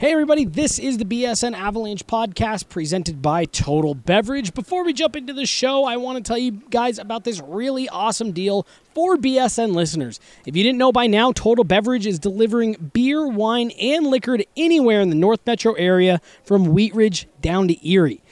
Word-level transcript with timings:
Hey, 0.00 0.12
everybody, 0.12 0.44
this 0.44 0.78
is 0.78 0.98
the 0.98 1.04
BSN 1.04 1.54
Avalanche 1.54 2.06
podcast 2.06 2.68
presented 2.68 3.20
by 3.20 3.46
Total 3.46 3.94
Beverage. 3.94 4.54
Before 4.54 4.84
we 4.84 4.92
jump 4.92 5.16
into 5.16 5.32
the 5.32 5.44
show, 5.44 5.86
I 5.86 5.96
want 5.96 6.18
to 6.18 6.22
tell 6.22 6.38
you 6.38 6.52
guys 6.70 7.00
about 7.00 7.24
this 7.24 7.40
really 7.40 7.88
awesome 7.88 8.30
deal 8.30 8.64
for 8.94 9.16
BSN 9.16 9.74
listeners. 9.74 10.20
If 10.46 10.54
you 10.54 10.62
didn't 10.62 10.78
know 10.78 10.92
by 10.92 11.08
now, 11.08 11.32
Total 11.32 11.64
Beverage 11.64 12.06
is 12.06 12.20
delivering 12.20 12.90
beer, 12.92 13.26
wine, 13.26 13.72
and 13.72 14.06
liquor 14.06 14.38
to 14.38 14.46
anywhere 14.56 15.00
in 15.00 15.08
the 15.10 15.16
North 15.16 15.44
Metro 15.44 15.72
area 15.72 16.20
from 16.44 16.66
Wheat 16.66 16.94
Ridge 16.94 17.26
down 17.42 17.66
to 17.66 17.88
Erie. 17.90 18.22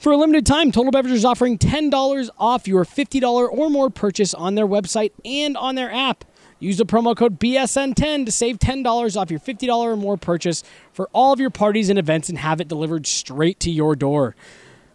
For 0.00 0.10
a 0.10 0.16
limited 0.16 0.46
time, 0.46 0.72
Total 0.72 0.90
Beverage 0.90 1.14
is 1.14 1.24
offering 1.24 1.58
$10 1.58 2.30
off 2.38 2.66
your 2.66 2.84
$50 2.84 3.22
or 3.52 3.70
more 3.70 3.88
purchase 3.88 4.34
on 4.34 4.56
their 4.56 4.66
website 4.66 5.12
and 5.24 5.56
on 5.56 5.76
their 5.76 5.92
app. 5.92 6.24
Use 6.60 6.76
the 6.76 6.84
promo 6.84 7.16
code 7.16 7.40
BSN10 7.40 8.26
to 8.26 8.32
save 8.32 8.58
$10 8.58 9.16
off 9.16 9.30
your 9.30 9.40
$50 9.40 9.68
or 9.70 9.96
more 9.96 10.18
purchase 10.18 10.62
for 10.92 11.08
all 11.12 11.32
of 11.32 11.40
your 11.40 11.50
parties 11.50 11.88
and 11.88 11.98
events 11.98 12.28
and 12.28 12.38
have 12.38 12.60
it 12.60 12.68
delivered 12.68 13.06
straight 13.06 13.58
to 13.60 13.70
your 13.70 13.96
door. 13.96 14.36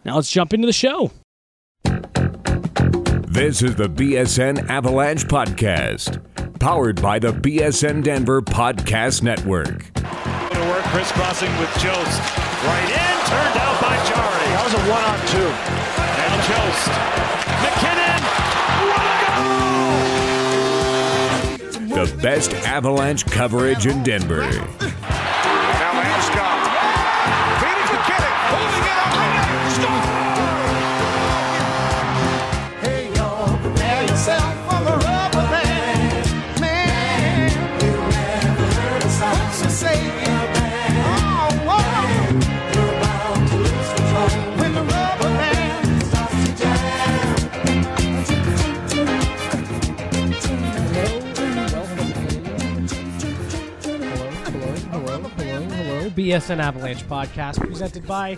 Now 0.06 0.16
let's 0.16 0.32
jump 0.32 0.54
into 0.54 0.68
the 0.68 0.74
show. 0.74 1.12
This 1.84 3.62
is 3.64 3.76
the 3.76 3.90
BSN 3.90 4.70
Avalanche 4.70 5.26
Podcast, 5.26 6.22
powered 6.60 7.02
by 7.02 7.20
the 7.20 7.34
BSN 7.34 8.04
Denver 8.04 8.42
Podcast 8.42 9.24
Network. 9.24 9.92
To 9.96 10.60
work 10.70 10.84
crisscrossing 10.86 11.52
with 11.58 11.70
Jost. 11.80 12.22
Right 12.64 12.90
in, 12.90 13.18
turned 13.28 13.58
out 13.58 13.82
by 13.82 13.98
Jari. 14.06 14.46
That 14.54 14.64
was 14.64 14.74
a 14.74 14.84
one 14.90 15.04
on 15.04 15.20
two. 15.28 15.50
Now 15.98 17.26
Jost. 17.28 17.35
The 21.96 22.14
best 22.22 22.54
Avalanche 22.68 23.26
coverage 23.26 23.86
in 23.86 24.04
Denver. 24.04 24.44
BSN 56.26 56.58
Avalanche 56.58 57.04
podcast 57.04 57.60
presented 57.60 58.08
by. 58.08 58.36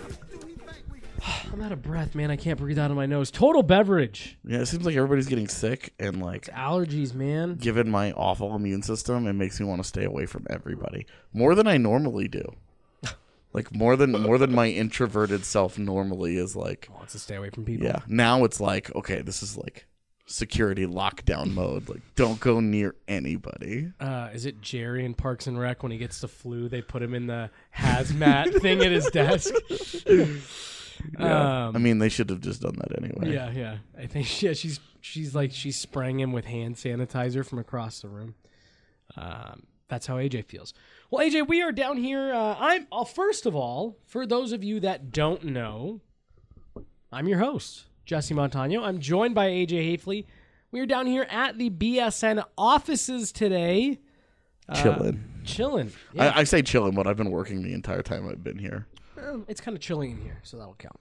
I'm 1.50 1.62
out 1.62 1.72
of 1.72 1.80
breath, 1.80 2.14
man. 2.14 2.30
I 2.30 2.36
can't 2.36 2.58
breathe 2.58 2.78
out 2.78 2.90
of 2.90 2.98
my 2.98 3.06
nose. 3.06 3.30
Total 3.30 3.62
Beverage. 3.62 4.36
Yeah, 4.44 4.58
it 4.58 4.66
seems 4.66 4.84
like 4.84 4.94
everybody's 4.94 5.26
getting 5.26 5.48
sick, 5.48 5.94
and 5.98 6.20
like, 6.20 6.44
Allergies, 6.48 7.14
man. 7.14 7.54
given 7.54 7.88
my 7.88 8.12
awful 8.12 8.54
immune 8.54 8.82
system, 8.82 9.26
it 9.26 9.32
makes 9.32 9.58
me 9.58 9.64
want 9.64 9.82
to 9.82 9.88
stay 9.88 10.04
away 10.04 10.26
from 10.26 10.46
everybody 10.50 11.06
more 11.32 11.54
than 11.54 11.66
I 11.66 11.78
normally 11.78 12.28
do. 12.28 12.44
Like 13.54 13.74
more 13.74 13.96
than 13.96 14.12
more 14.12 14.36
than 14.36 14.54
my 14.54 14.66
introverted 14.66 15.42
self 15.46 15.78
normally 15.78 16.36
is 16.36 16.54
like. 16.54 16.86
Wants 16.94 17.14
to 17.14 17.18
stay 17.18 17.36
away 17.36 17.48
from 17.48 17.64
people. 17.64 17.86
Yeah, 17.86 18.00
now 18.06 18.44
it's 18.44 18.60
like 18.60 18.94
okay, 18.94 19.22
this 19.22 19.42
is 19.42 19.56
like 19.56 19.86
security 20.28 20.86
lockdown 20.86 21.54
mode. 21.54 21.88
Like, 21.88 22.02
don't 22.14 22.38
go 22.38 22.60
near 22.60 22.94
anybody. 23.08 23.92
Uh, 23.98 24.28
is 24.32 24.46
it 24.46 24.60
Jerry 24.60 25.04
in 25.04 25.14
Parks 25.14 25.46
and 25.46 25.58
Rec 25.58 25.82
when 25.82 25.90
he 25.90 25.98
gets 25.98 26.20
the 26.20 26.28
flu? 26.28 26.68
They 26.68 26.82
put 26.82 27.02
him 27.02 27.14
in 27.14 27.26
the 27.26 27.50
hazmat 27.76 28.60
thing 28.60 28.82
at 28.82 28.92
his 28.92 29.06
desk. 29.10 29.52
Yeah. 31.16 31.68
Um, 31.68 31.76
I 31.76 31.78
mean, 31.78 31.98
they 31.98 32.08
should 32.08 32.28
have 32.30 32.40
just 32.40 32.60
done 32.60 32.76
that 32.78 33.00
anyway. 33.00 33.32
Yeah, 33.32 33.52
yeah. 33.52 33.76
I 33.96 34.06
think 34.06 34.42
yeah, 34.42 34.52
she's 34.52 34.80
she's 35.00 35.32
like 35.32 35.52
she's 35.52 35.78
spraying 35.80 36.18
him 36.18 36.32
with 36.32 36.44
hand 36.44 36.74
sanitizer 36.74 37.46
from 37.46 37.60
across 37.60 38.00
the 38.00 38.08
room. 38.08 38.34
Um, 39.16 39.62
that's 39.88 40.06
how 40.08 40.16
AJ 40.16 40.46
feels. 40.46 40.74
Well, 41.10 41.24
AJ, 41.24 41.46
we 41.48 41.62
are 41.62 41.70
down 41.72 41.98
here. 41.98 42.32
Uh, 42.32 42.56
I'm 42.58 42.86
uh, 42.90 43.04
first 43.04 43.46
of 43.46 43.54
all, 43.54 43.96
for 44.06 44.26
those 44.26 44.52
of 44.52 44.64
you 44.64 44.80
that 44.80 45.12
don't 45.12 45.44
know, 45.44 46.00
I'm 47.12 47.28
your 47.28 47.38
host, 47.38 47.84
Jesse 48.08 48.32
Montano. 48.32 48.82
I'm 48.84 49.00
joined 49.00 49.34
by 49.34 49.48
AJ 49.50 49.98
Haefele. 49.98 50.24
We 50.70 50.80
are 50.80 50.86
down 50.86 51.06
here 51.06 51.26
at 51.30 51.58
the 51.58 51.68
BSN 51.68 52.42
offices 52.56 53.32
today, 53.32 53.98
chilling. 54.74 55.22
chilling. 55.44 55.92
Yeah, 56.14 56.32
I, 56.34 56.40
I 56.40 56.44
say 56.44 56.62
chilling, 56.62 56.94
but 56.94 57.06
I've 57.06 57.18
been 57.18 57.30
working 57.30 57.62
the 57.62 57.74
entire 57.74 58.00
time 58.02 58.26
I've 58.26 58.42
been 58.42 58.58
here. 58.58 58.86
it's 59.46 59.60
kind 59.60 59.76
of 59.76 59.82
chilling 59.82 60.12
in 60.12 60.22
here, 60.22 60.38
so 60.42 60.56
that'll 60.56 60.74
count. 60.78 60.98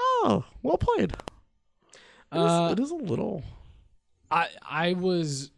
Oh, 0.00 0.44
well 0.64 0.78
played. 0.78 1.12
It 2.32 2.38
is- 2.38 2.38
Uh, 2.40 2.68
it 2.76 2.80
is 2.80 2.90
a 2.90 2.96
little. 2.96 3.44
I 4.28 4.48
I 4.68 4.92
was 4.94 5.52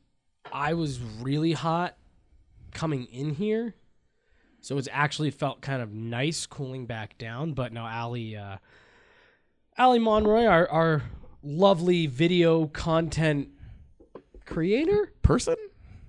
I 0.52 0.74
was 0.74 1.00
really 1.00 1.52
hot 1.52 1.96
coming 2.74 3.06
in 3.06 3.30
here. 3.30 3.74
So 4.60 4.76
it's 4.76 4.88
actually 4.92 5.30
felt 5.30 5.62
kind 5.62 5.80
of 5.80 5.94
nice 5.94 6.44
cooling 6.44 6.84
back 6.84 7.16
down. 7.16 7.54
But 7.54 7.72
no, 7.72 7.86
Ali 7.86 8.36
uh 8.36 8.58
Ali 9.80 9.98
Monroy, 9.98 10.44
our 10.44 10.68
our 10.68 11.02
lovely 11.42 12.06
video 12.06 12.66
content 12.66 13.48
creator. 14.44 15.12
person, 15.22 15.54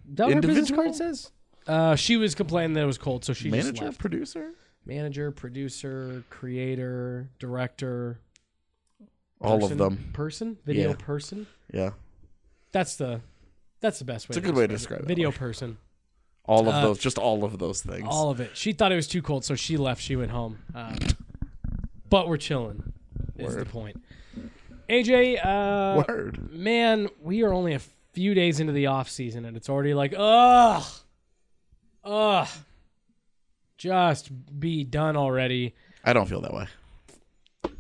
Is 0.09 0.15
that 0.17 0.25
what 0.25 0.33
her 0.35 0.41
business 0.41 0.69
Individual? 0.69 0.83
card 0.83 0.95
says? 0.95 1.31
Uh 1.67 1.95
she 1.95 2.17
was 2.17 2.35
complaining 2.35 2.73
that 2.73 2.83
it 2.83 2.87
was 2.87 2.97
cold, 2.97 3.23
so 3.23 3.31
she 3.33 3.49
just 3.49 3.65
manager, 3.67 3.85
left. 3.85 3.99
producer, 3.99 4.51
Manager, 4.85 5.31
producer, 5.31 6.23
creator, 6.29 7.29
director. 7.39 8.19
all 9.39 9.59
person- 9.59 9.71
of 9.73 9.77
them. 9.77 10.09
Person? 10.13 10.57
Video 10.65 10.89
Yeah. 10.89 10.95
person? 10.97 11.47
Yeah, 11.73 11.91
That's 12.73 12.97
the 12.97 13.21
that's 13.79 13.99
the 13.99 14.05
best 14.05 14.27
way 14.27 14.33
It's 14.33 14.37
a 14.37 14.41
to 14.41 14.47
good 14.47 14.55
way 14.55 14.67
to 14.67 14.73
describe 14.73 15.01
it. 15.01 15.07
Video 15.07 15.31
person. 15.31 15.77
all 16.43 16.67
of 16.67 16.73
Uh, 16.75 16.81
those, 16.81 16.99
just 16.99 17.17
all 17.17 17.43
of 17.45 17.57
those 17.57 17.81
things. 17.81 18.07
All 18.09 18.29
of 18.31 18.41
it. 18.41 18.57
She 18.57 18.73
thought 18.73 18.91
it 18.91 18.95
was 18.95 19.07
too 19.07 19.21
cold, 19.21 19.45
so 19.45 19.55
she 19.55 19.77
left. 19.77 20.01
She 20.01 20.15
went 20.17 20.31
home. 20.31 20.57
Um, 20.75 20.97
but 22.09 22.27
we're 22.27 22.37
chilling. 22.37 22.91
Is 23.47 23.55
the 23.55 23.65
point? 23.65 24.01
AJ, 24.89 25.39
uh, 25.45 26.03
Word. 26.07 26.51
man, 26.51 27.09
we 27.21 27.43
are 27.43 27.53
only 27.53 27.73
a 27.73 27.81
few 28.13 28.33
days 28.33 28.59
into 28.59 28.73
the 28.73 28.87
off 28.87 29.09
season, 29.09 29.45
and 29.45 29.55
it's 29.55 29.69
already 29.69 29.93
like, 29.93 30.13
ugh, 30.17 30.83
ugh, 32.03 32.47
just 33.77 34.29
be 34.59 34.83
done 34.83 35.15
already. 35.15 35.75
I 36.03 36.13
don't 36.13 36.27
feel 36.27 36.41
that 36.41 36.53
way. 36.53 36.67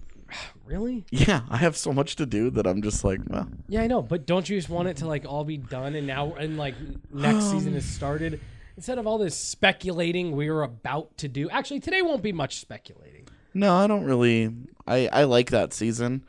Really? 0.63 1.03
Yeah, 1.11 1.41
I 1.49 1.57
have 1.57 1.75
so 1.75 1.91
much 1.91 2.15
to 2.15 2.25
do 2.25 2.49
that 2.51 2.65
I'm 2.65 2.81
just 2.81 3.03
like, 3.03 3.19
well, 3.27 3.49
Yeah, 3.67 3.81
I 3.81 3.87
know. 3.87 4.01
But 4.01 4.25
don't 4.25 4.47
you 4.47 4.57
just 4.57 4.69
want 4.69 4.87
it 4.87 4.95
to 4.97 5.05
like 5.07 5.25
all 5.27 5.43
be 5.43 5.57
done, 5.57 5.95
and 5.95 6.07
now 6.07 6.33
and 6.35 6.57
like 6.57 6.75
next 7.13 7.45
season 7.51 7.73
has 7.73 7.83
started? 7.83 8.39
Instead 8.77 8.97
of 8.97 9.05
all 9.05 9.17
this 9.17 9.35
speculating 9.35 10.33
we're 10.33 10.61
about 10.61 11.17
to 11.17 11.27
do. 11.27 11.49
Actually, 11.49 11.81
today 11.81 12.01
won't 12.01 12.23
be 12.23 12.31
much 12.31 12.61
speculating. 12.61 13.27
No, 13.53 13.75
I 13.75 13.87
don't 13.87 14.05
really. 14.05 14.53
I 14.87 15.07
I 15.07 15.23
like 15.23 15.49
that 15.51 15.73
season. 15.73 16.23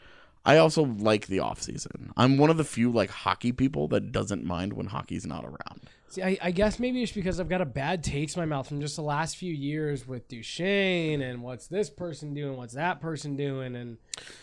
I 0.45 0.59
also 0.59 0.83
like 0.85 1.29
the 1.29 1.39
off 1.39 1.63
season. 1.63 2.13
I'm 2.17 2.37
one 2.37 2.51
of 2.51 2.57
the 2.57 2.65
few 2.65 2.91
like 2.91 3.11
hockey 3.11 3.53
people 3.53 3.89
that 3.89 4.11
doesn't 4.11 4.45
mind 4.45 4.73
when 4.73 4.87
hockey's 4.87 5.25
not 5.25 5.45
around. 5.45 5.83
See, 6.09 6.23
I, 6.23 6.37
I 6.43 6.51
guess 6.51 6.79
maybe 6.79 7.03
it's 7.03 7.13
because 7.13 7.41
I've 7.41 7.49
got 7.49 7.63
a 7.63 7.65
bad 7.65 8.05
taste 8.05 8.37
in 8.37 8.43
my 8.43 8.45
mouth 8.45 8.69
from 8.69 8.83
just 8.83 8.97
the 8.97 9.03
last 9.03 9.39
few 9.39 9.51
years 9.51 10.07
with 10.07 10.29
Duchene 10.29 11.23
and 11.23 11.43
what's 11.43 11.69
this 11.69 11.89
person 11.89 12.35
doing, 12.35 12.59
what's 12.59 12.75
that 12.75 13.01
person 13.01 13.35
doing, 13.35 13.75
and 13.77 13.97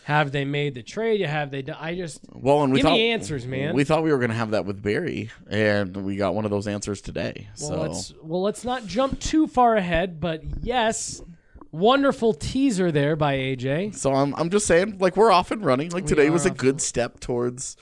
have 0.05 0.31
they 0.31 0.45
made 0.45 0.73
the 0.73 0.81
trade? 0.81 1.21
Have 1.21 1.51
they 1.51 1.61
done? 1.61 1.77
I 1.79 1.93
just 1.93 2.21
Well, 2.33 2.63
and 2.63 2.73
we 2.73 2.79
Give 2.79 2.85
thought 2.85 2.93
me 2.93 3.11
answers, 3.11 3.45
man. 3.45 3.75
We 3.75 3.83
thought 3.83 4.01
we 4.01 4.11
were 4.11 4.17
gonna 4.17 4.33
have 4.33 4.51
that 4.51 4.65
with 4.65 4.81
Barrie, 4.81 5.29
and 5.47 5.95
we 5.97 6.15
got 6.15 6.33
one 6.33 6.43
of 6.45 6.49
those 6.49 6.65
answers 6.67 7.01
today. 7.01 7.49
well, 7.59 7.69
so 7.69 7.81
let's 7.81 8.13
well 8.23 8.41
let's 8.41 8.63
not 8.63 8.87
jump 8.87 9.19
too 9.19 9.45
far 9.45 9.75
ahead, 9.75 10.19
but 10.19 10.41
yes, 10.63 11.21
wonderful 11.71 12.33
teaser 12.33 12.91
there 12.91 13.15
by 13.15 13.35
AJ. 13.37 13.95
So 13.95 14.13
I'm 14.13 14.33
I'm 14.35 14.49
just 14.49 14.65
saying, 14.65 14.97
like 14.99 15.17
we're 15.17 15.31
off 15.31 15.51
and 15.51 15.63
running. 15.63 15.89
Like 15.89 16.03
We 16.03 16.09
today 16.09 16.27
are 16.27 16.31
was 16.31 16.45
a 16.45 16.51
off 16.51 16.57
good 16.57 16.81
step 16.81 17.19
towards 17.19 17.75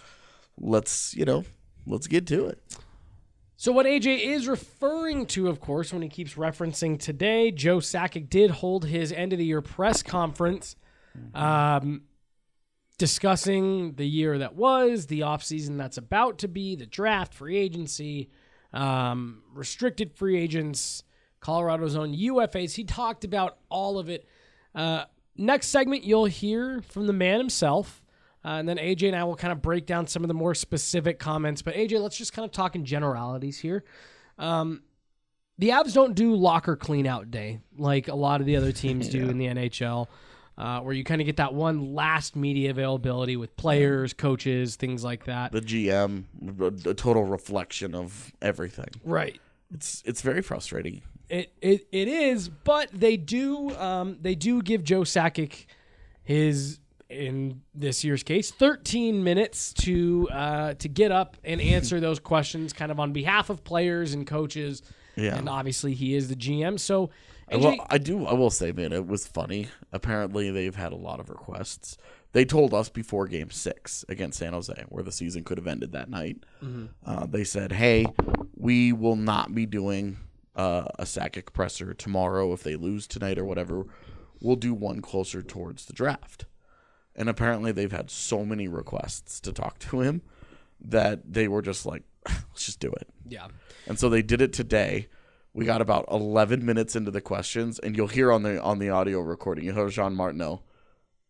let's 0.59 1.15
you 1.15 1.25
know 1.25 1.43
let's 1.85 2.07
get 2.07 2.27
to 2.27 2.47
it. 2.47 2.61
So 3.59 3.71
what 3.71 3.87
AJ 3.87 4.19
is 4.23 4.47
referring 4.47 5.25
to, 5.27 5.47
of 5.47 5.59
course, 5.59 5.91
when 5.91 6.03
he 6.03 6.09
keeps 6.09 6.35
referencing 6.35 6.99
today, 6.99 7.49
Joe 7.49 7.77
Sakic 7.77 8.29
did 8.29 8.51
hold 8.51 8.85
his 8.85 9.11
end 9.11 9.33
of 9.33 9.39
the 9.39 9.45
year 9.45 9.63
press 9.63 10.03
conference, 10.03 10.75
um, 11.33 12.03
discussing 12.99 13.95
the 13.95 14.07
year 14.07 14.37
that 14.37 14.55
was, 14.55 15.07
the 15.07 15.21
offseason 15.21 15.77
that's 15.77 15.97
about 15.97 16.37
to 16.39 16.47
be, 16.47 16.75
the 16.75 16.85
draft, 16.85 17.33
free 17.33 17.57
agency, 17.57 18.29
um, 18.73 19.41
restricted 19.51 20.13
free 20.13 20.37
agents, 20.37 21.01
Colorado's 21.39 21.95
own 21.95 22.13
UFAs. 22.13 22.75
He 22.75 22.83
talked 22.83 23.23
about 23.23 23.57
all 23.69 23.99
of 23.99 24.09
it. 24.09 24.27
Uh, 24.73 25.05
next 25.35 25.67
segment, 25.67 26.03
you'll 26.03 26.25
hear 26.25 26.81
from 26.81 27.07
the 27.07 27.13
man 27.13 27.39
himself. 27.39 28.01
Uh, 28.43 28.59
and 28.59 28.69
then 28.69 28.77
AJ 28.77 29.07
and 29.07 29.15
I 29.15 29.23
will 29.23 29.35
kind 29.35 29.51
of 29.51 29.61
break 29.61 29.85
down 29.85 30.07
some 30.07 30.23
of 30.23 30.27
the 30.27 30.33
more 30.33 30.55
specific 30.55 31.19
comments. 31.19 31.61
But 31.61 31.75
AJ, 31.75 32.01
let's 32.01 32.17
just 32.17 32.33
kind 32.33 32.45
of 32.45 32.51
talk 32.51 32.75
in 32.75 32.85
generalities 32.85 33.59
here. 33.59 33.83
Um, 34.37 34.83
the 35.57 35.69
Avs 35.69 35.93
don't 35.93 36.13
do 36.13 36.35
locker 36.35 36.75
clean 36.75 37.07
out 37.07 37.31
day 37.31 37.59
like 37.77 38.07
a 38.07 38.15
lot 38.15 38.39
of 38.39 38.45
the 38.45 38.55
other 38.55 38.71
teams 38.71 39.09
do 39.09 39.29
in 39.29 39.37
the 39.37 39.47
NHL, 39.47 40.07
uh, 40.57 40.79
where 40.81 40.93
you 40.93 41.03
kind 41.03 41.19
of 41.19 41.25
get 41.25 41.37
that 41.37 41.53
one 41.53 41.93
last 41.93 42.35
media 42.35 42.69
availability 42.69 43.35
with 43.35 43.55
players, 43.57 44.13
coaches, 44.13 44.75
things 44.75 45.03
like 45.03 45.25
that. 45.25 45.51
The 45.51 45.61
GM, 45.61 46.85
a 46.85 46.93
total 46.93 47.23
reflection 47.23 47.95
of 47.95 48.31
everything. 48.41 48.89
Right. 49.03 49.39
It's 49.73 50.03
it's 50.05 50.21
very 50.21 50.41
frustrating. 50.41 51.01
It 51.29 51.51
it, 51.61 51.87
it 51.91 52.07
is, 52.07 52.49
but 52.49 52.89
they 52.93 53.17
do 53.17 53.75
um, 53.77 54.17
they 54.21 54.35
do 54.35 54.61
give 54.61 54.83
Joe 54.83 55.01
Sakic 55.01 55.65
his 56.23 56.79
in 57.09 57.61
this 57.73 58.03
year's 58.03 58.21
case 58.21 58.51
13 58.51 59.23
minutes 59.23 59.71
to 59.73 60.27
uh, 60.31 60.73
to 60.75 60.89
get 60.89 61.11
up 61.11 61.37
and 61.43 61.61
answer 61.61 61.99
those 61.99 62.19
questions 62.33 62.73
kind 62.73 62.91
of 62.91 62.99
on 62.99 63.13
behalf 63.13 63.49
of 63.49 63.63
players 63.63 64.13
and 64.13 64.27
coaches. 64.27 64.81
Yeah. 65.15 65.35
And 65.35 65.49
obviously 65.49 65.93
he 65.93 66.15
is 66.15 66.27
the 66.29 66.35
GM. 66.35 66.79
So 66.79 67.09
AJ, 67.51 67.61
Well, 67.63 67.87
I 67.89 67.97
do. 67.97 68.25
I 68.25 68.33
will 68.33 68.49
say, 68.49 68.71
man, 68.71 68.91
it 68.91 69.07
was 69.07 69.25
funny. 69.25 69.69
Apparently, 69.93 70.51
they've 70.51 70.75
had 70.75 70.91
a 70.91 70.97
lot 70.97 71.19
of 71.19 71.29
requests. 71.29 71.97
They 72.33 72.43
told 72.43 72.73
us 72.73 72.89
before 72.89 73.25
Game 73.25 73.49
Six 73.51 74.03
against 74.09 74.37
San 74.37 74.51
Jose, 74.51 74.83
where 74.89 75.01
the 75.03 75.13
season 75.13 75.43
could 75.45 75.57
have 75.57 75.65
ended 75.65 75.93
that 75.93 76.09
night. 76.09 76.43
Uh, 77.05 77.25
they 77.25 77.45
said, 77.45 77.71
"Hey, 77.71 78.05
we 78.55 78.91
will 78.91 79.15
not 79.15 79.55
be 79.55 79.65
doing 79.65 80.17
uh, 80.57 80.85
a 80.99 81.03
Sakic 81.05 81.53
presser 81.53 81.93
tomorrow 81.93 82.51
if 82.51 82.63
they 82.63 82.75
lose 82.75 83.07
tonight 83.07 83.37
or 83.37 83.45
whatever. 83.45 83.85
We'll 84.41 84.55
do 84.57 84.73
one 84.73 85.01
closer 85.01 85.41
towards 85.41 85.85
the 85.85 85.93
draft." 85.93 86.45
And 87.15 87.29
apparently, 87.29 87.71
they've 87.71 87.91
had 87.91 88.11
so 88.11 88.43
many 88.45 88.67
requests 88.67 89.39
to 89.41 89.51
talk 89.53 89.79
to 89.79 90.01
him 90.01 90.21
that 90.81 91.33
they 91.33 91.47
were 91.47 91.61
just 91.61 91.85
like, 91.85 92.03
"Let's 92.27 92.65
just 92.65 92.79
do 92.79 92.91
it." 92.91 93.07
yeah. 93.27 93.47
And 93.87 93.97
so 93.97 94.09
they 94.09 94.21
did 94.21 94.41
it 94.41 94.51
today. 94.51 95.07
We 95.53 95.65
got 95.65 95.81
about 95.81 96.05
11 96.11 96.63
minutes 96.65 96.95
into 96.95 97.09
the 97.09 97.21
questions, 97.21 97.79
and 97.79 97.95
you'll 97.95 98.07
hear 98.07 98.31
on 98.31 98.43
the 98.43 98.61
on 98.61 98.79
the 98.79 98.89
audio 98.89 99.21
recording, 99.21 99.63
you'll 99.65 99.75
hear 99.75 99.89
Jean 99.89 100.13
Martineau. 100.13 100.61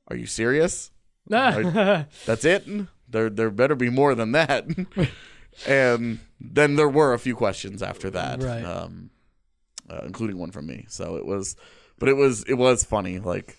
Are 0.10 0.16
you 0.18 0.26
serious? 0.26 0.92
That's 1.28 2.44
it? 2.46 2.66
There 3.08 3.30
there 3.30 3.50
better 3.52 3.76
be 3.76 3.90
more 3.90 4.16
than 4.16 4.32
that. 4.34 4.66
and 5.68 6.20
then 6.40 6.76
there 6.76 6.90
were 6.90 7.14
a 7.14 7.20
few 7.20 7.36
questions 7.36 7.82
after 7.82 8.10
that, 8.12 8.42
Right. 8.44 8.64
um, 8.64 9.10
uh, 9.89 10.01
including 10.06 10.38
one 10.38 10.51
from 10.51 10.66
me. 10.68 10.86
So 10.89 11.16
it 11.18 11.25
was, 11.25 11.56
but 12.00 12.10
it 12.10 12.13
was 12.18 12.44
it 12.44 12.56
was 12.56 12.84
funny. 12.84 13.19
Like 13.19 13.57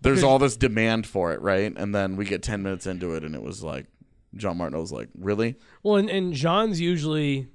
there's 0.00 0.22
all 0.22 0.38
this 0.38 0.56
demand 0.56 1.06
for 1.06 1.32
it, 1.32 1.40
right? 1.40 1.72
And 1.76 1.94
then 1.94 2.16
we 2.16 2.24
get 2.24 2.42
10 2.42 2.62
minutes 2.62 2.86
into 2.86 3.14
it, 3.14 3.24
and 3.24 3.34
it 3.34 3.42
was 3.42 3.62
like 3.62 3.86
John 4.36 4.56
Martineau 4.58 4.80
was 4.80 4.92
like, 4.92 5.08
"Really? 5.18 5.56
Well, 5.82 5.96
and, 5.96 6.08
and 6.08 6.32
Jean's 6.32 6.80
usually 6.80 7.48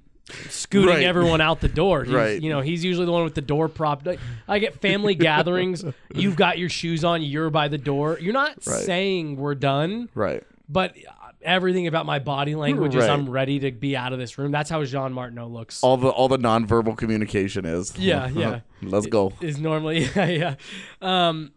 scooting 0.50 0.90
Right. 0.96 1.04
everyone 1.04 1.40
out 1.40 1.60
the 1.62 1.68
door. 1.70 2.04
He's, 2.04 2.12
Right. 2.12 2.42
You 2.42 2.50
know, 2.50 2.60
he's 2.60 2.84
usually 2.84 3.06
the 3.06 3.12
one 3.12 3.24
with 3.24 3.34
the 3.34 3.40
door 3.40 3.66
propped. 3.68 4.04
Like, 4.06 4.20
I 4.46 4.58
get 4.58 4.78
family 4.80 5.14
gatherings. 5.16 5.82
You've 6.14 6.36
got 6.36 6.58
your 6.58 6.68
shoes 6.68 7.02
on. 7.02 7.22
You're 7.22 7.48
by 7.48 7.68
the 7.68 7.78
door. 7.78 8.18
You're 8.20 8.34
not 8.34 8.50
Right. 8.66 8.84
saying 8.84 9.36
we're 9.36 9.54
done, 9.54 10.10
Right? 10.14 10.42
but 10.68 10.94
everything 11.42 11.86
about 11.86 12.04
my 12.06 12.18
body 12.18 12.54
language 12.54 12.94
is 12.94 13.04
I'm 13.04 13.28
ready 13.28 13.58
to 13.60 13.70
be 13.72 13.96
out 13.96 14.12
of 14.12 14.18
this 14.18 14.38
room. 14.38 14.50
That's 14.52 14.68
how 14.70 14.82
Jean 14.84 15.12
Martineau 15.12 15.46
looks. 15.48 15.82
all 15.82 15.96
the 15.96 16.08
all 16.08 16.28
the 16.28 16.38
nonverbal 16.38 16.96
communication 16.96 17.64
is. 17.64 17.96
Yeah, 17.96 18.28
yeah. 18.34 18.60
Let's 18.82 19.06
go. 19.06 19.32
is 19.40 19.58
normally 19.58 20.00
yeah, 20.16 20.26
yeah. 20.26 20.54
Um, 21.02 21.52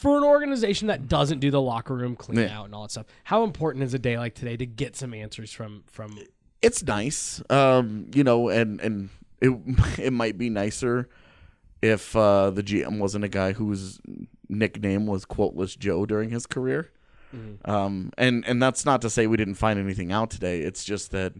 for 0.00 0.18
an 0.18 0.24
organization 0.24 0.88
that 0.88 1.08
doesn't 1.08 1.38
do 1.38 1.50
the 1.50 1.60
locker 1.60 1.94
room 1.94 2.16
clean 2.16 2.40
Yeah. 2.40 2.58
out 2.58 2.64
and 2.64 2.74
all 2.74 2.82
that 2.82 2.90
stuff, 2.90 3.06
how 3.24 3.44
important 3.44 3.84
is 3.84 3.94
a 3.94 3.98
day 3.98 4.18
like 4.18 4.34
today 4.34 4.56
to 4.56 4.66
get 4.66 4.96
some 4.96 5.14
answers 5.14 5.52
from 5.52 5.84
from? 5.86 6.18
It's 6.62 6.82
nice, 6.82 7.40
um, 7.50 8.10
you 8.14 8.24
know, 8.24 8.48
and 8.48 8.80
and 8.80 9.10
it 9.40 9.50
it 9.98 10.12
might 10.12 10.38
be 10.38 10.50
nicer 10.50 11.08
if 11.82 12.16
uh, 12.16 12.50
the 12.50 12.62
GM 12.62 12.98
wasn't 12.98 13.24
a 13.24 13.28
guy 13.28 13.52
whose 13.52 14.00
nickname 14.48 15.06
was 15.06 15.24
Quoteless 15.24 15.78
Joe 15.78 16.06
during 16.06 16.30
his 16.30 16.46
career. 16.46 16.90
Um, 17.64 18.12
and 18.16 18.44
and 18.46 18.62
that's 18.62 18.84
not 18.84 19.02
to 19.02 19.10
say 19.10 19.26
we 19.26 19.36
didn't 19.36 19.54
find 19.54 19.78
anything 19.78 20.12
out 20.12 20.30
today. 20.30 20.60
It's 20.60 20.84
just 20.84 21.10
that 21.10 21.34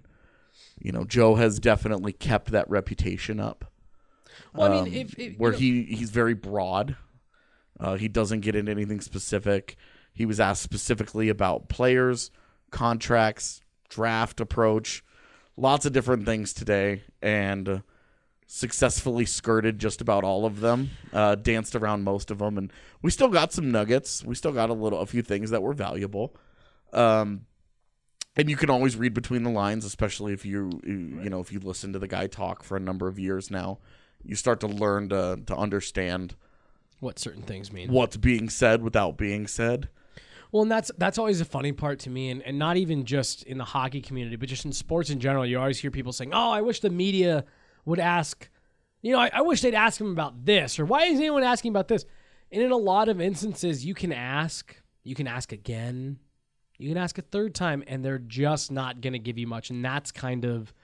you 0.78 0.92
know 0.92 1.04
Joe 1.04 1.36
has 1.36 1.58
definitely 1.58 2.12
kept 2.12 2.50
that 2.50 2.68
reputation 2.68 3.40
up. 3.40 3.64
Well, 4.54 4.72
I 4.72 4.78
um, 4.78 4.84
mean, 4.84 4.94
if, 4.94 5.12
if 5.14 5.18
you 5.18 5.34
where 5.38 5.52
he 5.52 5.84
he's 5.84 6.10
very 6.10 6.34
broad. 6.34 6.96
Uh, 7.78 7.96
he 7.96 8.08
doesn't 8.08 8.40
get 8.40 8.56
into 8.56 8.72
anything 8.72 9.00
specific. 9.02 9.76
He 10.12 10.24
was 10.24 10.40
asked 10.40 10.62
specifically 10.62 11.28
about 11.28 11.68
players, 11.68 12.30
contracts, 12.70 13.60
draft 13.90 14.40
approach, 14.40 15.04
lots 15.56 15.84
of 15.84 15.92
different 15.92 16.24
things 16.24 16.52
today, 16.54 17.02
and 17.20 17.68
uh, 17.68 17.78
successfully 18.46 19.24
skirted 19.24 19.78
just 19.78 20.00
about 20.00 20.24
all 20.24 20.46
of 20.46 20.60
them. 20.60 20.90
Uh, 21.12 21.34
danced 21.34 21.74
around 21.74 22.04
most 22.04 22.30
of 22.30 22.38
them, 22.38 22.56
and 22.56 22.72
we 23.02 23.10
still 23.10 23.28
got 23.28 23.52
some 23.52 23.70
nuggets. 23.70 24.24
We 24.24 24.34
still 24.34 24.52
got 24.52 24.70
a 24.70 24.72
little, 24.72 25.00
a 25.00 25.06
few 25.06 25.22
things 25.22 25.50
that 25.50 25.62
were 25.62 25.72
valuable. 25.72 26.34
Um, 26.92 27.46
and 28.36 28.50
you 28.50 28.56
can 28.56 28.70
always 28.70 28.96
read 28.96 29.14
between 29.14 29.42
the 29.42 29.50
lines, 29.50 29.84
especially 29.84 30.32
if 30.32 30.44
you 30.44 30.70
you 30.84 31.20
you 31.22 31.30
know 31.30 31.40
if 31.40 31.52
you 31.52 31.58
listen 31.58 31.92
to 31.92 31.98
the 31.98 32.08
guy 32.08 32.26
talk 32.26 32.62
for 32.62 32.76
a 32.76 32.80
number 32.80 33.08
of 33.08 33.18
years 33.18 33.50
now. 33.50 33.78
You 34.22 34.34
start 34.34 34.60
to 34.60 34.66
learn 34.66 35.08
to 35.08 35.40
to 35.46 35.56
understand 35.56 36.34
what 37.00 37.18
certain 37.18 37.42
things 37.42 37.72
mean. 37.72 37.90
what's 37.90 38.16
being 38.16 38.48
said 38.48 38.82
without 38.82 39.16
being 39.16 39.46
said. 39.46 39.88
Well, 40.52 40.62
and 40.62 40.70
that's 40.70 40.90
that's 40.98 41.18
always 41.18 41.40
a 41.40 41.44
funny 41.44 41.72
part 41.72 41.98
to 42.00 42.10
me, 42.10 42.30
and, 42.30 42.42
and 42.42 42.58
not 42.58 42.76
even 42.76 43.04
just 43.04 43.42
in 43.44 43.58
the 43.58 43.64
hockey 43.64 44.00
community, 44.00 44.36
but 44.36 44.48
just 44.48 44.64
in 44.64 44.72
sports 44.72 45.10
in 45.10 45.18
general. 45.18 45.44
You 45.44 45.58
always 45.58 45.78
hear 45.78 45.90
people 45.90 46.12
saying, 46.12 46.32
"Oh, 46.32 46.50
I 46.50 46.60
wish 46.60 46.80
the 46.80 46.90
media 46.90 47.44
would 47.86 47.98
ask, 47.98 48.50
you 49.00 49.12
know, 49.12 49.18
I, 49.18 49.30
I 49.32 49.40
wish 49.40 49.62
they'd 49.62 49.74
ask 49.74 49.98
him 50.00 50.10
about 50.12 50.44
this, 50.44 50.78
or 50.78 50.84
why 50.84 51.04
is 51.06 51.18
anyone 51.18 51.42
asking 51.42 51.70
about 51.70 51.88
this?" 51.88 52.04
And 52.52 52.62
in 52.62 52.70
a 52.70 52.76
lot 52.76 53.08
of 53.08 53.20
instances, 53.20 53.84
you 53.84 53.94
can 53.94 54.12
ask, 54.12 54.76
you 55.02 55.14
can 55.14 55.26
ask 55.26 55.50
again, 55.52 56.18
you 56.78 56.88
can 56.88 56.98
ask 56.98 57.16
a 57.18 57.22
third 57.22 57.54
time, 57.54 57.82
and 57.86 58.04
they're 58.04 58.18
just 58.18 58.70
not 58.70 59.00
going 59.00 59.14
to 59.14 59.18
give 59.18 59.38
you 59.38 59.46
much, 59.46 59.70
and 59.70 59.82
that's 59.84 60.12
kind 60.12 60.44
of 60.44 60.74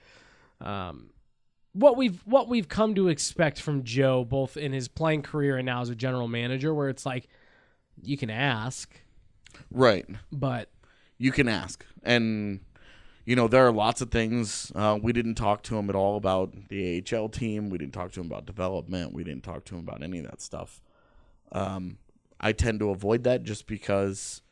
um, 0.60 1.10
what 1.72 1.96
we've 1.96 2.20
what 2.26 2.48
we've 2.48 2.68
come 2.68 2.94
to 2.94 3.08
expect 3.08 3.60
from 3.60 3.82
Joe, 3.84 4.24
both 4.24 4.56
in 4.56 4.72
his 4.72 4.88
playing 4.88 5.22
career 5.22 5.56
and 5.56 5.66
now 5.66 5.80
as 5.82 5.88
a 5.90 5.94
general 5.94 6.28
manager, 6.28 6.72
where 6.74 6.88
it's 6.88 7.04
like 7.06 7.28
you 8.02 8.16
can 8.16 8.30
ask, 8.30 9.00
Right. 9.70 10.06
but 10.30 10.70
You 11.18 11.30
can 11.32 11.48
ask. 11.48 11.84
And 12.02 12.60
you 13.24 13.36
know, 13.36 13.48
there 13.48 13.66
are 13.66 13.72
lots 13.72 14.00
of 14.00 14.10
things. 14.10 14.72
Uh, 14.74 14.98
we 15.00 15.12
didn't 15.12 15.36
talk 15.36 15.62
to 15.64 15.78
him 15.78 15.88
at 15.88 15.94
all 15.96 16.16
about 16.16 16.52
the 16.68 17.02
AHL 17.12 17.28
team. 17.28 17.70
We 17.70 17.78
didn't 17.78 17.94
talk 17.94 18.12
to 18.12 18.20
him 18.20 18.26
about 18.26 18.46
development. 18.46 19.12
We 19.12 19.24
didn't 19.24 19.44
talk 19.44 19.64
to 19.66 19.76
him 19.76 19.80
about 19.80 20.02
any 20.02 20.18
of 20.18 20.24
that 20.24 20.40
stuff. 20.40 20.80
Um, 21.52 21.98
I 22.40 22.52
tend 22.52 22.80
to 22.80 22.90
avoid 22.90 23.24
that 23.24 23.44
just 23.44 23.66
because 23.66 24.42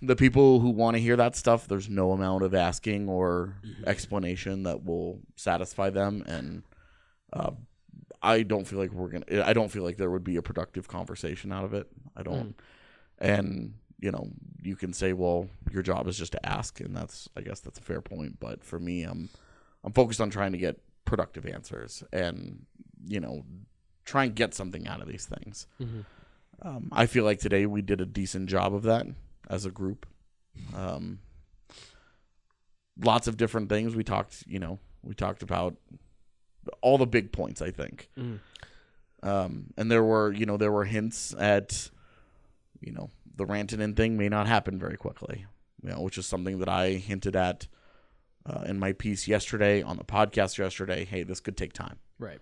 the 0.00 0.16
people 0.16 0.60
who 0.60 0.70
want 0.70 0.96
to 0.96 1.02
hear 1.02 1.16
that 1.16 1.36
stuff, 1.36 1.68
there's 1.68 1.88
no 1.90 2.12
amount 2.12 2.42
of 2.42 2.54
asking 2.54 3.08
or 3.08 3.56
explanation 3.86 4.62
that 4.62 4.84
will 4.84 5.20
satisfy 5.34 5.90
them. 5.90 6.22
And 6.26 6.62
uh, 7.32 7.50
I 8.22 8.42
don't 8.42 8.66
feel 8.66 8.78
like 8.78 8.92
we're 8.92 9.08
gonna. 9.08 9.44
I 9.44 9.52
don't 9.52 9.68
feel 9.70 9.82
like 9.82 9.98
there 9.98 10.10
would 10.10 10.24
be 10.24 10.36
a 10.36 10.42
productive 10.42 10.88
conversation 10.88 11.52
out 11.52 11.64
of 11.64 11.74
it. 11.74 11.88
I 12.16 12.22
don't. 12.22 12.56
And 13.18 13.74
you 13.98 14.10
know, 14.10 14.28
you 14.62 14.76
can 14.76 14.92
say, 14.92 15.12
well, 15.12 15.48
your 15.72 15.82
job 15.82 16.06
is 16.06 16.18
just 16.18 16.32
to 16.32 16.46
ask, 16.46 16.80
and 16.80 16.94
that's. 16.96 17.28
I 17.36 17.40
guess 17.40 17.60
that's 17.60 17.78
a 17.78 17.82
fair 17.82 18.00
point. 18.00 18.38
But 18.40 18.62
for 18.64 18.78
me, 18.78 19.02
I'm, 19.04 19.28
I'm 19.84 19.92
focused 19.92 20.20
on 20.20 20.30
trying 20.30 20.52
to 20.52 20.58
get 20.58 20.80
productive 21.04 21.46
answers, 21.46 22.02
and 22.12 22.66
you 23.06 23.20
know, 23.20 23.44
try 24.04 24.24
and 24.24 24.34
get 24.34 24.54
something 24.54 24.86
out 24.86 25.00
of 25.00 25.08
these 25.08 25.26
things. 25.26 25.66
Um, 26.62 26.88
I 26.92 27.06
feel 27.06 27.24
like 27.24 27.38
today 27.38 27.66
we 27.66 27.82
did 27.82 28.00
a 28.00 28.06
decent 28.06 28.48
job 28.48 28.74
of 28.74 28.82
that 28.84 29.06
as 29.48 29.64
a 29.66 29.70
group. 29.70 30.06
Um, 30.74 31.18
lots 33.00 33.26
of 33.28 33.36
different 33.36 33.68
things 33.68 33.94
we 33.94 34.02
talked. 34.04 34.44
You 34.46 34.58
know, 34.58 34.78
we 35.02 35.14
talked 35.14 35.42
about 35.42 35.76
all 36.80 36.98
the 36.98 37.06
big 37.06 37.30
points. 37.32 37.62
I 37.62 37.70
think. 37.70 38.10
Um, 39.22 39.72
and 39.76 39.90
there 39.90 40.04
were, 40.04 40.32
you 40.32 40.46
know, 40.46 40.56
there 40.56 40.70
were 40.70 40.84
hints 40.84 41.34
at, 41.38 41.90
you 42.80 42.92
know, 42.92 43.10
the 43.36 43.44
Rantanen 43.46 43.94
thing 43.96 44.16
may 44.16 44.28
not 44.28 44.46
happen 44.46 44.78
very 44.78 44.96
quickly, 44.96 45.44
you 45.82 45.90
know, 45.90 46.00
which 46.00 46.18
is 46.18 46.26
something 46.26 46.58
that 46.58 46.68
I 46.68 46.90
hinted 46.92 47.36
at 47.36 47.66
uh, 48.46 48.62
in 48.66 48.78
my 48.78 48.92
piece 48.92 49.26
yesterday 49.28 49.82
on 49.82 49.96
the 49.96 50.04
podcast 50.04 50.58
yesterday. 50.58 51.04
Hey, 51.04 51.22
this 51.22 51.40
could 51.40 51.56
take 51.56 51.72
time. 51.72 51.98
right. 52.18 52.38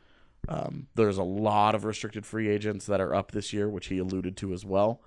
Um, 0.46 0.88
there's 0.94 1.16
a 1.16 1.22
lot 1.22 1.74
of 1.74 1.86
restricted 1.86 2.26
free 2.26 2.48
agents 2.50 2.84
that 2.84 3.00
are 3.00 3.14
up 3.14 3.32
this 3.32 3.54
year, 3.54 3.66
which 3.66 3.86
he 3.86 3.96
alluded 3.96 4.36
to 4.36 4.52
as 4.52 4.62
well. 4.62 5.00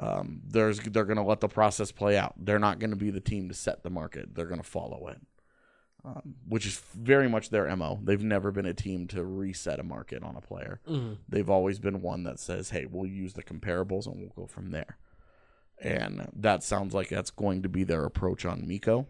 Um, 0.00 0.40
there's 0.44 0.80
they're 0.80 1.04
going 1.04 1.16
to 1.16 1.22
let 1.22 1.38
the 1.40 1.46
process 1.48 1.92
play 1.92 2.18
out. 2.18 2.34
They're 2.36 2.58
not 2.58 2.80
going 2.80 2.90
to 2.90 2.96
be 2.96 3.10
the 3.10 3.20
team 3.20 3.48
to 3.48 3.54
set 3.54 3.84
the 3.84 3.90
market. 3.90 4.34
They're 4.34 4.46
going 4.48 4.60
to 4.60 4.68
follow 4.68 5.06
it, 5.06 5.20
um, 6.04 6.34
which 6.48 6.66
is 6.66 6.82
very 6.96 7.28
much 7.28 7.50
their 7.50 7.74
mo. 7.76 8.00
They've 8.02 8.20
never 8.20 8.50
been 8.50 8.66
a 8.66 8.74
team 8.74 9.06
to 9.08 9.24
reset 9.24 9.78
a 9.78 9.84
market 9.84 10.24
on 10.24 10.34
a 10.34 10.40
player. 10.40 10.80
They've 11.28 11.48
always 11.48 11.78
been 11.78 12.02
one 12.02 12.24
that 12.24 12.40
says, 12.40 12.70
"Hey, 12.70 12.84
we'll 12.84 13.06
use 13.08 13.34
the 13.34 13.44
comparables 13.44 14.06
and 14.08 14.16
we'll 14.16 14.32
go 14.34 14.46
from 14.48 14.70
there." 14.72 14.98
And 15.84 16.30
that 16.36 16.62
sounds 16.62 16.94
like 16.94 17.10
that's 17.10 17.30
going 17.30 17.62
to 17.62 17.68
be 17.68 17.84
their 17.84 18.04
approach 18.04 18.46
on 18.46 18.66
Mikko. 18.66 19.06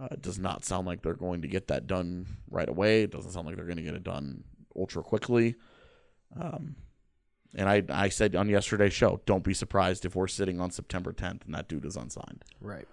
Uh, 0.00 0.08
it 0.12 0.22
does 0.22 0.38
not 0.38 0.64
sound 0.64 0.86
like 0.86 1.02
they're 1.02 1.14
going 1.14 1.42
to 1.42 1.48
get 1.48 1.66
that 1.68 1.86
done 1.86 2.26
right 2.48 2.68
away. 2.68 3.02
It 3.02 3.10
doesn't 3.10 3.32
sound 3.32 3.46
like 3.46 3.56
they're 3.56 3.64
going 3.64 3.76
to 3.76 3.82
get 3.82 3.94
it 3.94 4.04
done 4.04 4.44
ultra 4.76 5.02
quickly. 5.02 5.56
Um, 6.40 6.76
and 7.56 7.68
I, 7.68 7.82
I 7.88 8.08
said 8.08 8.34
on 8.36 8.48
yesterday's 8.48 8.92
show, 8.92 9.20
don't 9.26 9.44
be 9.44 9.54
surprised 9.54 10.04
if 10.04 10.14
we're 10.14 10.28
sitting 10.28 10.60
on 10.60 10.70
September 10.70 11.12
10th 11.12 11.44
and 11.44 11.54
that 11.54 11.68
dude 11.68 11.84
is 11.84 11.96
unsigned. 11.96 12.44
Right. 12.60 12.86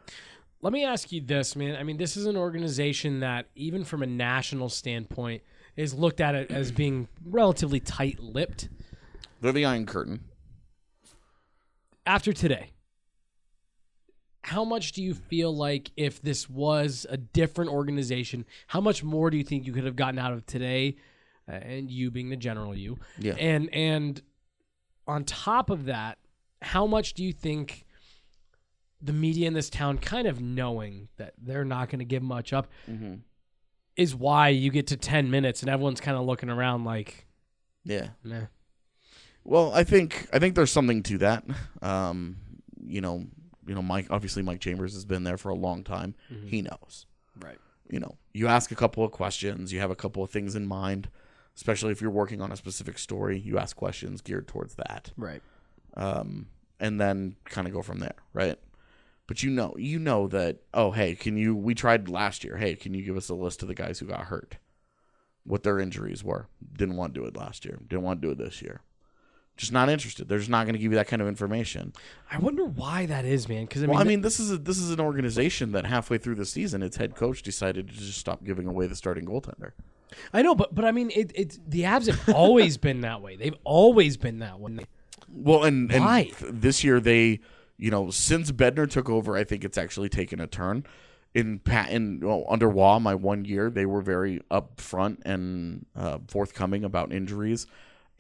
Let 0.62 0.74
me 0.74 0.84
ask 0.84 1.12
you 1.12 1.22
this, 1.22 1.56
man. 1.56 1.76
I 1.76 1.84
mean, 1.84 1.98
this 1.98 2.18
is 2.18 2.28
an 2.28 2.38
organization 2.38 3.22
that, 3.22 3.48
even 3.56 3.84
from 3.84 4.04
a 4.04 4.08
national 4.08 4.70
standpoint, 4.70 5.42
is 5.76 5.94
looked 5.94 6.22
at 6.22 6.36
it 6.36 6.52
as 6.52 6.72
being 6.72 7.08
relatively 7.26 7.80
tight-lipped. 7.80 8.70
They're 9.42 9.52
the 9.52 9.66
Iron 9.66 9.88
Curtain. 9.88 10.26
After 12.06 12.34
today, 12.34 12.72
how 14.44 14.64
much 14.66 14.92
do 14.94 15.04
you 15.04 15.14
feel 15.14 15.56
like 15.56 15.92
if 15.96 16.22
this 16.22 16.50
was 16.50 17.06
a 17.10 17.18
different 17.18 17.70
organization, 17.72 18.46
how 18.68 18.82
much 18.82 19.04
more 19.04 19.30
do 19.30 19.38
you 19.38 19.44
think 19.44 19.68
you 19.68 19.74
could 19.74 19.86
have 19.86 19.96
gotten 19.96 20.18
out 20.20 20.34
of 20.34 20.46
today? 20.46 20.96
Uh, 21.48 21.54
and 21.54 21.90
you 21.92 22.12
being 22.12 22.30
the 22.30 22.36
general, 22.36 22.76
you, 22.76 22.98
Yeah. 23.20 23.34
and 23.34 23.72
and 23.74 24.22
on 25.08 25.24
top 25.26 25.70
of 25.70 25.86
that, 25.86 26.18
how 26.62 26.86
much 26.86 27.14
do 27.14 27.24
you 27.24 27.34
think 27.34 27.86
the 29.02 29.12
media 29.14 29.48
in 29.48 29.54
this 29.54 29.70
town, 29.70 29.98
kind 29.98 30.28
of 30.28 30.40
knowing 30.40 31.08
that 31.18 31.34
they're 31.42 31.66
not 31.66 31.90
going 31.90 32.00
to 32.00 32.06
give 32.06 32.22
much 32.24 32.54
up, 32.54 32.68
Mm-hmm. 32.90 33.16
is 33.98 34.16
why 34.16 34.50
you 34.50 34.70
get 34.72 34.88
to 34.88 34.98
ten 34.98 35.30
minutes 35.32 35.62
and 35.62 35.70
everyone's 35.70 36.00
kind 36.00 36.16
of 36.18 36.26
looking 36.26 36.50
around 36.50 36.84
like, 36.84 37.26
Yeah. 37.84 38.10
nah. 38.24 38.46
Well, 39.44 39.72
I 39.74 39.84
think 39.84 40.28
I 40.32 40.40
think 40.40 40.56
there's 40.56 40.72
something 40.72 41.04
to 41.04 41.18
that. 41.20 41.44
Um, 41.82 42.38
you 42.86 43.02
know, 43.02 43.26
you 43.66 43.74
know, 43.76 43.82
Mike. 43.82 44.08
Obviously, 44.10 44.44
Mike 44.44 44.60
Chambers 44.60 44.94
has 44.94 45.06
been 45.06 45.24
there 45.24 45.38
for 45.38 45.50
a 45.50 45.56
long 45.56 45.84
time. 45.84 46.16
He 46.46 46.62
knows. 46.62 47.06
Right. 47.40 47.58
You 47.90 48.00
know, 48.00 48.18
you 48.34 48.48
ask 48.48 48.72
a 48.72 48.76
couple 48.76 49.04
of 49.04 49.12
questions. 49.12 49.74
You 49.74 49.80
have 49.80 49.92
a 49.92 49.96
couple 49.96 50.24
of 50.24 50.30
things 50.30 50.56
in 50.56 50.68
mind, 50.68 51.10
especially 51.56 51.92
if 51.92 52.02
you're 52.02 52.12
working 52.12 52.42
on 52.42 52.52
a 52.52 52.56
specific 52.56 52.98
story. 53.00 53.40
You 53.40 53.58
ask 53.58 53.76
questions 53.76 54.22
geared 54.22 54.48
towards 54.48 54.76
that, 54.76 55.12
Right. 55.18 55.42
um, 55.98 56.48
and 56.80 57.02
then 57.02 57.36
kind 57.46 57.68
of 57.68 57.74
go 57.74 57.82
from 57.82 58.00
there, 58.00 58.16
right? 58.34 58.58
But 59.28 59.44
you 59.44 59.50
know, 59.50 59.74
you 59.78 59.98
know 60.00 60.28
that. 60.28 60.58
Oh, 60.74 60.92
hey, 60.92 61.16
can 61.16 61.36
you? 61.38 61.56
We 61.56 61.74
tried 61.74 62.08
last 62.10 62.44
year. 62.44 62.58
Hey, 62.58 62.76
can 62.76 62.94
you 62.94 63.04
give 63.04 63.18
us 63.18 63.30
a 63.30 63.36
list 63.36 63.62
of 63.62 63.68
the 63.68 63.76
guys 63.76 64.00
who 64.00 64.06
got 64.06 64.26
hurt? 64.26 64.58
What 65.44 65.64
their 65.64 65.80
injuries 65.80 66.24
were? 66.24 66.48
Didn't 66.78 66.96
want 66.98 67.14
to 67.16 67.20
do 67.22 67.26
it 67.26 67.36
last 67.36 67.66
year. 67.66 67.80
Didn't 67.88 68.04
want 68.04 68.22
to 68.22 68.28
do 68.28 68.32
it 68.32 68.38
this 68.38 68.62
year 68.62 68.82
just 69.58 69.72
not 69.72 69.90
interested. 69.90 70.28
They're 70.28 70.40
just 70.40 70.50
not 70.50 70.66
going 70.66 70.74
to 70.74 70.80
give 70.80 70.92
you 70.92 70.98
that 70.98 71.08
kind 71.08 71.22
of 71.22 71.28
information. 71.28 71.94
I 72.32 72.38
wonder 72.40 72.66
why 72.66 73.06
that 73.06 73.26
is, 73.26 73.48
man. 73.48 73.66
Because 73.66 73.84
I 73.84 73.88
well, 73.88 74.00
mean, 74.00 74.08
I 74.08 74.10
mean, 74.10 74.22
this 74.22 74.40
is 74.40 74.52
a, 74.52 74.58
this 74.58 74.78
is 74.78 74.92
an 74.92 75.00
organization 75.00 75.72
that 75.74 75.86
halfway 75.86 76.18
through 76.18 76.36
the 76.36 76.46
season, 76.46 76.82
its 76.82 76.98
head 76.98 77.16
coach 77.16 77.42
decided 77.42 77.88
to 77.90 77.94
just 77.94 78.18
stop 78.18 78.44
giving 78.44 78.68
away 78.68 78.88
the 78.88 78.96
starting 78.96 79.26
goaltender. 79.26 79.72
I 80.34 80.42
know, 80.42 80.56
but 80.56 80.74
but 80.74 80.86
I 80.86 80.92
mean, 80.92 81.12
it, 81.14 81.32
it's 81.36 81.60
the 81.68 81.84
Avs 81.84 82.08
have 82.08 82.36
always 82.36 82.78
been 82.78 83.02
that 83.02 83.22
way. 83.22 83.36
They've 83.36 83.56
always 83.64 84.18
been 84.18 84.40
that 84.40 84.60
way. 84.60 84.80
Well, 85.30 85.64
and, 85.64 85.92
and 85.92 86.04
Why? 86.04 86.24
th- 86.24 86.52
this 86.54 86.84
year 86.84 87.00
they, 87.00 87.40
you 87.78 87.92
know, 87.92 88.10
since 88.10 88.52
Bednar 88.52 88.90
took 88.90 89.10
over, 89.10 89.38
I 89.38 89.44
think 89.44 89.64
it's 89.64 89.78
actually 89.78 90.10
taken 90.10 90.40
a 90.40 90.48
turn. 90.48 90.86
In 91.34 91.60
Pat, 91.60 91.92
in 91.92 92.20
well, 92.22 92.46
under 92.50 92.68
Roy, 92.68 93.00
my 93.00 93.16
one 93.16 93.46
year, 93.46 93.70
they 93.70 93.86
were 93.86 94.02
very 94.02 94.42
upfront 94.52 95.20
and 95.24 95.86
uh, 95.96 96.18
forthcoming 96.28 96.84
about 96.84 97.14
injuries, 97.14 97.68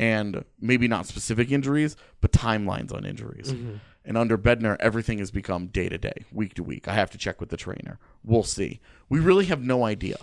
and 0.02 0.44
maybe 0.60 0.88
not 0.88 1.06
specific 1.06 1.52
injuries, 1.52 1.96
but 2.22 2.32
timelines 2.32 2.94
on 2.94 3.06
injuries. 3.06 3.54
Mm-hmm. 3.54 3.76
And 4.04 4.18
under 4.18 4.36
Bednar, 4.36 4.78
everything 4.80 5.20
has 5.20 5.30
become 5.30 5.68
day 5.68 5.88
to 5.88 5.98
day, 6.00 6.26
week 6.32 6.56
to 6.56 6.64
week. 6.64 6.88
I 6.88 6.96
have 6.96 7.12
to 7.12 7.20
check 7.20 7.40
with 7.40 7.50
the 7.50 7.58
trainer. 7.58 8.00
We'll 8.24 8.44
see. 8.44 8.80
We 9.10 9.20
really 9.20 9.46
have 9.46 9.62
no 9.62 9.86
idea. 9.86 10.18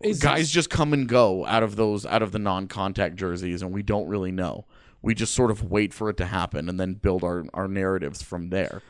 Is 0.00 0.20
Guys 0.20 0.40
this- 0.40 0.50
just 0.50 0.68
come 0.68 0.92
and 0.92 1.08
go 1.08 1.46
out 1.46 1.62
of 1.62 1.76
those 1.76 2.04
out 2.04 2.20
of 2.22 2.32
the 2.32 2.38
non-contact 2.38 3.16
jerseys, 3.16 3.62
and 3.62 3.72
we 3.72 3.82
don't 3.82 4.06
really 4.08 4.30
know. 4.30 4.66
We 5.00 5.14
just 5.14 5.34
sort 5.34 5.50
of 5.50 5.70
wait 5.70 5.94
for 5.94 6.10
it 6.10 6.18
to 6.18 6.26
happen 6.26 6.68
and 6.68 6.78
then 6.78 6.94
build 6.94 7.24
our 7.24 7.46
our 7.54 7.66
narratives 7.66 8.22
from 8.22 8.50
there. 8.50 8.82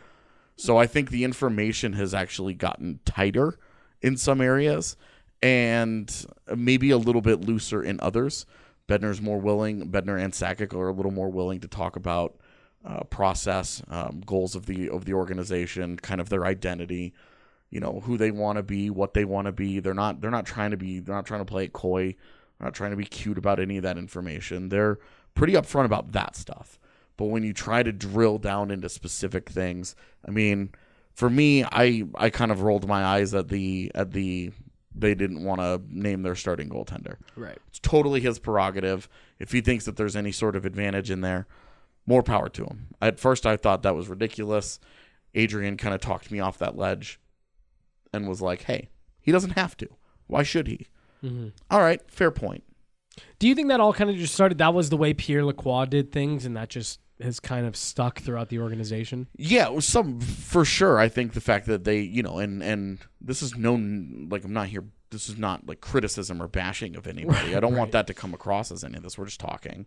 So 0.57 0.77
I 0.77 0.89
think 0.89 1.11
the 1.11 1.23
information 1.23 1.93
has 1.93 2.13
actually 2.13 2.55
gotten 2.55 2.99
tighter 3.05 3.57
in 4.03 4.17
some 4.17 4.41
areas 4.41 4.97
and 5.43 6.27
maybe 6.57 6.91
a 6.91 6.99
little 6.99 7.21
bit 7.21 7.41
looser 7.41 7.83
in 7.83 8.01
others. 8.01 8.47
Bednar's 8.89 9.21
more 9.21 9.39
willing. 9.39 9.91
Bednar 9.91 10.21
and 10.21 10.33
Sakic 10.33 10.75
are 10.75 10.89
a 10.89 10.93
little 10.93 11.13
more 11.13 11.31
willing 11.31 11.61
to 11.61 11.69
talk 11.69 11.97
about 11.97 12.37
uh, 12.85 13.05
process, 13.05 13.83
um, 13.89 14.23
goals 14.27 14.55
of 14.55 14.67
the 14.67 14.91
of 14.91 15.05
the 15.05 15.15
organization, 15.15 15.97
kind 15.97 16.21
of 16.21 16.29
their 16.29 16.45
identity, 16.45 17.15
you 17.71 17.81
know, 17.81 18.01
who 18.01 18.19
they 18.19 18.31
want 18.31 18.57
to 18.59 18.63
be, 18.63 18.91
what 18.91 19.15
they 19.15 19.25
want 19.25 19.47
to 19.47 19.53
be. 19.53 19.81
They're 19.81 19.95
not 19.95 20.21
they're 20.21 20.31
not 20.31 20.47
trying 20.47 20.73
to 20.73 20.77
be 20.77 21.01
they're 21.01 21.15
not 21.15 21.27
trying 21.27 21.41
to 21.41 21.47
play 21.47 21.65
it 21.65 21.73
coy. 21.73 22.15
They're 22.59 22.67
not 22.67 22.75
trying 22.75 22.91
to 22.91 22.97
be 22.97 23.07
cute 23.07 23.39
about 23.39 23.59
any 23.59 23.79
of 23.79 23.83
that 23.85 23.97
information. 23.97 24.69
They're 24.69 24.99
pretty 25.35 25.55
upfront 25.55 25.87
about 25.87 26.13
that 26.13 26.37
stuff. 26.37 26.79
But 27.17 27.27
when 27.27 27.43
you 27.43 27.53
try 27.53 27.83
to 27.83 27.93
drill 27.93 28.39
down 28.39 28.71
into 28.71 28.89
specific 28.89 29.49
things, 29.49 29.95
I 30.27 30.31
mean, 30.31 30.71
for 31.15 31.31
me, 31.31 31.65
I 31.65 32.05
I 32.17 32.29
kind 32.31 32.51
of 32.51 32.63
rolled 32.63 32.87
my 32.87 33.05
eyes 33.05 33.35
at 33.35 33.49
the 33.49 33.91
at 33.95 34.13
the 34.13 34.53
they 34.95 35.15
didn't 35.15 35.43
want 35.43 35.61
to 35.61 35.83
name 35.89 36.23
their 36.23 36.35
starting 36.35 36.69
goaltender. 36.69 37.17
Right. 37.37 37.59
It's 37.69 37.81
totally 37.81 38.21
his 38.21 38.39
prerogative. 38.39 39.09
If 39.39 39.53
he 39.53 39.61
thinks 39.61 39.85
that 39.87 39.97
there's 39.97 40.17
any 40.17 40.33
sort 40.33 40.57
of 40.57 40.65
advantage 40.65 41.11
in 41.11 41.21
there, 41.21 41.47
more 42.07 42.23
power 42.23 42.49
to 42.51 42.65
him. 42.65 42.89
At 43.01 43.19
first, 43.19 43.47
I 43.47 43.57
thought 43.57 43.83
that 43.83 43.97
was 43.97 44.09
ridiculous. 44.09 44.79
Adrian 45.35 45.77
kind 45.77 45.95
of 45.95 46.01
talked 46.01 46.31
me 46.31 46.39
off 46.39 46.59
that 46.59 46.77
ledge 46.77 47.19
and 48.13 48.29
was 48.29 48.41
like, 48.41 48.63
hey, 48.63 48.89
he 49.21 49.33
doesn't 49.33 49.51
have 49.51 49.77
to. 49.79 49.89
Why 50.27 50.43
should 50.43 50.69
he? 50.69 50.87
Mm-hmm. 51.23 51.49
All 51.71 51.81
right, 51.81 52.01
fair 52.11 52.31
point. 52.31 52.63
Do 53.39 53.49
you 53.49 53.55
think 53.55 53.69
that 53.69 53.81
all 53.81 53.93
kind 53.93 54.11
of 54.11 54.17
just 54.17 54.35
started? 54.35 54.59
That 54.59 54.75
was 54.75 54.91
the 54.91 54.97
way 54.97 55.15
Pierre 55.15 55.45
Lacroix 55.45 55.87
did 55.87 56.13
things, 56.13 56.45
and 56.45 56.57
that 56.57 56.69
just 56.69 57.01
has 57.21 57.41
kind 57.41 57.67
of 57.67 57.77
stuck 57.77 58.21
throughout 58.21 58.49
the 58.49 58.59
organization. 58.59 59.29
Yeah, 59.37 59.67
it 59.67 59.75
was 59.75 59.87
some 59.87 60.21
for 60.21 60.65
sure. 60.65 60.99
I 60.99 61.09
think 61.09 61.33
the 61.33 61.41
fact 61.41 61.67
that 61.67 61.85
they, 61.85 62.01
you 62.01 62.23
know, 62.23 62.39
and 62.39 62.63
and 62.63 62.99
this 63.21 63.43
is 63.43 63.57
known 63.57 64.29
like 64.31 64.45
I'm 64.45 64.53
not 64.53 64.69
here. 64.69 64.85
This 65.11 65.29
is 65.29 65.39
not 65.39 65.67
like 65.67 65.81
criticism 65.81 66.43
or 66.43 66.49
bashing 66.49 66.97
of 66.97 67.07
anybody. 67.07 67.55
I 67.57 67.61
don't 67.61 67.77
want 67.77 67.93
that 67.93 68.07
to 68.09 68.15
come 68.15 68.35
across 68.35 68.73
as 68.73 68.83
any 68.83 68.97
of 68.97 69.03
this. 69.03 69.17
We're 69.17 69.27
just 69.27 69.41
talking 69.41 69.87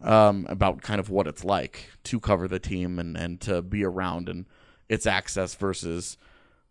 um, 0.00 0.46
about 0.48 0.82
kind 0.82 0.98
of 0.98 1.08
what 1.08 1.26
it's 1.26 1.44
like 1.44 1.90
to 2.04 2.18
cover 2.20 2.48
the 2.48 2.58
team 2.58 2.98
and 2.98 3.16
and 3.16 3.40
to 3.42 3.62
be 3.62 3.84
around 3.84 4.28
and 4.28 4.46
its 4.88 5.06
access 5.06 5.54
versus 5.54 6.16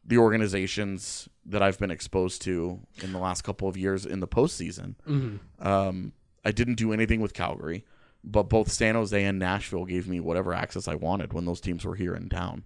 the 0.05 0.17
organizations 0.17 1.27
that 1.45 1.63
I've 1.63 1.79
been 1.79 1.91
exposed 1.91 2.41
to 2.43 2.79
in 3.01 3.11
the 3.11 3.17
last 3.17 3.43
couple 3.43 3.67
of 3.67 3.75
years 3.75 4.05
in 4.05 4.19
the 4.19 4.27
postseason. 4.27 4.95
Um, 5.59 6.13
I 6.43 6.51
didn't 6.51 6.75
do 6.75 6.93
anything 6.93 7.21
with 7.21 7.33
Calgary, 7.33 7.85
but 8.25 8.49
both 8.49 8.71
San 8.71 8.95
Jose 8.95 9.23
and 9.23 9.39
Nashville 9.39 9.85
gave 9.85 10.07
me 10.07 10.19
whatever 10.19 10.53
access 10.53 10.87
I 10.87 10.95
wanted 10.95 11.33
when 11.33 11.45
those 11.45 11.61
teams 11.61 11.85
were 11.85 11.95
here 11.95 12.15
in 12.15 12.29
town. 12.29 12.65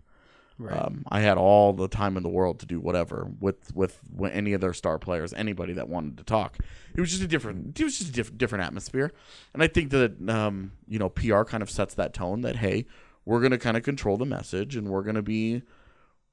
Um, 0.83 1.05
I 1.09 1.21
had 1.21 1.37
all 1.37 1.71
the 1.71 1.87
time 1.87 2.17
in 2.17 2.23
the 2.23 2.29
world 2.29 2.59
to 2.59 2.65
do 2.65 2.81
whatever 2.81 3.29
with 3.39 3.73
with 3.73 3.99
with 4.13 4.33
any 4.33 4.51
of 4.53 4.59
their 4.59 4.73
star 4.73 4.99
players, 4.99 5.33
anybody 5.33 5.73
that 5.73 5.87
wanted 5.87 6.17
to 6.17 6.23
talk. 6.23 6.57
It 6.93 6.99
was 6.99 7.11
just 7.11 7.23
a 7.23 7.27
different, 7.27 7.79
it 7.79 7.83
was 7.83 7.97
just 7.97 8.09
a 8.09 8.13
different 8.13 8.39
different 8.39 8.65
atmosphere, 8.65 9.13
and 9.53 9.63
I 9.63 9.67
think 9.67 9.91
that 9.91 10.29
um, 10.29 10.73
you 10.87 10.99
know 10.99 11.09
PR 11.09 11.43
kind 11.43 11.63
of 11.63 11.69
sets 11.69 11.93
that 11.95 12.13
tone 12.13 12.41
that 12.41 12.57
hey, 12.57 12.85
we're 13.23 13.39
gonna 13.39 13.57
kind 13.57 13.77
of 13.77 13.83
control 13.83 14.17
the 14.17 14.25
message, 14.25 14.75
and 14.75 14.89
we're 14.89 15.03
gonna 15.03 15.21
be, 15.21 15.61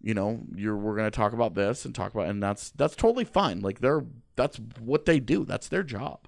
you 0.03 0.15
know, 0.15 0.41
you're 0.57 0.77
we're 0.77 0.97
gonna 0.97 1.13
talk 1.13 1.33
about 1.33 1.55
this 1.55 1.85
and 1.85 1.95
talk 1.95 2.13
about, 2.13 2.29
and 2.29 2.43
that's 2.43 2.71
that's 2.71 2.97
totally 2.97 3.25
fine. 3.25 3.61
Like 3.61 3.79
they're 3.79 4.05
that's 4.35 4.59
what 4.81 5.05
they 5.05 5.21
do. 5.21 5.45
That's 5.45 5.69
their 5.69 5.85
job. 5.85 6.27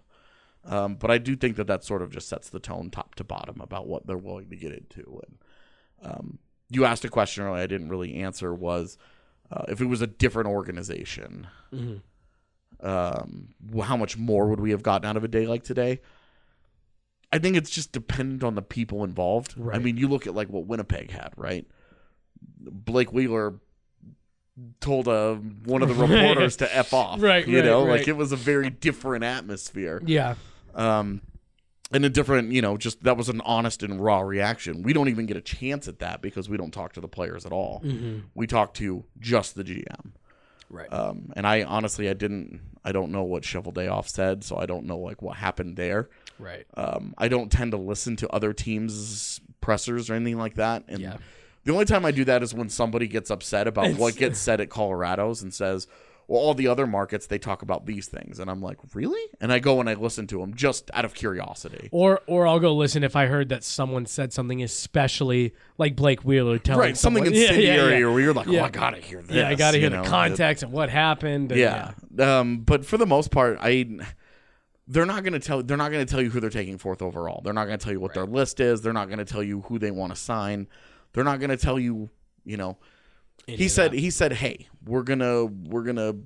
Um, 0.64 0.96
but 0.96 1.10
I 1.10 1.18
do 1.18 1.34
think 1.36 1.56
that 1.56 1.66
that 1.68 1.84
sort 1.84 2.02
of 2.02 2.10
just 2.10 2.28
sets 2.28 2.50
the 2.50 2.60
tone 2.60 2.90
top 2.90 3.14
to 3.16 3.24
bottom 3.24 3.60
about 3.60 3.86
what 3.86 4.06
they're 4.06 4.18
willing 4.18 4.50
to 4.50 4.56
get 4.56 4.72
into. 4.72 5.22
And 5.24 5.38
um, 6.02 6.38
you 6.68 6.84
asked 6.84 7.04
a 7.04 7.08
question 7.08 7.44
earlier 7.44 7.62
I 7.62 7.66
didn't 7.66 7.88
really 7.88 8.16
answer 8.16 8.52
was 8.54 8.98
uh, 9.50 9.64
if 9.68 9.80
it 9.80 9.86
was 9.86 10.02
a 10.02 10.06
different 10.06 10.48
organization, 10.48 11.46
um, 12.80 13.48
how 13.82 13.96
much 13.96 14.16
more 14.18 14.46
would 14.48 14.60
we 14.60 14.70
have 14.72 14.82
gotten 14.82 15.08
out 15.08 15.16
of 15.16 15.24
a 15.24 15.28
day 15.28 15.46
like 15.46 15.64
today? 15.64 16.00
I 17.32 17.38
think 17.38 17.56
it's 17.56 17.70
just 17.70 17.92
dependent 17.92 18.42
on 18.42 18.54
the 18.54 18.62
people 18.62 19.04
involved. 19.04 19.54
I 19.74 19.78
mean, 19.78 19.96
you 19.96 20.08
look 20.08 20.26
at 20.26 20.34
like 20.34 20.48
what 20.48 20.66
Winnipeg 20.66 21.10
had, 21.10 21.32
right? 21.36 21.66
Blake 22.60 23.12
Wheeler 23.12 23.54
told 24.80 25.08
uh, 25.08 25.34
one 25.34 25.82
of 25.82 25.88
the 25.88 25.94
reporters 26.06 26.56
to 26.56 26.76
f 26.76 26.92
off, 26.92 27.20
Right, 27.22 27.46
You 27.46 27.58
right, 27.58 27.64
know, 27.64 27.84
right. 27.86 27.98
like 28.00 28.08
it 28.08 28.16
was 28.16 28.32
a 28.32 28.36
very 28.36 28.70
different 28.70 29.24
atmosphere 29.24 30.02
Yeah. 30.04 30.34
um, 30.74 31.20
and 31.90 32.04
a 32.04 32.10
different, 32.10 32.52
you 32.52 32.60
know, 32.60 32.76
just 32.76 33.02
that 33.04 33.16
was 33.16 33.28
an 33.28 33.40
honest 33.42 33.82
and 33.82 33.98
raw 34.00 34.20
reaction. 34.20 34.82
We 34.82 34.92
don't 34.92 35.08
even 35.08 35.26
get 35.26 35.36
a 35.36 35.40
chance 35.40 35.88
at 35.88 36.00
that 36.00 36.20
because 36.20 36.48
we 36.48 36.56
don't 36.58 36.70
talk 36.72 36.92
to 36.94 37.00
the 37.00 37.08
players 37.08 37.46
at 37.46 37.52
all. 37.52 37.82
We 38.34 38.46
talk 38.46 38.74
to 38.74 39.04
just 39.18 39.54
the 39.54 39.64
GM. 39.64 40.12
Right. 40.70 40.92
Um, 40.92 41.32
and 41.34 41.46
I 41.46 41.62
honestly, 41.62 42.10
I 42.10 42.12
didn't, 42.12 42.60
I 42.84 42.92
don't 42.92 43.10
know 43.10 43.22
what 43.22 43.42
Cheveldayoff 43.42 44.06
said, 44.06 44.44
so 44.44 44.58
I 44.58 44.66
don't 44.66 44.84
know 44.84 44.98
like 44.98 45.22
what 45.22 45.36
happened 45.38 45.76
there. 45.76 46.10
right. 46.38 46.66
Um, 46.74 47.14
I 47.16 47.28
don't 47.28 47.50
tend 47.50 47.70
to 47.70 47.78
listen 47.78 48.16
to 48.16 48.28
other 48.28 48.52
teams' 48.52 49.40
pressers 49.62 50.10
or 50.10 50.14
anything 50.14 50.36
like 50.38 50.56
that. 50.56 50.84
And 50.88 51.00
Yeah. 51.00 51.16
The 51.68 51.74
only 51.74 51.84
time 51.84 52.06
I 52.06 52.12
do 52.12 52.24
that 52.24 52.42
is 52.42 52.54
when 52.54 52.70
somebody 52.70 53.06
gets 53.06 53.30
upset 53.30 53.68
about 53.68 53.94
what 53.96 54.16
gets 54.16 54.38
said 54.46 54.58
at 54.62 54.70
Colorado's 54.70 55.42
and 55.42 55.52
says, 55.52 55.86
well, 56.26 56.40
all 56.40 56.54
the 56.54 56.66
other 56.66 56.86
markets 56.86 57.26
they 57.26 57.36
talk 57.38 57.60
about 57.60 57.84
these 57.84 58.06
things, 58.08 58.38
and 58.38 58.50
I'm 58.50 58.62
like, 58.62 58.78
really? 58.94 59.20
And 59.38 59.52
I 59.52 59.58
go 59.58 59.78
and 59.78 59.86
I 59.88 59.92
listen 59.92 60.26
to 60.28 60.38
them 60.40 60.54
just 60.54 60.90
out 60.94 61.04
of 61.04 61.12
curiosity. 61.12 61.90
Or 61.92 62.22
or 62.26 62.46
I'll 62.46 62.58
go 62.58 62.74
listen 62.74 63.04
if 63.04 63.16
I 63.16 63.26
heard 63.26 63.50
that 63.50 63.64
someone 63.64 64.06
said 64.06 64.32
something 64.32 64.62
especially 64.62 65.54
like 65.76 65.94
Blake 65.94 66.24
Wheeler 66.24 66.58
telling 66.58 66.80
Right, 66.80 66.96
something 66.96 67.24
someone- 67.24 67.38
Yeah, 67.42 67.52
yeah, 67.52 67.74
yeah. 67.98 68.06
where 68.08 68.20
you're 68.20 68.32
like, 68.32 68.48
oh, 68.48 68.60
I 68.60 68.70
gotta 68.70 68.96
hear 68.98 69.20
this. 69.20 69.36
Yeah, 69.36 69.48
I 69.48 69.54
got 69.54 69.72
to 69.72 69.76
hear 69.78 69.90
you 69.90 69.96
the 69.96 70.02
know, 70.02 70.08
context 70.08 70.62
and 70.62 70.72
what 70.72 70.88
happened. 70.88 71.52
and- 71.52 71.60
yeah. 71.60 71.92
Um, 72.18 72.60
but 72.60 72.86
for 72.86 72.96
the 72.96 73.06
most 73.06 73.30
part, 73.30 73.58
I 73.60 73.86
they're 74.86 75.04
not 75.06 75.22
going 75.22 75.34
to 75.34 75.38
tell 75.38 75.62
they're 75.62 75.76
not 75.76 75.92
going 75.92 76.04
to 76.04 76.10
tell 76.10 76.22
you 76.22 76.30
who 76.30 76.40
they're 76.40 76.48
taking 76.48 76.78
fourth 76.78 77.02
overall. 77.02 77.42
They're 77.42 77.52
not 77.52 77.66
going 77.66 77.78
to 77.78 77.84
tell 77.84 77.92
you 77.92 78.00
what 78.00 78.14
their 78.14 78.24
list 78.26 78.58
is. 78.58 78.80
They're 78.80 78.94
not 78.94 79.08
going 79.08 79.18
to 79.18 79.24
tell 79.26 79.42
you 79.42 79.60
who 79.68 79.78
they 79.78 79.90
want 79.90 80.14
to 80.14 80.16
sign. 80.18 80.66
They're 81.18 81.24
not 81.24 81.40
going 81.40 81.50
to 81.50 81.56
tell 81.56 81.80
you, 81.80 82.10
you 82.44 82.56
know. 82.56 82.76
he 83.48 83.66
said 83.66 83.92
he 83.92 84.08
said, 84.08 84.32
"Hey, 84.32 84.68
we're 84.86 85.02
going 85.02 85.18
to 85.18 85.46
we're 85.68 85.82
going 85.82 85.96
to 85.96 86.18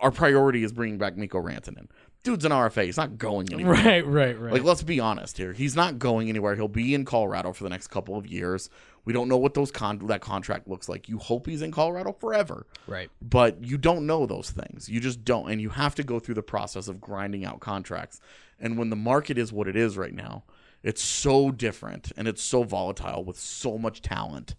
our 0.00 0.10
priority 0.10 0.62
is 0.62 0.70
bringing 0.70 0.98
back 0.98 1.16
Mikko 1.16 1.40
Rantanen. 1.40 1.86
Dude's 2.22 2.44
an 2.44 2.52
RFA. 2.52 2.84
He's 2.84 2.98
not 2.98 3.16
going 3.16 3.50
anywhere. 3.50 3.72
Right, 3.72 4.06
right, 4.06 4.38
right. 4.38 4.52
Like, 4.52 4.64
let's 4.64 4.82
be 4.82 5.00
honest 5.00 5.38
here. 5.38 5.54
He's 5.54 5.74
not 5.74 5.98
going 5.98 6.28
anywhere. 6.28 6.54
He'll 6.56 6.68
be 6.68 6.92
in 6.92 7.06
Colorado 7.06 7.54
for 7.54 7.64
the 7.64 7.70
next 7.70 7.86
couple 7.86 8.18
of 8.18 8.26
years. 8.26 8.68
We 9.06 9.14
don't 9.14 9.30
know 9.30 9.38
what 9.38 9.54
those 9.54 9.70
con- 9.70 10.06
that 10.08 10.20
contract 10.20 10.68
looks 10.68 10.86
like. 10.86 11.08
You 11.08 11.16
hope 11.16 11.46
he's 11.46 11.62
in 11.62 11.72
Colorado 11.72 12.12
forever 12.12 12.66
right. 12.86 13.08
but 13.22 13.64
you 13.64 13.78
don't 13.78 14.06
know 14.06 14.26
those 14.26 14.50
things. 14.50 14.90
You 14.90 15.00
just 15.00 15.24
don't, 15.24 15.50
and 15.50 15.62
you 15.62 15.70
have 15.70 15.94
to 15.94 16.02
go 16.02 16.18
through 16.18 16.34
the 16.34 16.42
process 16.42 16.86
of 16.86 17.00
grinding 17.00 17.46
out 17.46 17.60
contracts. 17.60 18.20
And 18.58 18.76
when 18.76 18.90
the 18.90 18.96
market 18.96 19.38
is 19.38 19.54
what 19.54 19.66
it 19.68 19.76
is 19.76 19.96
right 19.96 20.12
now, 20.12 20.44
it's 20.82 21.02
so 21.02 21.50
different 21.50 22.12
and 22.16 22.26
it's 22.26 22.42
so 22.42 22.62
volatile 22.62 23.24
with 23.24 23.38
so 23.38 23.78
much 23.78 24.02
talent. 24.02 24.54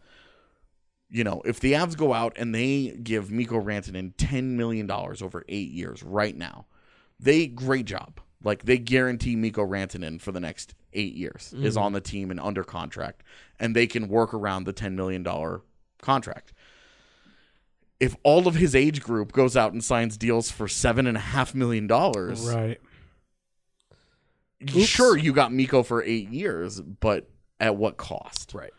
You 1.10 1.24
know, 1.24 1.42
if 1.44 1.60
the 1.60 1.74
Avs 1.74 1.98
go 1.98 2.14
out 2.14 2.34
and 2.38 2.56
they 2.56 2.98
give 3.04 3.32
Mikko 3.32 3.62
Rantanen 3.62 4.14
ten 4.18 4.56
million 4.56 4.88
dollars 4.88 5.22
over 5.22 5.44
eight 5.50 5.72
years 5.72 6.04
right 6.04 6.36
now, 6.36 6.66
they 7.20 7.48
great 7.48 7.86
job. 7.86 8.20
Like 8.44 8.64
they 8.64 8.78
guarantee 8.78 9.36
Mikko 9.36 9.66
Rantanen 9.66 10.22
for 10.22 10.32
the 10.32 10.40
next 10.40 10.74
eight 10.94 11.14
years 11.14 11.54
is 11.58 11.76
mm-hmm. 11.76 11.84
on 11.84 11.94
the 11.94 12.02
team 12.02 12.32
and 12.32 12.40
under 12.40 12.64
contract, 12.64 13.24
and 13.60 13.76
they 13.76 13.88
can 13.88 14.08
work 14.08 14.34
around 14.34 14.64
the 14.64 14.74
ten 14.74 14.96
million 14.96 15.22
dollar 15.22 15.62
contract 16.02 16.54
if 18.02 18.16
all 18.24 18.48
of 18.48 18.56
his 18.56 18.74
age 18.74 19.00
group 19.00 19.32
goes 19.32 19.56
out 19.56 19.74
and 19.74 19.84
signs 19.84 20.18
deals 20.18 20.50
for 20.50 20.68
seven 20.68 21.06
and 21.06 21.16
a 21.16 21.20
half 21.20 21.54
million 21.54 21.86
dollars, 21.86 22.42
Right. 22.42 22.82
Sure 24.68 25.18
you 25.18 25.34
got 25.34 25.52
Mikko 25.52 25.84
for 25.84 26.04
eight 26.04 26.30
years, 26.30 26.80
but 26.82 27.30
at 27.60 27.76
what 27.76 27.98
cost? 27.98 28.54
Right. 28.54 28.74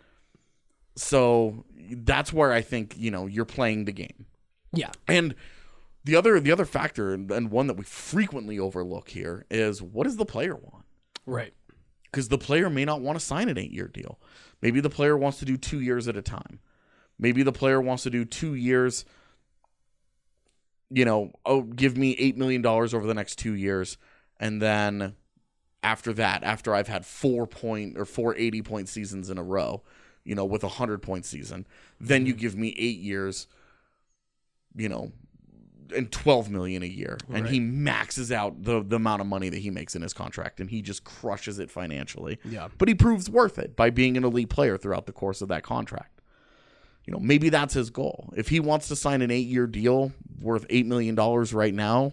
So 0.97 1.65
that's 1.91 2.33
where 2.33 2.53
I 2.53 2.61
think 2.61 2.95
you 2.97 3.11
know 3.11 3.27
you're 3.27 3.45
playing 3.45 3.87
the 3.87 3.93
game. 3.93 4.27
Yeah. 4.73 4.91
And 5.09 5.35
the 6.05 6.17
other 6.17 6.39
the 6.41 6.53
other 6.53 6.65
factor 6.65 7.13
and 7.13 7.31
and 7.31 7.51
one 7.51 7.67
that 7.69 7.77
we 7.77 7.85
frequently 7.85 8.59
overlook 8.59 9.09
here 9.09 9.47
is 9.51 9.81
what 9.81 10.05
does 10.05 10.17
the 10.17 10.27
player 10.27 10.55
want? 10.55 10.85
Right. 11.27 11.55
Because 12.05 12.29
the 12.29 12.39
player 12.39 12.69
may 12.69 12.85
not 12.85 13.01
want 13.01 13.19
to 13.19 13.25
sign 13.25 13.49
an 13.49 13.59
eight 13.59 13.71
year 13.71 13.89
deal. 13.89 14.19
Maybe 14.61 14.81
the 14.81 14.91
player 14.91 15.17
wants 15.17 15.39
to 15.39 15.45
do 15.45 15.57
two 15.57 15.81
years 15.81 16.09
at 16.09 16.17
a 16.17 16.23
time. 16.23 16.61
Maybe 17.19 17.43
the 17.43 17.53
player 17.53 17.81
wants 17.81 18.03
to 18.03 18.11
do 18.11 18.25
two 18.25 18.55
years. 18.55 19.05
You 20.91 21.07
know, 21.07 21.33
oh, 21.47 21.63
give 21.63 21.97
me 21.97 22.15
eight 22.19 22.37
million 22.37 22.61
dollars 22.61 22.93
over 22.93 23.07
the 23.07 23.15
next 23.15 23.37
two 23.37 23.55
years, 23.55 23.97
and 24.39 24.61
then 24.61 25.15
after 25.83 26.13
that, 26.15 26.43
after 26.45 26.75
I've 26.75 26.89
had 26.89 27.05
four 27.05 27.47
point 27.47 27.99
or 27.99 28.05
four 28.05 28.37
80 28.37 28.63
point 28.63 28.89
seasons 28.89 29.31
in 29.31 29.39
a 29.39 29.43
row, 29.43 29.83
you 30.25 30.35
know, 30.35 30.45
with 30.45 30.65
a 30.65 30.69
hundred 30.69 31.03
point 31.03 31.25
season, 31.25 31.67
then 32.01 32.27
you 32.27 32.33
mm-hmm. 32.33 32.41
give 32.41 32.57
me 32.57 32.75
eight 32.79 32.99
years, 32.99 33.49
you 34.77 34.89
know, 34.89 35.13
and 35.95 36.11
12 36.11 36.51
million 36.51 36.83
a 36.83 36.87
year 36.87 37.19
and 37.31 37.47
he 37.47 37.61
maxes 37.61 38.33
out 38.33 38.63
the 38.63 38.83
the 38.83 38.97
amount 38.97 39.21
of 39.21 39.27
money 39.27 39.51
that 39.51 39.59
he 39.59 39.71
makes 39.71 39.95
in 39.95 40.01
his 40.01 40.15
contract 40.15 40.59
and 40.59 40.71
he 40.71 40.81
just 40.81 41.05
crushes 41.05 41.59
it 41.59 41.71
financially. 41.71 42.39
Yeah. 42.45 42.69
But 42.79 42.89
he 42.89 42.95
proves 42.95 43.29
worth 43.29 43.59
it 43.59 43.77
by 43.77 43.91
being 43.91 44.17
an 44.17 44.25
elite 44.25 44.49
player 44.49 44.79
throughout 44.79 45.07
the 45.07 45.13
course 45.13 45.43
of 45.43 45.49
that 45.49 45.63
contract. 45.63 46.21
You 47.05 47.13
know, 47.13 47.19
maybe 47.19 47.49
that's 47.49 47.75
his 47.75 47.91
goal. 47.91 48.33
If 48.37 48.49
he 48.49 48.61
wants 48.61 48.89
to 48.89 48.97
sign 48.97 49.23
an 49.23 49.31
8-year 49.31 49.67
deal 49.67 50.13
worth 50.41 50.65
8 50.71 50.87
million 50.87 51.15
dollars 51.15 51.53
right 51.53 51.75
now, 51.75 52.13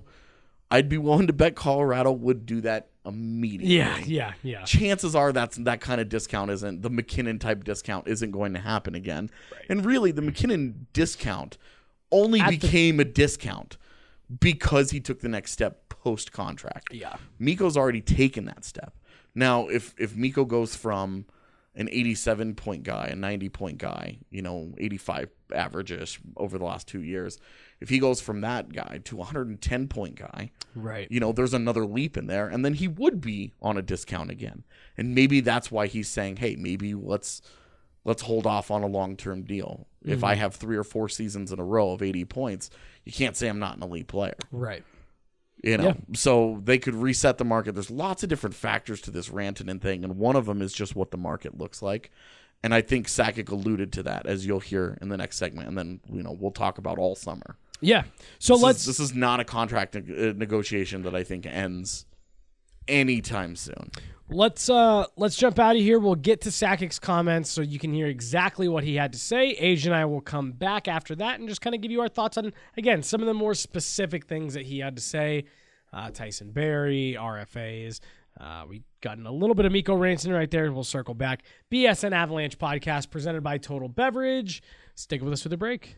I'd 0.72 0.90
be 0.90 0.98
willing 0.98 1.28
to 1.28 1.34
bet 1.34 1.56
Colorado 1.56 2.12
would 2.12 2.46
do 2.46 2.62
that 2.62 2.89
immediately 3.06 3.76
Yeah, 3.78 3.98
yeah, 4.06 4.34
yeah. 4.44 4.64
chances 4.66 5.16
are 5.16 5.32
that's 5.32 5.58
that 5.58 5.82
kind 5.82 6.00
of 6.02 6.10
discount 6.10 6.52
isn't 6.52 6.82
the 6.82 6.90
MacKinnon 6.90 7.40
type 7.40 7.64
discount 7.64 8.08
isn't 8.08 8.32
going 8.32 8.54
to 8.54 8.60
happen 8.60 8.94
again. 8.96 9.30
And 9.70 9.86
really, 9.86 10.12
the 10.12 10.22
MacKinnon 10.22 10.88
discount 10.94 11.58
only 12.12 12.40
At 12.42 12.50
the- 12.52 12.58
became 12.58 13.00
a 13.00 13.06
discount 13.06 13.78
because 14.40 14.92
he 14.92 15.00
took 15.00 15.22
the 15.22 15.30
next 15.30 15.52
step 15.52 15.90
post 15.90 16.32
contract. 16.32 16.94
Yeah. 16.94 17.16
Mikko's 17.40 17.76
already 17.78 18.02
taken 18.02 18.46
that 18.46 18.64
step. 18.66 18.94
Now, 19.36 19.68
if 19.68 19.94
if 20.00 20.16
Mikko 20.16 20.46
goes 20.46 20.76
from 20.76 21.26
an 21.80 21.88
87 21.90 22.56
point 22.56 22.84
guy, 22.84 23.08
a 23.08 23.16
90 23.16 23.50
point 23.50 23.78
guy, 23.78 24.18
you 24.30 24.42
know, 24.42 24.74
85 24.78 25.30
average-ish 25.54 26.20
over 26.36 26.58
the 26.58 26.66
last 26.66 26.88
two 26.88 27.02
years, 27.02 27.40
if 27.80 27.88
he 27.88 28.00
goes 28.00 28.20
from 28.20 28.42
that 28.42 28.74
guy 28.74 29.00
to 29.06 29.16
a 29.16 29.20
110 29.20 29.88
point 29.88 30.16
guy, 30.16 30.52
Right. 30.76 31.08
you 31.10 31.22
know, 31.22 31.32
there's 31.32 31.54
another 31.54 31.86
leap 31.86 32.18
in 32.18 32.28
there, 32.28 32.50
and 32.50 32.66
then 32.66 32.74
he 32.74 32.90
would 32.90 33.22
be 33.22 33.54
on 33.62 33.78
a 33.78 33.82
discount 33.82 34.30
again. 34.30 34.66
And 34.98 35.16
maybe 35.16 35.40
that's 35.40 35.72
why 35.72 35.88
he's 35.88 36.10
saying, 36.10 36.36
"Hey, 36.36 36.58
maybe 36.58 36.94
let's 36.94 37.42
let's 38.04 38.24
hold 38.24 38.46
off 38.46 38.72
on 38.72 38.84
a 38.84 38.88
long 38.88 39.16
term 39.16 39.44
deal. 39.44 39.88
If 40.04 40.18
mm-hmm. 40.18 40.26
I 40.26 40.36
have 40.36 40.56
three 40.56 40.76
or 40.76 40.84
four 40.84 41.08
seasons 41.08 41.52
in 41.54 41.60
a 41.60 41.66
row 41.66 41.92
of 41.92 42.02
80 42.02 42.26
points, 42.26 42.70
you 43.06 43.14
can't 43.14 43.38
say 43.38 43.48
I'm 43.48 43.60
not 43.60 43.78
an 43.78 43.84
elite 43.84 44.08
player." 44.08 44.36
Right. 44.52 44.84
You 45.64 45.78
know, 45.78 45.84
Yeah. 45.88 45.94
so 46.16 46.62
they 46.64 46.78
could 46.78 46.96
reset 46.96 47.38
the 47.38 47.44
market. 47.46 47.74
There's 47.74 47.92
lots 47.92 48.24
of 48.24 48.30
different 48.30 48.56
factors 48.56 49.02
to 49.02 49.12
this 49.12 49.28
Rantanen 49.30 49.82
thing, 49.82 50.04
and 50.06 50.18
one 50.18 50.36
of 50.38 50.46
them 50.46 50.62
is 50.62 50.72
just 50.74 50.96
what 50.96 51.12
the 51.12 51.18
market 51.18 51.58
looks 51.58 51.82
like. 51.82 52.12
And 52.64 52.74
I 52.74 52.82
think 52.82 53.08
Sakic 53.08 53.50
alluded 53.50 53.92
to 53.94 54.04
that, 54.04 54.26
as 54.26 54.46
you'll 54.46 54.60
hear 54.62 54.98
in 55.02 55.10
the 55.10 55.18
next 55.18 55.38
segment, 55.38 55.68
and 55.68 55.78
then 55.78 56.00
you 56.12 56.24
know 56.24 56.32
we'll 56.38 56.52
talk 56.52 56.78
about 56.78 56.98
all 56.98 57.16
summer. 57.16 57.58
Yeah. 57.82 58.04
So 58.40 58.54
This 58.56 58.64
let's 58.64 58.80
is, 58.82 58.86
this 58.86 59.00
is 59.00 59.14
not 59.16 59.40
a 59.40 59.46
contract 59.46 59.96
neg- 59.96 60.12
uh, 60.12 60.34
negotiation 60.36 61.04
that 61.04 61.16
I 61.16 61.24
think 61.24 61.46
ends 61.46 62.06
anytime 62.88 63.56
soon. 63.56 63.92
Let's 64.32 64.70
uh 64.70 65.06
let's 65.18 65.36
jump 65.36 65.58
out 65.58 65.76
of 65.76 65.82
here. 65.82 65.98
We'll 65.98 66.14
get 66.14 66.42
to 66.42 66.52
Sakic's 66.52 67.00
comments 67.00 67.50
so 67.50 67.62
you 67.62 67.80
can 67.80 67.92
hear 67.92 68.06
exactly 68.06 68.68
what 68.68 68.84
he 68.84 68.96
had 68.96 69.12
to 69.14 69.20
say. 69.20 69.56
AJ 69.60 69.88
and 69.88 69.96
I 69.96 70.06
will 70.06 70.22
come 70.22 70.52
back 70.52 70.88
after 70.88 71.16
that 71.16 71.40
and 71.40 71.50
just 71.50 71.62
kind 71.62 71.76
of 71.76 71.82
give 71.82 71.90
you 71.90 72.02
our 72.02 72.10
thoughts 72.10 72.38
on 72.38 72.54
again 72.78 73.02
some 73.02 73.22
of 73.22 73.28
the 73.28 73.34
more 73.34 73.56
specific 73.56 74.26
things 74.26 74.54
that 74.54 74.68
he 74.68 74.80
had 74.80 74.96
to 74.98 75.02
say. 75.02 75.46
Uh, 75.92 76.12
Tyson 76.12 76.52
Barrie, 76.52 77.18
RFAs. 77.20 78.02
Uh, 78.40 78.66
we 78.70 78.84
gotten 79.02 79.26
a 79.26 79.32
little 79.32 79.56
bit 79.56 79.66
of 79.66 79.72
Mikko 79.72 79.96
Ranson 79.96 80.32
right 80.32 80.50
there. 80.52 80.72
We'll 80.72 80.84
circle 80.84 81.16
back. 81.16 81.42
BSN 81.72 82.12
Avalanche 82.12 82.60
podcast 82.60 83.10
presented 83.10 83.42
by 83.42 83.58
Total 83.58 83.90
Beverage. 83.90 84.62
Stick 84.94 85.24
with 85.24 85.34
us 85.34 85.42
for 85.42 85.50
the 85.50 85.58
break. 85.58 85.98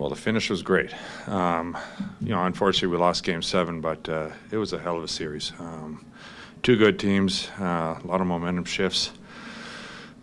Well, 0.00 0.08
the 0.08 0.16
finish 0.16 0.48
was 0.48 0.62
great. 0.62 0.94
Um, 1.26 1.76
you 2.22 2.30
know, 2.30 2.42
unfortunately, 2.46 2.88
we 2.88 2.96
lost 2.96 3.22
Game 3.22 3.42
Seven, 3.42 3.82
but 3.82 4.08
uh, 4.08 4.30
it 4.50 4.56
was 4.56 4.72
a 4.72 4.78
hell 4.78 4.96
of 4.96 5.04
a 5.04 5.08
series. 5.08 5.52
Um, 5.58 6.06
two 6.62 6.78
good 6.78 6.98
teams, 6.98 7.50
uh, 7.60 8.00
a 8.02 8.06
lot 8.06 8.22
of 8.22 8.26
momentum 8.26 8.64
shifts. 8.64 9.10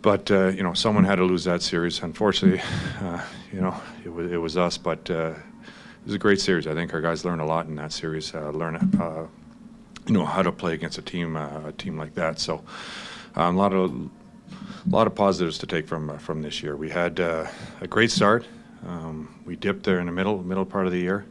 But 0.02 0.32
uh, 0.32 0.48
you 0.48 0.64
know, 0.64 0.74
someone 0.74 1.04
had 1.04 1.16
to 1.16 1.24
lose 1.24 1.44
that 1.44 1.62
series. 1.62 2.02
Unfortunately, 2.02 2.60
uh, 3.00 3.22
you 3.52 3.60
know, 3.60 3.80
it 4.04 4.08
was 4.08 4.32
it 4.32 4.38
was 4.38 4.56
us. 4.56 4.76
But 4.78 5.08
uh, 5.12 5.34
it 5.36 6.04
was 6.04 6.14
a 6.14 6.18
great 6.18 6.40
series. 6.40 6.66
I 6.66 6.74
think 6.74 6.92
our 6.92 7.00
guys 7.00 7.24
learned 7.24 7.40
a 7.40 7.46
lot 7.46 7.66
in 7.66 7.76
that 7.76 7.92
series. 7.92 8.34
Uh, 8.34 8.50
learn, 8.50 9.28
you 10.08 10.12
know, 10.12 10.24
how 10.24 10.42
to 10.42 10.50
play 10.50 10.74
against 10.74 10.98
a 10.98 11.02
team 11.02 11.36
a 11.36 11.72
team 11.78 11.96
like 11.96 12.16
that. 12.16 12.40
So 12.40 12.64
um, 13.36 13.54
a 13.54 13.58
lot 13.60 13.72
of 13.72 13.92
a 13.92 14.90
lot 14.90 15.06
of 15.06 15.14
positives 15.14 15.56
to 15.58 15.68
take 15.68 15.86
from 15.86 16.18
from 16.18 16.42
this 16.42 16.64
year. 16.64 16.76
We 16.76 16.90
had 16.90 17.20
a 17.20 17.48
great 17.88 18.10
start. 18.10 18.44
Um, 18.86 19.34
we 19.44 19.56
dipped 19.56 19.84
there 19.84 19.98
in 19.98 20.06
the 20.06 20.12
middle 20.12 20.42
middle 20.42 20.64
part 20.64 20.86
of 20.86 20.92
the 20.92 21.00
year, 21.00 21.26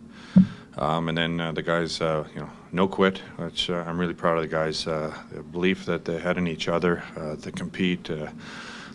um, 0.78 1.10
and 1.10 1.18
then 1.18 1.40
uh, 1.40 1.52
the 1.52 1.62
guys, 1.62 2.02
uh, 2.02 2.26
you 2.34 2.42
know, 2.42 2.50
no 2.72 2.88
quit. 2.88 3.20
Which 3.38 3.70
uh, 3.70 3.84
I'm 3.88 4.00
really 4.00 4.14
proud 4.14 4.38
of 4.38 4.44
the 4.44 4.48
guys. 4.50 4.86
Uh, 4.88 5.14
the 5.32 5.44
belief 5.44 5.86
that 5.86 6.06
they 6.06 6.20
had 6.20 6.38
in 6.38 6.48
each 6.48 6.68
other 6.68 7.04
uh, 7.16 7.36
to 7.38 7.52
compete, 7.52 8.10
uh, 8.10 8.28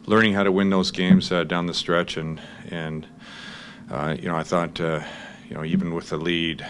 learning 0.07 0.35
how 0.35 0.43
to 0.43 0.53
win 0.53 0.71
those 0.71 0.91
games 0.91 1.31
down 1.31 1.67
the 1.67 1.75
stretch, 1.75 2.17
and 2.17 2.41
and 2.71 3.07
you 4.21 4.29
know, 4.29 4.37
I 4.37 4.43
thought, 4.43 4.79
you 4.79 5.55
know, 5.55 5.65
even 5.65 5.95
with 5.95 6.11
the 6.11 6.17
lead, 6.17 6.67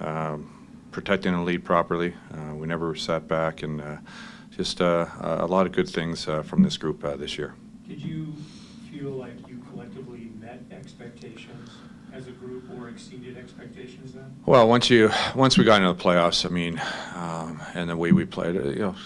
um, 0.00 0.50
protecting 0.90 1.32
the 1.32 1.42
lead 1.42 1.64
properly, 1.64 2.14
we 2.54 2.66
never 2.66 2.94
sat 2.94 3.28
back, 3.28 3.62
and 3.62 3.82
just 4.50 4.80
a 4.80 5.46
lot 5.48 5.66
of 5.66 5.72
good 5.72 5.88
things 5.88 6.24
from 6.24 6.62
this 6.62 6.76
group 6.76 7.02
this 7.18 7.38
year. 7.38 7.54
Did 7.86 8.02
you 8.02 8.34
feel 8.90 9.10
like 9.10 9.48
you 9.48 9.55
expectations 11.06 11.70
as 12.12 12.26
a 12.26 12.30
group 12.32 12.64
or 12.78 12.88
exceeded 12.88 13.36
expectations 13.36 14.12
then? 14.12 14.34
Well, 14.46 14.68
once 14.68 14.90
you 14.90 15.10
once 15.34 15.58
we 15.58 15.64
got 15.64 15.82
into 15.82 15.92
the 15.92 16.02
playoffs, 16.02 16.44
I 16.44 16.48
mean, 16.48 16.80
um, 17.14 17.62
and 17.74 17.90
the 17.90 17.96
way 17.96 18.12
we 18.12 18.24
played, 18.24 18.56
uh, 18.56 18.68
you 18.68 18.78
know, 18.78 18.96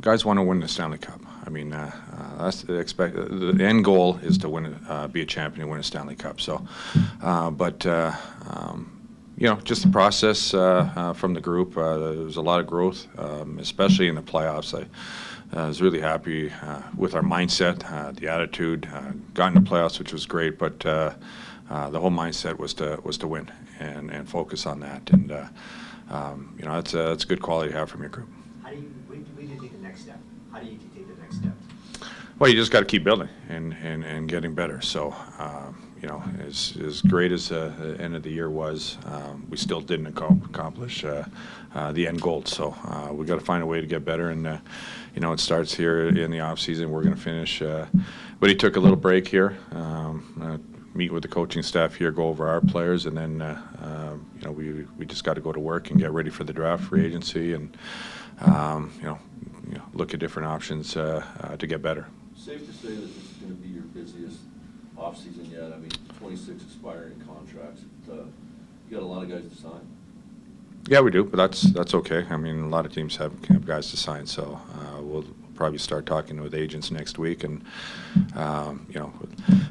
guys 0.00 0.24
want 0.24 0.38
to 0.38 0.42
win 0.42 0.60
the 0.60 0.68
Stanley 0.68 0.98
Cup. 0.98 1.20
I 1.44 1.50
mean, 1.50 1.72
uh, 1.72 1.92
uh, 2.12 2.44
that's 2.44 2.62
the 2.62 2.74
expect. 2.74 3.14
The 3.14 3.56
end 3.60 3.84
goal 3.84 4.18
is 4.22 4.36
to 4.38 4.48
win, 4.48 4.74
uh, 4.88 5.06
be 5.08 5.22
a 5.22 5.26
champion 5.26 5.62
and 5.62 5.70
win 5.70 5.80
a 5.80 5.84
Stanley 5.84 6.16
Cup. 6.16 6.40
So, 6.40 6.66
uh, 7.22 7.50
but 7.50 7.86
uh, 7.86 8.12
um, 8.50 8.92
you 9.38 9.46
know, 9.48 9.56
just 9.56 9.82
the 9.82 9.90
process 9.90 10.50
from 10.50 11.34
the 11.34 11.40
group. 11.40 11.74
There 11.74 11.84
was 11.84 12.36
a 12.36 12.42
lot 12.42 12.60
of 12.60 12.66
growth, 12.66 13.06
um, 13.18 13.58
especially 13.58 14.08
in 14.08 14.14
the 14.14 14.22
playoffs. 14.22 14.78
I. 14.78 14.86
I 15.52 15.68
was 15.68 15.80
really 15.80 16.00
happy 16.00 16.52
with 16.96 17.14
our 17.14 17.22
mindset, 17.22 17.78
the 18.16 18.28
attitude. 18.28 18.88
Got 19.32 19.54
into 19.54 19.60
playoffs, 19.60 20.00
which 20.00 20.12
was 20.12 20.26
great, 20.26 20.58
but 20.58 20.84
uh, 21.70 21.90
the 21.90 22.00
whole 22.00 22.10
mindset 22.10 22.58
was 22.58 22.74
to 22.74 22.98
was 23.02 23.18
to 23.18 23.26
win 23.26 23.50
and, 23.78 24.10
and 24.10 24.28
focus 24.28 24.66
on 24.66 24.80
that. 24.80 25.10
And 25.10 25.32
uh, 25.32 25.46
um, 26.10 26.54
you 26.58 26.64
know, 26.64 26.74
that's 26.74 26.94
a, 26.94 26.98
that's 26.98 27.24
a 27.24 27.26
good 27.26 27.42
quality 27.42 27.72
to 27.72 27.78
have 27.78 27.90
from 27.90 28.00
your 28.00 28.10
group. 28.10 28.28
How 28.62 28.70
do 28.70 28.76
you, 28.76 28.82
when, 29.08 29.24
when 29.36 29.46
do 29.46 29.54
you 29.54 29.60
take 29.60 29.72
the 29.72 29.78
next 29.78 30.02
step? 30.02 30.20
How 30.52 30.60
do 30.60 30.66
you 30.66 30.78
take 30.94 31.08
the 31.08 31.20
next 31.20 31.36
step? 31.36 31.52
Well, 32.38 32.50
you 32.50 32.56
just 32.56 32.70
got 32.70 32.80
to 32.80 32.86
keep 32.86 33.02
building 33.02 33.30
and, 33.48 33.74
and, 33.82 34.04
and 34.04 34.28
getting 34.28 34.54
better. 34.54 34.82
So, 34.82 35.14
um, 35.38 35.90
you 36.02 36.06
know, 36.06 36.22
as, 36.46 36.76
as 36.84 37.00
great 37.00 37.32
as 37.32 37.50
uh, 37.50 37.72
the 37.78 37.98
end 37.98 38.14
of 38.14 38.22
the 38.22 38.30
year 38.30 38.50
was, 38.50 38.98
um, 39.06 39.46
we 39.48 39.56
still 39.56 39.80
didn't 39.80 40.08
ac- 40.08 40.40
accomplish 40.44 41.02
uh, 41.02 41.24
uh, 41.74 41.92
the 41.92 42.06
end 42.06 42.20
goal. 42.20 42.44
So 42.44 42.76
uh, 42.84 43.10
we 43.10 43.24
got 43.24 43.38
to 43.38 43.44
find 43.44 43.62
a 43.62 43.66
way 43.66 43.80
to 43.80 43.86
get 43.86 44.04
better. 44.04 44.28
And, 44.28 44.46
uh, 44.46 44.58
you 45.14 45.22
know, 45.22 45.32
it 45.32 45.40
starts 45.40 45.74
here 45.74 46.08
in 46.08 46.30
the 46.30 46.40
off 46.40 46.60
season. 46.60 46.90
We're 46.90 47.04
going 47.04 47.16
to 47.16 47.20
finish. 47.20 47.62
Uh, 47.62 47.86
but 48.38 48.50
he 48.50 48.54
took 48.54 48.76
a 48.76 48.80
little 48.80 48.96
break 48.96 49.26
here, 49.26 49.56
um, 49.72 50.22
uh, 50.42 50.75
meet 50.96 51.12
with 51.12 51.22
the 51.22 51.28
coaching 51.28 51.62
staff 51.62 51.94
here, 51.94 52.10
go 52.10 52.28
over 52.28 52.48
our 52.48 52.60
players, 52.60 53.06
and 53.06 53.16
then, 53.16 53.42
uh, 53.42 53.60
um, 53.82 54.26
you 54.38 54.44
know, 54.44 54.52
we, 54.52 54.86
we 54.98 55.06
just 55.06 55.24
got 55.24 55.34
to 55.34 55.40
go 55.40 55.52
to 55.52 55.60
work 55.60 55.90
and 55.90 56.00
get 56.00 56.10
ready 56.10 56.30
for 56.30 56.44
the 56.44 56.52
draft, 56.52 56.84
free 56.84 57.04
agency, 57.04 57.52
and, 57.52 57.76
um, 58.40 58.92
you, 58.98 59.04
know, 59.04 59.18
you 59.68 59.74
know, 59.74 59.82
look 59.92 60.14
at 60.14 60.20
different 60.20 60.48
options 60.48 60.96
uh, 60.96 61.24
uh, 61.42 61.56
to 61.56 61.66
get 61.66 61.82
better. 61.82 62.06
Safe 62.34 62.66
to 62.66 62.72
say 62.72 62.94
that 62.94 63.00
this 63.00 63.30
is 63.30 63.36
going 63.40 63.54
to 63.54 63.62
be 63.62 63.68
your 63.68 63.82
busiest 63.82 64.40
offseason 64.96 65.52
yet. 65.52 65.72
I 65.72 65.76
mean, 65.76 65.90
26 66.18 66.62
expiring 66.62 67.22
contracts. 67.26 67.82
It, 67.82 68.12
uh, 68.12 68.24
You 68.88 68.96
got 68.96 69.02
a 69.02 69.06
lot 69.06 69.22
of 69.22 69.28
guys 69.30 69.50
to 69.50 69.56
sign. 69.56 69.80
Yeah, 70.88 71.00
we 71.00 71.10
do, 71.10 71.24
but 71.24 71.36
that's 71.36 71.62
that's 71.62 71.94
okay. 71.94 72.24
I 72.30 72.36
mean, 72.36 72.60
a 72.60 72.68
lot 72.68 72.86
of 72.86 72.92
teams 72.92 73.16
have, 73.16 73.32
have 73.46 73.66
guys 73.66 73.90
to 73.90 73.96
sign, 73.96 74.24
so 74.24 74.60
uh, 74.72 75.02
we'll 75.02 75.24
probably 75.56 75.78
start 75.78 76.06
talking 76.06 76.40
with 76.40 76.54
agents 76.54 76.90
next 76.90 77.18
week, 77.18 77.42
and 77.42 77.64
um, 78.36 78.86
you 78.88 79.00
know, 79.00 79.12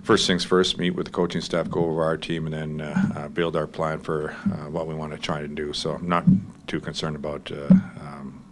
first 0.03 0.27
things 0.27 0.43
first, 0.43 0.77
meet 0.77 0.91
with 0.91 1.05
the 1.05 1.11
coaching 1.11 1.41
staff, 1.41 1.69
go 1.69 1.85
over 1.85 2.03
our 2.03 2.17
team, 2.17 2.45
and 2.47 2.53
then 2.53 2.81
uh, 2.81 3.11
uh, 3.15 3.27
build 3.29 3.55
our 3.55 3.67
plan 3.67 3.99
for 3.99 4.31
uh, 4.31 4.69
what 4.69 4.87
we 4.87 4.95
want 4.95 5.11
to 5.13 5.17
try 5.17 5.39
to 5.41 5.47
do. 5.47 5.71
So 5.71 5.91
I'm 5.91 6.09
not 6.09 6.25
too 6.67 6.79
concerned 6.79 7.15
about 7.15 7.49
uh, 7.51 7.67
um, 8.01 8.43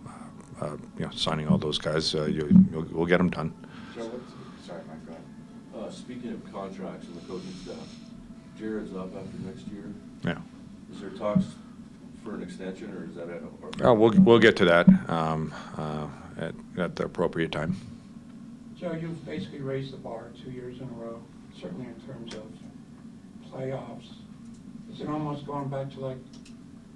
uh, 0.61 0.65
uh, 0.65 0.77
you 0.97 1.05
know 1.05 1.11
signing 1.11 1.47
all 1.47 1.57
those 1.57 1.79
guys. 1.79 2.13
Uh, 2.15 2.25
you, 2.25 2.47
you'll, 2.71 2.85
we'll 2.91 3.05
get 3.07 3.17
them 3.17 3.29
done. 3.29 3.53
Joe, 3.95 4.09
sorry, 4.65 4.81
Mike, 4.87 5.05
go 5.05 5.11
ahead. 5.13 5.87
Uh, 5.87 5.91
speaking 5.91 6.31
of 6.31 6.53
contracts 6.53 7.07
and 7.07 7.15
the 7.15 7.21
coaching 7.27 7.53
staff, 7.65 7.77
Jared's 8.57 8.95
up 8.95 9.13
after 9.15 9.37
next 9.45 9.67
year. 9.67 9.91
Yeah. 10.23 10.37
Is 10.93 11.01
there 11.01 11.09
talks 11.09 11.45
for 12.23 12.35
an 12.35 12.43
extension, 12.43 12.91
or 12.93 13.05
is 13.09 13.15
that 13.15 13.27
it? 13.29 13.41
or- 13.81 13.89
Uh, 13.89 13.93
we'll 13.93 14.13
we'll 14.21 14.39
get 14.39 14.55
to 14.57 14.65
that 14.65 14.87
um, 15.09 15.53
uh, 15.77 16.07
at, 16.39 16.53
at 16.77 16.95
the 16.95 17.05
appropriate 17.05 17.51
time. 17.51 17.75
Joe, 18.77 18.93
you've 18.93 19.25
basically 19.25 19.59
raised 19.61 19.93
the 19.93 19.97
bar 19.97 20.27
two 20.43 20.51
years 20.51 20.77
in 20.79 20.83
a 20.83 20.91
row, 20.93 21.21
certainly 21.59 21.85
in 21.85 21.95
terms 22.07 22.33
of 22.33 22.43
playoffs. 23.51 24.09
Is 24.91 25.01
it 25.01 25.07
almost 25.09 25.45
going 25.45 25.69
back 25.69 25.91
to 25.93 25.99
like 25.99 26.17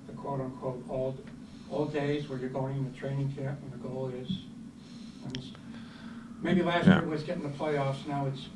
the 0.08 0.14
quote-unquote 0.14 0.84
old, 0.90 1.26
old 1.72 1.94
days 1.94 2.28
where 2.30 2.38
you're 2.40 2.50
going 2.50 2.78
into 2.78 2.98
training 3.00 3.32
camp 3.34 3.60
and 3.64 3.72
the 3.72 3.78
goal 3.88 4.10
is, 4.10 4.30
maybe 6.42 6.62
last 6.62 6.86
year 6.86 6.96
Yeah. 6.96 7.02
it 7.02 7.08
was 7.08 7.24
getting 7.24 7.44
the 7.44 7.50
playoffs, 7.58 8.06
now 8.08 8.26
it's, 8.28 8.48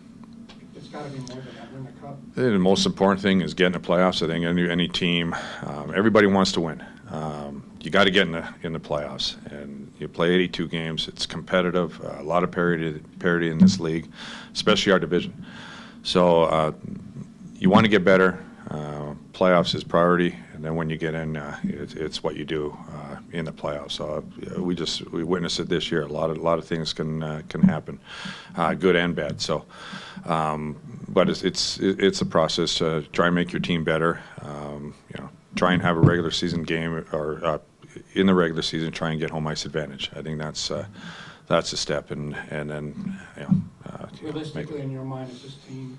it's 0.76 0.88
gotta 0.88 1.10
be 1.10 1.18
more 1.20 1.28
than 1.28 1.56
that, 1.56 1.74
win 1.74 1.86
the 1.86 1.92
cup. 2.02 2.18
The 2.36 2.58
most 2.60 2.86
important 2.86 3.22
thing 3.22 3.42
is 3.42 3.54
getting 3.54 3.74
the 3.74 3.80
playoffs. 3.80 4.22
I 4.24 4.28
think 4.28 4.46
any 4.46 4.70
any 4.70 4.88
team, 4.88 5.36
um, 5.66 5.94
everybody 5.96 6.28
wants 6.28 6.52
to 6.54 6.62
win. 6.62 6.84
Um, 7.10 7.64
you 7.82 7.92
got 7.92 8.06
to 8.06 8.12
get 8.12 8.28
in 8.28 8.32
the 8.34 8.48
in 8.64 8.74
the 8.74 8.80
playoffs, 8.80 9.36
and 9.52 9.81
you 10.02 10.08
play 10.08 10.34
82 10.34 10.68
games. 10.68 11.08
It's 11.08 11.26
competitive. 11.26 12.04
Uh, 12.04 12.18
a 12.20 12.24
lot 12.24 12.44
of 12.44 12.52
parity 12.52 13.00
parity 13.20 13.50
in 13.50 13.60
this 13.60 13.80
league, 13.80 14.10
especially 14.52 14.92
our 14.92 15.00
division. 15.00 15.46
So 16.04 16.44
uh, 16.44 16.72
you 17.60 17.70
want 17.70 17.86
to 17.86 17.90
get 17.90 18.04
better. 18.04 18.44
Uh, 18.70 19.14
playoffs 19.34 19.76
is 19.76 19.84
priority, 19.84 20.36
and 20.54 20.64
then 20.64 20.76
when 20.76 20.90
you 20.90 20.98
get 20.98 21.14
in, 21.14 21.38
uh, 21.38 21.58
it, 21.64 21.96
it's 21.96 22.24
what 22.24 22.36
you 22.36 22.46
do 22.46 22.76
uh, 22.94 23.18
in 23.32 23.46
the 23.46 23.52
playoffs. 23.52 23.92
So 23.92 24.24
uh, 24.58 24.62
we 24.62 24.74
just 24.74 25.10
we 25.12 25.24
witnessed 25.24 25.60
it 25.60 25.70
this 25.70 25.92
year. 25.92 26.02
A 26.02 26.08
lot 26.08 26.30
of 26.30 26.38
a 26.38 26.42
lot 26.42 26.58
of 26.58 26.66
things 26.66 26.94
can 26.94 27.44
can 27.50 27.62
happen, 27.62 28.00
good 28.80 28.96
and 28.96 29.16
bad. 29.16 29.40
So, 29.40 29.66
um, 30.26 30.78
but 31.08 31.30
it's 31.30 31.44
it's 31.44 31.78
it's 31.80 32.22
a 32.22 32.26
process 32.26 32.78
try 33.12 33.28
and 33.28 33.36
make 33.36 33.52
your 33.52 33.60
team 33.60 33.84
better. 33.84 34.20
Um, 34.42 34.96
you 35.14 35.22
know, 35.22 35.30
try 35.56 35.74
and 35.74 35.82
have 35.82 35.98
a 35.98 36.02
regular 36.02 36.32
season 36.32 36.64
game 36.64 37.06
or 37.12 37.62
in 38.14 38.28
the 38.28 38.34
regular 38.34 38.62
season, 38.62 38.92
try 38.92 39.12
and 39.12 39.20
get 39.20 39.30
home 39.30 39.48
ice 39.48 39.66
advantage. 39.66 40.12
I 40.16 40.22
think 40.22 40.40
that's 40.40 40.72
uh, 40.72 40.86
that's 41.48 41.74
a 41.74 41.78
step, 41.78 42.12
and 42.12 42.36
and 42.50 42.70
then 42.70 43.20
you 43.38 43.44
know, 43.44 43.50
uh, 43.86 44.08
you 44.16 44.28
know, 44.28 44.34
Realistically, 44.34 44.82
in 44.82 44.92
your 44.92 45.04
mind, 45.04 45.32
is 45.32 45.44
this 45.44 45.56
team, 45.68 45.98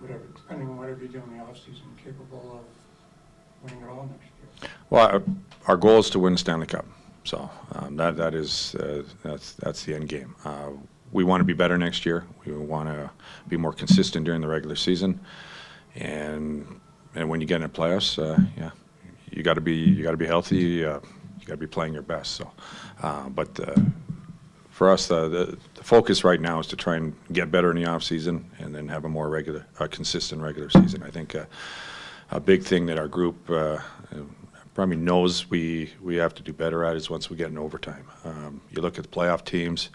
whatever, 0.00 0.24
depending 0.34 0.68
on 0.68 0.76
whatever 0.76 1.02
you 1.02 1.08
do 1.08 1.22
in 1.22 1.38
the 1.38 1.44
offseason, 1.44 1.82
capable 2.02 2.60
of 2.60 3.64
winning 3.64 3.82
it 3.82 3.90
all 3.90 4.08
next 4.10 4.30
year? 4.62 4.70
Well, 4.90 5.06
our, 5.06 5.22
our 5.66 5.76
goal 5.76 5.98
is 5.98 6.10
to 6.10 6.18
win 6.18 6.36
Stanley 6.36 6.66
Cup. 6.66 6.86
So 7.24 7.48
um, 7.72 7.96
that 7.96 8.16
that 8.16 8.34
is 8.34 8.74
uh, 8.76 9.02
that's 9.22 9.52
that's 9.54 9.84
the 9.84 9.94
end 9.94 10.08
game. 10.08 10.34
Uh, 10.44 10.70
we 11.12 11.24
want 11.24 11.40
to 11.40 11.44
be 11.44 11.54
better 11.54 11.78
next 11.78 12.04
year. 12.04 12.26
We 12.44 12.52
want 12.52 12.88
to 12.88 13.10
be 13.48 13.56
more 13.56 13.72
consistent 13.72 14.26
during 14.26 14.40
the 14.40 14.48
regular 14.48 14.76
season, 14.76 15.20
and 15.94 16.80
and 17.14 17.28
when 17.28 17.40
you 17.40 17.46
get 17.46 17.56
in 17.56 17.62
the 17.62 17.68
playoffs, 17.68 18.22
uh, 18.22 18.40
yeah, 18.58 18.70
you 19.34 19.42
got 19.42 19.54
to 19.54 19.60
be 19.60 19.74
you 19.74 20.02
got 20.02 20.12
to 20.12 20.16
be 20.16 20.26
healthy. 20.26 20.84
Uh, 20.84 21.00
you 21.40 21.46
got 21.46 21.54
to 21.54 21.58
be 21.58 21.66
playing 21.66 21.92
your 21.92 22.02
best. 22.02 22.32
So, 22.32 22.50
uh, 23.02 23.28
but. 23.28 23.58
Uh, 23.60 23.74
for 24.70 24.90
us, 24.90 25.08
uh, 25.08 25.28
the, 25.28 25.56
the 25.74 25.84
focus 25.84 26.24
right 26.24 26.40
now 26.40 26.58
is 26.58 26.66
to 26.66 26.74
try 26.74 26.96
and 26.96 27.14
get 27.32 27.48
better 27.48 27.70
in 27.70 27.76
the 27.76 27.88
off 27.88 28.02
season, 28.02 28.50
and 28.58 28.74
then 28.74 28.88
have 28.88 29.04
a 29.04 29.08
more 29.08 29.28
regular, 29.28 29.64
consistent 29.92 30.42
regular 30.42 30.68
season. 30.68 31.00
I 31.04 31.10
think 31.10 31.36
uh, 31.36 31.44
a 32.32 32.40
big 32.40 32.64
thing 32.64 32.84
that 32.86 32.98
our 32.98 33.06
group 33.06 33.48
uh, 33.48 33.78
probably 34.74 34.96
knows 34.96 35.48
we 35.48 35.92
we 36.02 36.16
have 36.16 36.34
to 36.34 36.42
do 36.42 36.52
better 36.52 36.84
at 36.84 36.96
is 36.96 37.08
once 37.08 37.30
we 37.30 37.36
get 37.36 37.48
in 37.50 37.56
overtime. 37.56 38.04
Um, 38.24 38.60
you 38.70 38.82
look 38.82 38.98
at 38.98 39.04
the 39.04 39.10
playoff 39.10 39.44
teams, 39.44 39.90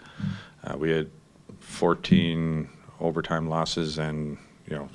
uh, 0.64 0.76
we 0.76 0.90
had 0.90 1.10
14 1.58 2.68
overtime 3.00 3.48
losses, 3.48 3.98
and 3.98 4.38
you 4.66 4.76
know, 4.76 4.88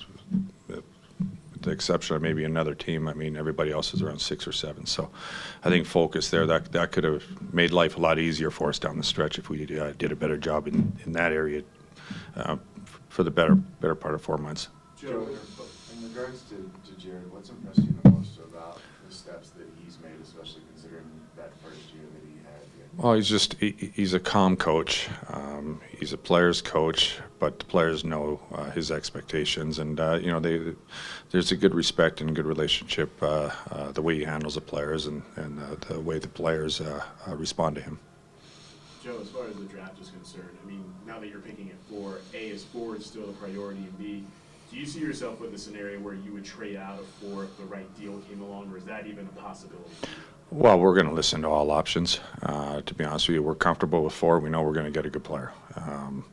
the 1.65 1.71
exception 1.71 2.15
of 2.15 2.21
maybe 2.21 2.43
another 2.43 2.73
team, 2.73 3.07
I 3.07 3.13
mean 3.13 3.35
everybody 3.35 3.71
else 3.71 3.93
is 3.93 4.01
around 4.01 4.19
six 4.19 4.47
or 4.47 4.51
seven. 4.51 4.85
So, 4.85 5.09
I 5.63 5.69
think 5.69 5.85
focus 5.85 6.29
there 6.29 6.45
that 6.45 6.71
that 6.71 6.91
could 6.91 7.03
have 7.03 7.23
made 7.53 7.71
life 7.71 7.97
a 7.97 7.99
lot 7.99 8.17
easier 8.19 8.51
for 8.51 8.69
us 8.69 8.79
down 8.79 8.97
the 8.97 9.03
stretch 9.03 9.37
if 9.37 9.49
we 9.49 9.79
uh, 9.79 9.93
did 9.97 10.11
a 10.11 10.15
better 10.15 10.37
job 10.37 10.67
in, 10.67 10.93
in 11.05 11.11
that 11.13 11.31
area 11.31 11.63
uh, 12.35 12.57
for 13.09 13.23
the 13.23 13.31
better 13.31 13.55
better 13.55 13.95
part 13.95 14.13
of 14.13 14.21
four 14.21 14.37
months. 14.37 14.69
Joe, 14.97 15.27
in 15.93 16.07
regards 16.07 16.43
to, 16.43 16.55
to 16.55 16.99
Jared, 16.99 17.31
what's 17.31 17.49
impressed 17.49 17.79
you 17.79 17.93
the 18.03 18.11
most 18.11 18.37
about 18.39 18.79
the 19.07 19.13
steps 19.13 19.49
that 19.51 19.67
he's 19.83 19.97
made, 19.99 20.19
especially 20.23 20.61
considering 20.73 21.05
that 21.35 21.51
first 21.63 21.93
year 21.93 22.03
that 22.03 22.27
he 22.27 22.37
had? 22.37 23.03
Well, 23.03 23.13
he's 23.15 23.27
just 23.27 23.55
he, 23.55 23.91
he's 23.93 24.13
a 24.13 24.19
calm 24.19 24.55
coach. 24.55 25.09
Um, 25.29 25.81
he's 25.99 26.13
a 26.13 26.17
player's 26.17 26.61
coach, 26.61 27.17
but 27.39 27.59
the 27.59 27.65
players 27.65 28.03
know 28.03 28.39
uh, 28.53 28.69
his 28.71 28.91
expectations, 28.91 29.79
and 29.79 29.99
uh, 29.99 30.19
you 30.21 30.31
know 30.31 30.39
they 30.39 30.73
there's 31.31 31.51
a 31.51 31.55
good 31.55 31.73
respect 31.73 32.21
and 32.21 32.35
good 32.35 32.45
relationship 32.45 33.11
uh, 33.21 33.49
uh 33.71 33.91
the 33.91 34.01
way 34.01 34.15
he 34.15 34.23
handles 34.23 34.55
the 34.55 34.61
players 34.61 35.07
and 35.07 35.23
and 35.35 35.59
uh, 35.59 35.75
the 35.87 35.99
way 35.99 36.19
the 36.19 36.27
players 36.27 36.81
uh, 36.81 37.03
respond 37.27 37.75
to 37.75 37.81
him. 37.81 37.99
Joe, 39.03 39.19
as 39.21 39.29
far 39.29 39.47
as 39.47 39.55
the 39.55 39.65
draft 39.65 40.01
is 40.01 40.09
concerned, 40.09 40.57
I 40.63 40.67
mean, 40.67 40.83
now 41.05 41.19
that 41.19 41.27
you're 41.27 41.39
picking 41.39 41.69
at 41.69 41.75
four, 41.87 42.19
A, 42.33 42.47
is 42.47 42.63
forward 42.63 43.03
still 43.03 43.27
the 43.27 43.33
priority, 43.33 43.81
and 43.81 43.97
B, 43.99 44.23
do 44.71 44.77
you 44.77 44.85
see 44.85 44.99
yourself 44.99 45.39
with 45.39 45.53
a 45.53 45.59
scenario 45.59 45.99
where 45.99 46.15
you 46.15 46.33
would 46.33 46.43
trade 46.43 46.75
out 46.75 46.99
of 46.99 47.05
four 47.05 47.43
if 47.43 47.55
the 47.57 47.65
right 47.65 47.87
deal 47.99 48.19
came 48.27 48.41
along, 48.41 48.71
or 48.71 48.77
is 48.77 48.83
that 48.85 49.05
even 49.05 49.27
a 49.27 49.39
possibility? 49.39 49.91
Well, 50.51 50.79
we're 50.79 50.93
going 50.93 51.07
to 51.07 51.13
listen 51.13 51.41
to 51.41 51.49
all 51.49 51.71
options. 51.71 52.19
Uh, 52.41 52.81
to 52.81 52.93
be 52.93 53.03
honest 53.03 53.27
with 53.27 53.35
you, 53.35 53.43
we're 53.43 53.55
comfortable 53.55 54.03
with 54.03 54.13
four. 54.13 54.39
We 54.39 54.49
know 54.49 54.61
we're 54.63 54.73
going 54.73 54.85
to 54.85 54.91
get 54.91 55.05
a 55.05 55.09
good 55.09 55.23
player. 55.23 55.51
Um, 55.75 56.25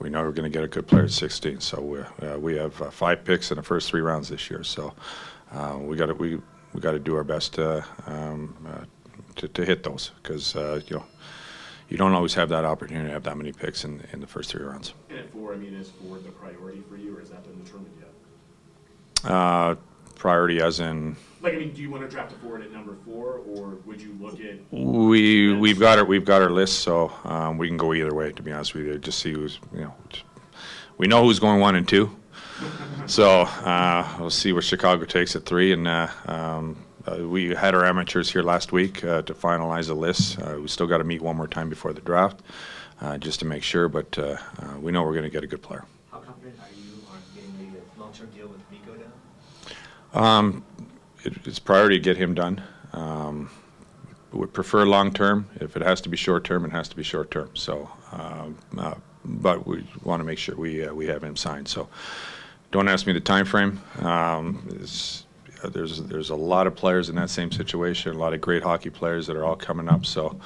we 0.00 0.08
know 0.08 0.22
we're 0.22 0.32
going 0.32 0.50
to 0.50 0.54
get 0.54 0.64
a 0.64 0.68
good 0.68 0.86
player 0.86 1.04
at 1.04 1.10
16. 1.10 1.60
So 1.60 1.80
we 1.80 2.26
uh, 2.26 2.38
we 2.38 2.56
have 2.56 2.80
uh, 2.82 2.90
five 2.90 3.24
picks 3.24 3.50
in 3.50 3.56
the 3.56 3.62
first 3.62 3.88
three 3.90 4.00
rounds 4.00 4.30
this 4.30 4.50
year. 4.50 4.64
So 4.64 4.94
uh, 5.52 5.78
we 5.78 5.96
got 5.96 6.06
to 6.06 6.14
we 6.14 6.40
we 6.72 6.80
got 6.80 6.92
to 6.92 6.98
do 6.98 7.16
our 7.16 7.24
best 7.24 7.54
to, 7.54 7.84
um, 8.06 8.54
uh, 8.66 8.84
to, 9.36 9.48
to 9.48 9.64
hit 9.64 9.82
those 9.82 10.12
because 10.22 10.56
uh, 10.56 10.80
you 10.86 10.96
know 10.96 11.04
you 11.88 11.96
don't 11.96 12.12
always 12.12 12.34
have 12.34 12.48
that 12.48 12.64
opportunity 12.64 13.08
to 13.08 13.12
have 13.12 13.24
that 13.24 13.36
many 13.36 13.52
picks 13.52 13.84
in, 13.84 14.02
in 14.12 14.20
the 14.20 14.26
first 14.26 14.50
three 14.50 14.64
rounds. 14.64 14.94
And 15.10 15.18
at 15.18 15.30
four, 15.32 15.52
I 15.52 15.56
mean, 15.56 15.74
is 15.74 15.90
Ford 15.90 16.24
the 16.24 16.30
priority 16.30 16.82
for 16.88 16.96
you, 16.96 17.16
or 17.16 17.20
has 17.20 17.30
that 17.30 17.42
been 17.44 17.62
determined 17.62 17.92
yet? 17.98 19.30
Uh, 19.30 19.74
priority 20.14 20.60
as 20.60 20.80
in? 20.80 21.16
Like, 21.42 21.54
I 21.54 21.56
mean, 21.56 21.72
do 21.72 21.80
you 21.80 21.90
want 21.90 22.02
to 22.02 22.08
draft 22.08 22.32
a 22.32 22.34
forward 22.36 22.62
at 22.62 22.70
number 22.70 22.96
four, 23.04 23.40
or 23.46 23.78
would 23.86 24.00
you 24.00 24.14
look 24.20 24.38
at? 24.40 24.58
We 24.70 25.54
we've 25.54 25.80
got 25.80 25.98
our 25.98 26.04
we've 26.04 26.24
got 26.24 26.42
our 26.42 26.50
list, 26.50 26.80
so 26.80 27.12
um, 27.24 27.56
we 27.56 27.66
can 27.66 27.78
go 27.78 27.94
either 27.94 28.14
way. 28.14 28.32
To 28.32 28.42
be 28.42 28.52
honest 28.52 28.74
with 28.74 28.86
you, 28.86 28.98
just 28.98 29.20
see 29.20 29.32
who's 29.32 29.58
you 29.72 29.80
know, 29.80 29.94
we 30.98 31.06
know 31.06 31.24
who's 31.24 31.38
going 31.38 31.60
one 31.60 31.76
and 31.76 31.88
two. 31.88 32.14
so 33.06 33.42
uh, 33.42 34.16
we'll 34.20 34.28
see 34.28 34.52
what 34.52 34.64
Chicago 34.64 35.04
takes 35.04 35.34
at 35.34 35.46
three, 35.46 35.72
and 35.72 35.88
uh, 35.88 36.08
um, 36.26 36.76
uh, 37.06 37.26
we 37.26 37.54
had 37.54 37.74
our 37.74 37.84
amateurs 37.86 38.30
here 38.30 38.42
last 38.42 38.72
week 38.72 39.02
uh, 39.04 39.22
to 39.22 39.32
finalize 39.34 39.86
the 39.86 39.94
list. 39.94 40.38
Uh, 40.40 40.58
we 40.60 40.68
still 40.68 40.86
got 40.86 40.98
to 40.98 41.04
meet 41.04 41.22
one 41.22 41.36
more 41.36 41.48
time 41.48 41.68
before 41.68 41.92
the 41.92 42.00
draft, 42.02 42.42
uh, 43.00 43.16
just 43.16 43.40
to 43.40 43.46
make 43.46 43.62
sure. 43.62 43.88
But 43.88 44.18
uh, 44.18 44.36
uh, 44.58 44.78
we 44.78 44.92
know 44.92 45.02
we're 45.02 45.14
going 45.14 45.24
to 45.24 45.30
get 45.30 45.42
a 45.42 45.46
good 45.46 45.62
player. 45.62 45.84
How 46.10 46.18
confident 46.18 46.58
are 46.60 46.68
you 46.76 47.02
on 47.10 47.18
getting 47.34 47.72
the 47.72 48.00
long-term 48.00 48.28
deal 48.36 48.48
with 48.48 48.60
Mikko 48.70 48.96
down? 48.96 49.12
Um, 50.12 50.64
it, 51.30 51.46
it's 51.46 51.58
priority 51.58 51.98
to 51.98 52.02
get 52.02 52.16
him 52.16 52.34
done. 52.34 52.62
Um, 52.92 53.50
would 54.32 54.52
prefer 54.52 54.86
long 54.86 55.12
term. 55.12 55.48
If 55.60 55.76
it 55.76 55.82
has 55.82 56.00
to 56.02 56.08
be 56.08 56.16
short 56.16 56.44
term, 56.44 56.64
it 56.64 56.70
has 56.70 56.88
to 56.88 56.96
be 56.96 57.02
short 57.02 57.30
term. 57.30 57.50
So, 57.54 57.90
um, 58.12 58.56
but 59.24 59.66
we 59.66 59.84
want 60.04 60.20
to 60.20 60.24
make 60.24 60.38
sure 60.38 60.54
we 60.56 60.88
we 60.88 61.06
have 61.06 61.24
him 61.24 61.36
signed. 61.36 61.68
So, 61.68 61.88
don't 62.70 62.88
ask 62.88 63.06
me 63.06 63.12
the 63.12 63.20
time 63.20 63.44
frame. 63.44 63.80
Um, 64.00 64.64
there's 65.68 66.00
there's 66.02 66.30
a 66.30 66.36
lot 66.36 66.66
of 66.66 66.74
players 66.74 67.08
in 67.08 67.16
that 67.16 67.30
same 67.30 67.52
situation, 67.52 68.14
a 68.14 68.18
lot 68.18 68.32
of 68.32 68.40
great 68.40 68.62
hockey 68.62 68.90
players 68.90 69.26
that 69.26 69.36
are 69.36 69.44
all 69.44 69.56
coming 69.56 69.88
up. 69.88 70.06
So 70.06 70.40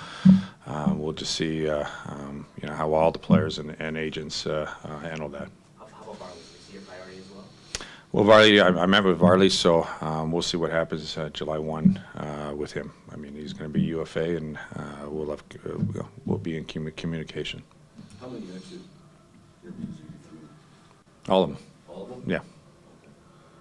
uh, 0.67 0.93
we'll 0.97 1.13
just 1.13 1.35
see, 1.35 1.69
uh, 1.69 1.87
um, 2.07 2.47
you 2.61 2.69
know, 2.69 2.75
how 2.75 2.93
all 2.95 3.13
the 3.13 3.19
players 3.19 3.59
and, 3.59 3.77
and 3.79 3.97
agents 3.97 4.47
uh, 4.47 4.71
uh 4.85 4.99
handle 5.01 5.29
that. 5.31 5.49
How, 5.79 5.87
how 5.87 6.03
about 6.05 6.19
Varley? 6.19 6.39
Is 6.39 6.69
he 6.71 6.79
a 6.79 6.81
priority 6.81 7.19
as 7.19 7.31
well? 7.31 7.45
Well, 8.15 8.23
Varley, 8.23 8.61
I, 8.61 8.69
I 8.69 8.87
met 8.87 9.03
with 9.03 9.19
Varley, 9.19 9.51
so 9.51 9.89
um, 10.01 10.31
we'll 10.31 10.41
see 10.41 10.57
what 10.57 10.71
happens 10.71 11.19
uh, 11.19 11.31
July 11.31 11.59
1 11.59 12.01
uh, 12.15 12.53
with 12.57 12.71
him. 12.71 12.93
I 13.13 13.17
mean, 13.17 13.35
he's 13.35 13.53
going 13.53 13.69
to 13.69 13.77
be 13.77 13.85
UFA, 13.87 14.37
and 14.37 14.57
we'll 15.09 15.31
have 15.31 15.43
we'll 16.25 16.39
be 16.39 16.57
in 16.57 16.65
communication. 16.65 17.65
How 18.21 18.29
many 18.29 18.47
exit 18.55 18.79
interviews 19.65 19.97
have 19.97 20.13
you 20.13 20.19
through? 20.29 21.35
All 21.35 21.43
of 21.43 21.49
them. 21.51 21.59
All 21.89 22.03
of 22.05 22.09
them? 22.11 22.23
Yeah. 22.25 22.39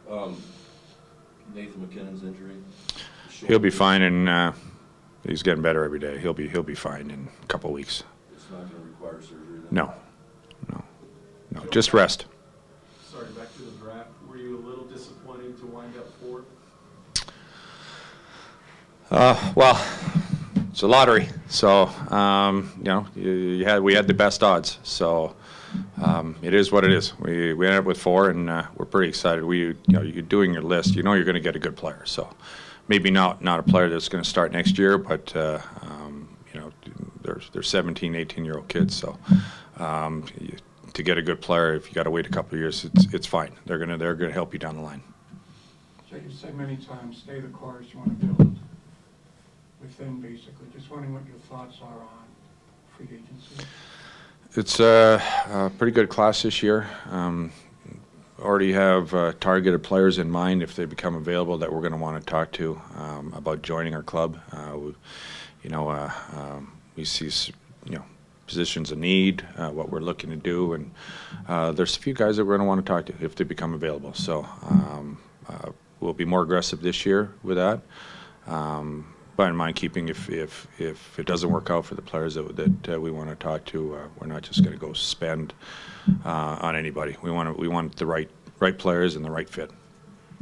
Um, 0.07 0.39
Nathan 1.55 1.81
MacKinnon's 1.81 2.21
injury? 2.21 2.57
He'll 3.47 3.57
be 3.57 3.71
fine, 3.71 4.03
and 4.03 4.29
uh, 4.29 4.51
he's 5.27 5.41
getting 5.41 5.63
better 5.63 5.83
every 5.83 5.97
day. 5.97 6.19
He'll 6.19 6.35
be 6.35 6.47
he'll 6.47 6.61
be 6.61 6.75
fine 6.75 7.09
in 7.09 7.27
a 7.41 7.47
couple 7.47 7.71
weeks. 7.71 8.03
It's 8.31 8.45
not 8.51 8.69
going 8.69 8.69
to 8.69 8.87
require 8.87 9.19
surgery. 9.19 9.61
Then? 9.63 9.67
No, 9.71 9.93
no, 10.71 10.83
no. 11.49 11.65
Just 11.71 11.91
rest. 11.91 12.27
Sorry, 13.11 13.25
back 13.33 13.51
to 13.55 13.61
the 13.63 13.71
draft. 13.71 14.09
Were 14.27 14.39
you 14.39 14.57
a 14.57 14.63
little 14.67 14.85
disappointing 14.85 15.55
to 15.59 15.67
wind 15.67 15.93
up 15.95 16.07
fourth? 16.19 16.45
Uh, 19.13 19.53
well, 19.53 19.79
it's 20.71 20.81
a 20.81 20.87
lottery, 20.87 21.29
so 21.47 21.83
um, 22.09 22.73
you 22.79 22.85
know 22.85 23.05
you, 23.15 23.31
you 23.31 23.63
had 23.63 23.83
we 23.83 23.93
had 23.93 24.07
the 24.07 24.13
best 24.13 24.41
odds, 24.41 24.79
so 24.81 25.35
um, 26.01 26.35
it 26.41 26.55
is 26.55 26.71
what 26.71 26.83
it 26.83 26.91
is. 26.91 27.13
We 27.19 27.53
we 27.53 27.67
ended 27.67 27.81
up 27.81 27.85
with 27.85 27.99
four, 27.99 28.31
and 28.31 28.49
uh, 28.49 28.63
we're 28.75 28.87
pretty 28.87 29.09
excited. 29.09 29.43
We 29.43 29.59
you 29.59 29.75
know 29.89 30.01
you're 30.01 30.23
doing 30.23 30.51
your 30.51 30.63
list, 30.63 30.95
you 30.95 31.03
know 31.03 31.13
you're 31.13 31.25
going 31.25 31.35
to 31.35 31.41
get 31.41 31.55
a 31.55 31.59
good 31.59 31.75
player. 31.75 32.01
So 32.05 32.27
maybe 32.87 33.11
not 33.11 33.43
not 33.43 33.59
a 33.59 33.63
player 33.63 33.87
that's 33.87 34.09
going 34.09 34.23
to 34.23 34.27
start 34.27 34.51
next 34.51 34.79
year, 34.79 34.97
but 34.97 35.35
uh, 35.35 35.59
um, 35.83 36.27
you 36.51 36.59
know 36.59 36.71
they're 37.21 37.39
they're 37.51 37.61
17, 37.61 38.15
18 38.15 38.43
year 38.43 38.55
old 38.55 38.67
kids. 38.67 38.95
So 38.95 39.15
um, 39.77 40.25
you, 40.41 40.57
to 40.91 41.03
get 41.03 41.19
a 41.19 41.21
good 41.21 41.39
player, 41.39 41.75
if 41.75 41.87
you 41.87 41.93
got 41.93 42.03
to 42.03 42.11
wait 42.11 42.25
a 42.25 42.29
couple 42.29 42.55
of 42.55 42.61
years, 42.61 42.83
it's 42.83 43.13
it's 43.13 43.27
fine. 43.27 43.51
They're 43.67 43.77
gonna 43.77 43.99
they're 43.99 44.15
gonna 44.15 44.33
help 44.33 44.53
you 44.53 44.59
down 44.59 44.75
the 44.75 44.81
line. 44.81 45.03
So 46.09 46.15
you've 46.15 46.33
said 46.33 46.55
many 46.55 46.77
times, 46.77 47.19
stay 47.19 47.39
the 47.39 47.49
course. 47.49 47.85
You 47.93 47.99
want 47.99 48.19
to 48.19 48.25
build 48.25 48.52
within, 49.83 50.21
basically. 50.21 50.65
Just 50.75 50.89
wondering 50.89 51.13
what 51.13 51.25
your 51.27 51.37
thoughts 51.49 51.77
are 51.83 51.87
on 51.87 52.25
free 52.97 53.05
agency. 53.05 53.67
It's 54.55 54.79
a, 54.79 55.21
a, 55.51 55.71
pretty 55.77 55.91
good 55.91 56.09
class 56.09 56.43
this 56.43 56.63
year. 56.63 56.87
Um, 57.09 57.51
already 58.39 58.73
have 58.73 59.13
uh, 59.13 59.33
targeted 59.39 59.83
players 59.83 60.17
in 60.17 60.29
mind 60.29 60.63
if 60.63 60.75
they 60.75 60.85
become 60.85 61.15
available 61.15 61.57
that 61.57 61.71
we're 61.71 61.79
going 61.79 61.93
to 61.93 61.97
want 61.97 62.19
to 62.19 62.25
talk 62.25 62.51
to 62.53 62.79
um, 62.97 63.33
about 63.35 63.61
joining 63.61 63.95
our 63.95 64.03
club. 64.03 64.39
Uh, 64.51 64.77
we, 64.77 64.95
you 65.63 65.69
know, 65.69 65.89
uh, 65.89 66.11
um, 66.33 66.71
we 66.95 67.05
see 67.05 67.29
you 67.85 67.95
know 67.95 68.03
positions 68.45 68.91
of 68.91 68.97
need, 68.97 69.45
uh, 69.57 69.69
what 69.69 69.89
we're 69.89 70.01
looking 70.01 70.29
to 70.29 70.35
do, 70.35 70.73
and 70.73 70.91
uh, 71.47 71.71
there's 71.71 71.95
a 71.95 71.99
few 71.99 72.13
guys 72.13 72.37
that 72.37 72.45
we're 72.45 72.57
going 72.57 72.65
to 72.65 72.67
want 72.67 72.85
to 72.85 72.89
talk 72.89 73.05
to 73.05 73.13
if 73.23 73.35
they 73.35 73.43
become 73.43 73.73
available. 73.73 74.13
So 74.13 74.45
um, 74.63 75.17
uh, 75.47 75.71
we'll 75.99 76.13
be 76.13 76.25
more 76.25 76.41
aggressive 76.41 76.81
this 76.81 77.05
year 77.05 77.31
with 77.43 77.57
that. 77.57 77.81
Um, 78.45 79.12
but 79.35 79.49
in 79.49 79.55
mind 79.55 79.75
keeping 79.75 80.09
if, 80.09 80.29
if, 80.29 80.67
if 80.79 81.17
it 81.19 81.25
doesn't 81.25 81.49
work 81.49 81.69
out 81.69 81.85
for 81.85 81.95
the 81.95 82.01
players 82.01 82.35
that, 82.35 82.55
that 82.55 82.95
uh, 82.95 82.99
we 82.99 83.11
want 83.11 83.29
to 83.29 83.35
talk 83.35 83.65
to, 83.65 83.95
uh, 83.95 84.07
we're 84.19 84.27
not 84.27 84.43
just 84.43 84.63
going 84.63 84.73
to 84.73 84.79
go 84.79 84.93
spend 84.93 85.53
uh, 86.25 86.57
on 86.61 86.75
anybody. 86.75 87.15
We 87.21 87.31
want 87.31 87.57
we 87.57 87.67
want 87.67 87.95
the 87.95 88.05
right 88.05 88.29
right 88.59 88.77
players 88.77 89.15
and 89.15 89.25
the 89.25 89.31
right 89.31 89.49
fit. 89.49 89.71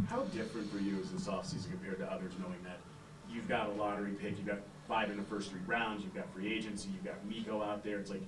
How 0.10 0.24
different 0.24 0.72
for 0.72 0.80
you 0.80 1.00
is 1.00 1.12
this 1.12 1.28
offseason 1.28 1.72
compared 1.72 2.00
to 2.00 2.12
others, 2.12 2.34
knowing 2.40 2.62
that 2.64 2.80
you've 3.30 3.48
got 3.48 3.70
a 3.70 3.72
lottery 3.74 4.12
pick, 4.12 4.38
you've 4.38 4.48
got 4.48 4.60
five 4.88 5.10
in 5.10 5.18
the 5.18 5.24
first 5.24 5.52
three 5.52 5.62
rounds, 5.68 6.04
you've 6.04 6.16
got 6.16 6.32
free 6.34 6.52
agency, 6.54 6.90
you've 6.94 7.06
got 7.06 7.24
Mikko 7.26 7.62
out 7.62 7.84
there. 7.84 8.00
It's 8.00 8.10
like 8.10 8.24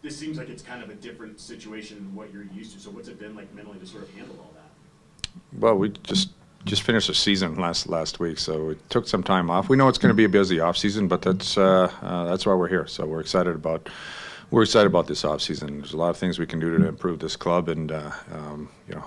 this 0.00 0.16
seems 0.16 0.38
like 0.38 0.48
it's 0.48 0.62
kind 0.62 0.82
of 0.82 0.90
a 0.90 0.94
different 0.94 1.40
situation 1.40 1.96
than 1.96 2.14
what 2.14 2.32
you're 2.32 2.44
used 2.44 2.72
to. 2.74 2.80
So 2.80 2.90
what's 2.90 3.08
it 3.08 3.18
been 3.18 3.34
like 3.34 3.52
mentally 3.54 3.78
to 3.78 3.86
sort 3.86 4.04
of 4.04 4.14
handle 4.14 4.36
all 4.38 4.52
that? 4.54 5.60
Well, 5.60 5.74
we 5.76 5.90
just 6.04 6.30
just 6.68 6.82
finished 6.82 7.08
the 7.08 7.14
season 7.14 7.56
last 7.56 7.88
last 7.88 8.20
week, 8.20 8.38
so 8.38 8.70
it 8.70 8.90
took 8.90 9.08
some 9.08 9.22
time 9.22 9.50
off. 9.50 9.68
We 9.68 9.76
know 9.76 9.88
it's 9.88 9.98
going 9.98 10.10
to 10.10 10.14
be 10.14 10.24
a 10.24 10.28
busy 10.28 10.60
off 10.60 10.76
season, 10.76 11.08
but 11.08 11.22
that's 11.22 11.56
uh, 11.56 11.90
uh, 12.02 12.24
that's 12.24 12.46
why 12.46 12.54
we're 12.54 12.68
here. 12.68 12.86
So 12.86 13.06
we're 13.06 13.20
excited 13.20 13.54
about 13.54 13.88
we're 14.50 14.62
excited 14.62 14.86
about 14.86 15.06
this 15.06 15.24
off 15.24 15.40
season. 15.40 15.78
There's 15.78 15.92
a 15.92 15.96
lot 15.96 16.10
of 16.10 16.18
things 16.18 16.38
we 16.38 16.46
can 16.46 16.60
do 16.60 16.76
to 16.78 16.86
improve 16.86 17.18
this 17.18 17.36
club, 17.36 17.68
and 17.68 17.90
uh, 17.90 18.10
um, 18.32 18.68
you 18.88 18.94
know, 18.94 19.04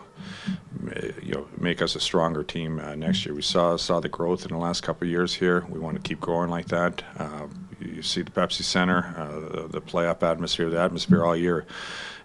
you 1.22 1.34
know, 1.34 1.48
make 1.58 1.82
us 1.82 1.96
a 1.96 2.00
stronger 2.00 2.44
team 2.44 2.80
uh, 2.80 2.96
next 2.96 3.26
year. 3.26 3.36
We 3.36 3.44
saw 3.44 3.78
saw 3.78 4.00
the 4.00 4.10
growth 4.10 4.44
in 4.44 4.50
the 4.50 4.58
last 4.58 4.82
couple 4.82 5.08
of 5.08 5.12
years 5.12 5.34
here. 5.34 5.66
We 5.70 5.80
want 5.80 5.96
to 5.98 6.02
keep 6.02 6.20
growing 6.20 6.50
like 6.50 6.68
that. 6.68 7.04
Uh, 7.18 7.48
you 7.80 8.02
see 8.02 8.22
the 8.22 8.32
Pepsi 8.32 8.64
Center, 8.64 9.14
uh, 9.18 9.62
the, 9.62 9.68
the 9.68 9.82
playoff 9.82 10.22
atmosphere, 10.24 10.70
the 10.70 10.80
atmosphere 10.80 11.24
all 11.26 11.36
year. 11.36 11.66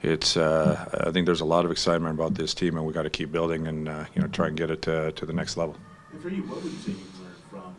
It's 0.06 0.36
uh, 0.36 1.04
I 1.06 1.10
think 1.10 1.26
there's 1.26 1.40
a 1.40 1.44
lot 1.44 1.64
of 1.64 1.70
excitement 1.70 2.14
about 2.14 2.34
this 2.34 2.54
team, 2.54 2.76
and 2.76 2.86
we 2.86 2.92
got 2.92 3.02
to 3.02 3.10
keep 3.10 3.32
building 3.32 3.66
and 3.66 3.88
uh, 3.88 4.04
you 4.14 4.22
know 4.22 4.28
try 4.28 4.46
and 4.46 4.56
get 4.56 4.70
it 4.70 4.82
to, 4.82 5.12
to 5.12 5.26
the 5.26 5.32
next 5.32 5.56
level. 5.56 5.76
And 6.12 6.22
for 6.22 6.28
you, 6.28 6.42
what 6.44 6.62
would 6.62 6.72
you 6.72 6.78
say 6.78 6.92
you've 6.92 7.20
learned 7.20 7.36
from 7.50 7.74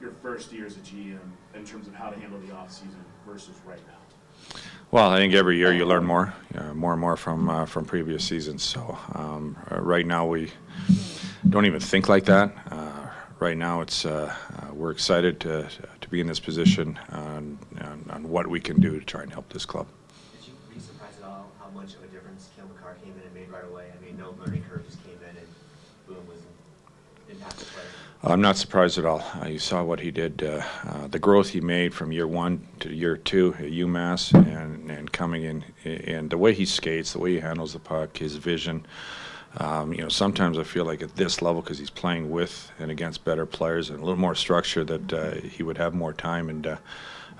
your 0.00 0.12
first 0.22 0.52
year 0.52 0.66
as 0.66 0.76
a 0.76 0.80
GM 0.80 1.18
in 1.54 1.64
terms 1.64 1.88
of 1.88 1.94
how 1.94 2.10
to 2.10 2.20
handle 2.20 2.38
the 2.40 2.48
offseason 2.48 3.02
versus 3.26 3.56
right 3.66 3.80
now? 3.86 4.58
Well, 4.90 5.10
I 5.10 5.18
think 5.18 5.34
every 5.34 5.58
year 5.58 5.72
you 5.72 5.84
learn 5.84 6.04
more, 6.04 6.32
uh, 6.54 6.72
more 6.72 6.92
and 6.92 7.00
more 7.00 7.16
from 7.16 7.48
uh, 7.48 7.66
from 7.66 7.84
previous 7.84 8.24
seasons. 8.24 8.62
So 8.62 8.98
um, 9.14 9.56
uh, 9.70 9.80
right 9.80 10.06
now 10.06 10.26
we 10.26 10.50
don't 11.48 11.66
even 11.66 11.80
think 11.80 12.08
like 12.08 12.24
that. 12.26 12.52
Uh, 12.70 13.08
right 13.38 13.56
now 13.56 13.80
it's 13.80 14.04
uh, 14.04 14.34
uh, 14.56 14.74
we're 14.74 14.90
excited 14.90 15.40
to 15.40 15.68
to 16.00 16.08
be 16.08 16.20
in 16.20 16.26
this 16.26 16.40
position 16.40 16.98
on, 17.10 17.58
on, 17.80 18.04
on 18.10 18.28
what 18.28 18.46
we 18.46 18.60
can 18.60 18.80
do 18.80 18.98
to 18.98 19.04
try 19.04 19.22
and 19.22 19.32
help 19.32 19.48
this 19.52 19.66
club. 19.66 19.86
Did 20.40 20.48
you, 20.48 20.54
were 20.68 20.74
you 20.74 20.80
surprised 20.80 21.18
at 21.20 21.28
all 21.28 21.50
how 21.60 21.68
much 21.70 21.94
of 21.94 22.02
a 22.02 22.06
difference 22.06 22.48
Cale 22.56 22.66
Makar 22.74 22.96
came 23.04 23.12
in 23.12 23.22
and 23.26 23.34
made 23.34 23.50
right 23.50 23.64
away? 23.70 23.92
I 23.92 24.04
mean, 24.04 24.16
no 24.16 24.34
learning 24.42 24.64
curve 24.70 24.86
just 24.86 25.04
came 25.04 25.18
in 25.20 25.36
and 25.36 25.48
boom 26.06 26.26
was 26.26 26.38
an 27.28 27.36
impactful 27.36 27.66
player. 27.74 27.86
I'm 28.28 28.42
not 28.42 28.58
surprised 28.58 28.98
at 28.98 29.06
all. 29.06 29.24
Uh, 29.42 29.46
you 29.46 29.58
saw 29.58 29.82
what 29.82 30.00
he 30.00 30.10
did, 30.10 30.42
uh, 30.42 30.62
uh, 30.84 31.06
the 31.06 31.18
growth 31.18 31.48
he 31.48 31.62
made 31.62 31.94
from 31.94 32.12
year 32.12 32.26
one 32.26 32.68
to 32.80 32.92
year 32.92 33.16
two 33.16 33.54
at 33.54 33.70
UMass, 33.70 34.34
and, 34.34 34.90
and 34.90 35.10
coming 35.10 35.44
in, 35.44 35.64
and 35.84 36.28
the 36.28 36.36
way 36.36 36.52
he 36.52 36.66
skates, 36.66 37.14
the 37.14 37.20
way 37.20 37.32
he 37.32 37.40
handles 37.40 37.72
the 37.72 37.78
puck, 37.78 38.18
his 38.18 38.36
vision. 38.36 38.84
Um, 39.56 39.94
you 39.94 40.02
know, 40.02 40.10
sometimes 40.10 40.58
I 40.58 40.64
feel 40.64 40.84
like 40.84 41.00
at 41.00 41.16
this 41.16 41.40
level, 41.40 41.62
because 41.62 41.78
he's 41.78 41.88
playing 41.88 42.30
with 42.30 42.70
and 42.78 42.90
against 42.90 43.24
better 43.24 43.46
players 43.46 43.88
and 43.88 43.98
a 43.98 44.02
little 44.02 44.20
more 44.20 44.34
structure, 44.34 44.84
that 44.84 45.12
uh, 45.12 45.34
he 45.36 45.62
would 45.62 45.78
have 45.78 45.94
more 45.94 46.12
time, 46.12 46.50
and 46.50 46.66
uh, 46.66 46.76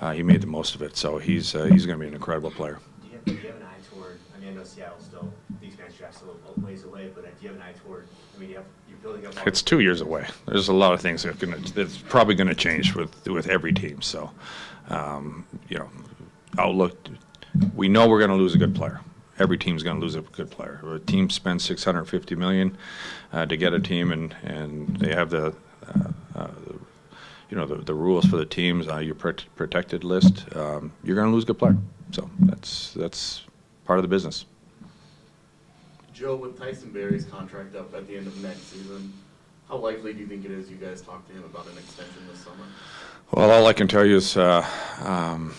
uh, 0.00 0.12
he 0.12 0.22
made 0.22 0.40
the 0.40 0.46
most 0.46 0.74
of 0.74 0.80
it. 0.80 0.96
So 0.96 1.18
he's 1.18 1.52
he's 1.52 1.84
going 1.84 1.98
to 1.98 2.02
be 2.02 2.08
an 2.08 2.14
incredible 2.14 2.50
player. 2.50 2.78
Do 3.02 3.08
you, 3.08 3.12
have, 3.12 3.24
do 3.26 3.32
you 3.34 3.40
have 3.40 3.56
an 3.56 3.62
eye 3.64 3.94
toward, 3.94 4.18
I 4.34 4.40
mean, 4.40 4.48
I 4.48 4.54
know 4.54 4.64
Seattle's 4.64 5.04
still, 5.04 5.30
the 5.60 5.66
expansion 5.66 5.98
draft's 5.98 6.16
still 6.16 6.30
a 6.30 6.48
little 6.48 6.66
ways 6.66 6.84
away, 6.84 7.10
but 7.14 7.24
do 7.24 7.30
you 7.42 7.48
have 7.48 7.56
an 7.56 7.62
eye 7.62 7.74
toward, 7.84 8.08
I 8.34 8.40
mean, 8.40 8.48
you 8.48 8.56
have, 8.56 8.64
It's 9.46 9.62
two 9.62 9.80
years 9.80 10.00
away. 10.00 10.26
There's 10.46 10.68
a 10.68 10.72
lot 10.72 10.92
of 10.92 11.00
things 11.00 11.22
that 11.22 11.30
are 11.30 11.46
gonna, 11.46 11.58
that's 11.74 11.98
probably 11.98 12.34
going 12.34 12.48
to 12.48 12.54
change 12.54 12.94
with 12.94 13.26
with 13.28 13.48
every 13.48 13.72
team. 13.72 14.02
So, 14.02 14.30
um, 14.88 15.46
you 15.68 15.78
know, 15.78 15.88
outlook. 16.58 16.96
We 17.74 17.88
know 17.88 18.08
we're 18.08 18.18
going 18.18 18.30
to 18.30 18.36
lose 18.36 18.54
a 18.54 18.58
good 18.58 18.74
player. 18.74 19.00
Every 19.38 19.56
team's 19.56 19.82
going 19.82 19.96
to 19.96 20.02
lose 20.02 20.16
a 20.16 20.20
good 20.20 20.50
player. 20.50 20.80
A 20.84 20.98
team 20.98 21.30
spends 21.30 21.64
650 21.64 22.34
million 22.34 22.76
uh, 23.32 23.46
to 23.46 23.56
get 23.56 23.72
a 23.72 23.80
team, 23.80 24.12
and 24.12 24.34
and 24.42 24.96
they 24.96 25.14
have 25.14 25.30
the. 25.30 25.54
Uh, 25.86 26.12
uh, 26.34 26.50
you 27.50 27.56
know 27.56 27.66
the, 27.66 27.76
the 27.76 27.94
rules 27.94 28.26
for 28.26 28.36
the 28.36 28.44
teams. 28.44 28.88
Uh, 28.88 28.98
your 28.98 29.14
prot- 29.14 29.46
protected 29.56 30.04
list. 30.04 30.44
Um, 30.54 30.92
you're 31.02 31.16
going 31.16 31.28
to 31.28 31.34
lose 31.34 31.44
a 31.44 31.46
good 31.46 31.58
player, 31.58 31.76
so 32.10 32.28
that's 32.40 32.92
that's 32.92 33.42
part 33.84 33.98
of 33.98 34.02
the 34.02 34.08
business. 34.08 34.44
Joe, 36.18 36.34
with 36.34 36.58
Tyson 36.58 36.90
Barrie's 36.90 37.24
contract 37.24 37.76
up 37.76 37.94
at 37.94 38.08
the 38.08 38.16
end 38.16 38.26
of 38.26 38.42
next 38.42 38.72
season, 38.72 39.12
how 39.68 39.76
likely 39.76 40.12
do 40.12 40.18
you 40.18 40.26
think 40.26 40.44
it 40.44 40.50
is 40.50 40.68
you 40.68 40.76
guys 40.76 41.00
talk 41.00 41.24
to 41.28 41.32
him 41.32 41.44
about 41.44 41.66
an 41.66 41.78
extension 41.78 42.26
this 42.28 42.40
summer? 42.40 42.64
Well, 43.30 43.48
all 43.52 43.66
I 43.68 43.72
can 43.72 43.86
tell 43.86 44.04
you 44.04 44.16
is 44.16 44.36
uh, 44.36 44.66
um, 45.04 45.54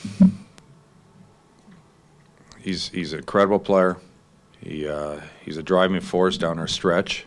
he's 2.59 2.89
he's 2.89 3.13
an 3.13 3.19
incredible 3.19 3.59
player. 3.59 3.97
He 4.59 4.85
uh, 4.85 5.21
he's 5.45 5.55
a 5.55 5.63
driving 5.63 6.01
force 6.01 6.37
down 6.37 6.59
our 6.59 6.67
stretch, 6.67 7.25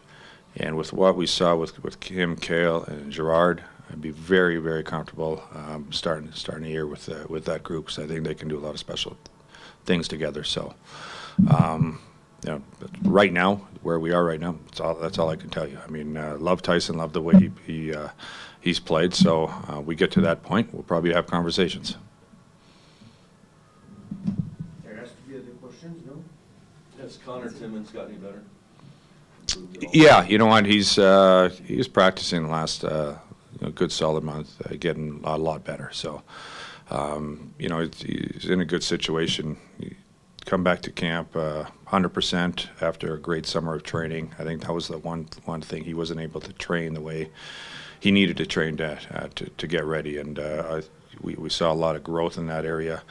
and 0.57 0.77
with 0.77 0.93
what 0.93 1.17
we 1.17 1.27
saw 1.27 1.57
with 1.57 1.83
with 1.83 2.01
Kim, 2.01 2.37
Cale, 2.37 2.85
and 2.85 3.11
Girard, 3.11 3.65
I'd 3.91 4.03
be 4.03 4.11
very 4.11 4.59
very 4.59 4.83
comfortable 4.83 5.43
um, 5.55 5.91
starting 5.91 6.33
starting 6.35 6.65
the 6.65 6.71
year 6.71 6.87
with 6.87 7.09
uh, 7.09 7.25
with 7.31 7.47
that 7.47 7.63
group 7.63 7.87
because 7.87 8.05
I 8.05 8.07
think 8.07 8.25
they 8.25 8.35
can 8.35 8.49
do 8.49 8.59
a 8.59 8.61
lot 8.61 8.75
of 8.75 8.79
special 8.79 9.17
things 9.87 10.07
together. 10.07 10.45
So. 10.45 10.75
Um, 11.49 11.99
you 12.45 12.51
know, 12.51 12.63
right 13.03 13.33
now, 13.33 13.57
where 13.83 13.99
we 13.99 14.13
are 14.13 14.25
right 14.25 14.41
now, 14.41 14.57
that's 14.67 14.81
all, 14.81 14.95
that's 14.95 15.19
all 15.19 15.29
I 15.29 15.37
can 15.37 15.51
tell 15.51 15.67
you. 15.67 15.79
I 15.85 15.91
mean, 15.91 16.17
uh, 16.17 16.37
love 16.39 16.63
Tyson, 16.63 16.97
love 16.97 17.13
the 17.13 17.23
way 17.23 17.35
he, 17.37 17.51
he 17.67 17.95
uh, 17.95 18.09
he's 18.61 18.81
played. 18.81 19.15
So 19.15 19.47
uh, 19.69 19.81
we 19.81 19.95
get 19.95 20.11
to 20.13 20.21
that 20.23 20.43
point, 20.43 20.73
we'll 20.73 20.83
probably 20.83 21.13
have 21.13 21.27
conversations. 21.27 21.97
There 24.85 24.97
has 24.97 25.11
to 25.11 25.17
be 25.29 25.37
other 25.37 25.53
questions, 25.61 26.05
no? 26.07 26.23
Has 27.03 27.19
Conor 27.19 27.51
Timmins 27.51 27.91
got 27.91 28.09
any 28.09 28.17
better? 28.17 28.43
Yeah, 29.93 30.25
you 30.25 30.39
know 30.39 30.47
what? 30.47 30.65
He's 30.67 30.99
uh, 30.99 31.51
he's 31.67 31.89
practicing 31.89 32.45
the 32.45 32.49
last 32.49 32.85
uh, 32.85 33.17
you 33.61 33.67
know, 33.67 33.73
good 33.73 33.93
solid 33.93 34.25
month, 34.25 34.61
uh, 34.65 34.75
getting 34.79 35.21
a 35.25 35.37
lot 35.37 35.65
better. 35.65 35.91
So, 35.93 36.23
um, 36.91 37.53
you 37.59 37.69
know, 37.69 37.81
he's 37.81 38.47
in 38.47 38.61
a 38.61 38.65
good 38.65 38.83
situation. 38.83 39.59
He 39.79 39.97
come 40.47 40.65
back 40.65 40.81
to 40.83 40.91
camp 40.91 41.37
uh, 41.37 41.67
100% 41.93 42.69
after 42.81 43.15
a 43.15 43.19
great 43.19 43.45
summer 43.47 43.75
of 43.75 43.83
training. 43.83 44.35
I 44.39 44.45
think 44.45 44.63
that 44.63 44.73
was 44.73 44.89
the 44.89 44.99
one 44.99 45.29
one 45.45 45.61
thing 45.61 45.85
he 45.85 45.93
wasn't 45.95 46.21
able 46.21 46.41
to 46.41 46.53
train 46.55 46.95
the 46.95 47.03
way 47.03 47.31
he 48.01 48.11
needed 48.11 48.39
to 48.39 48.47
train 48.47 48.79
to 48.79 48.99
uh, 49.15 49.29
to, 49.35 49.49
to 49.51 49.67
get 49.67 49.85
ready, 49.85 50.19
and 50.19 50.39
uh, 50.39 50.81
I, 50.81 50.83
we 51.21 51.35
we 51.35 51.51
saw 51.51 51.71
a 51.71 51.75
lot 51.75 51.95
of 51.95 52.03
growth 52.03 52.39
in 52.39 52.47
that 52.47 52.65
area, 52.65 53.03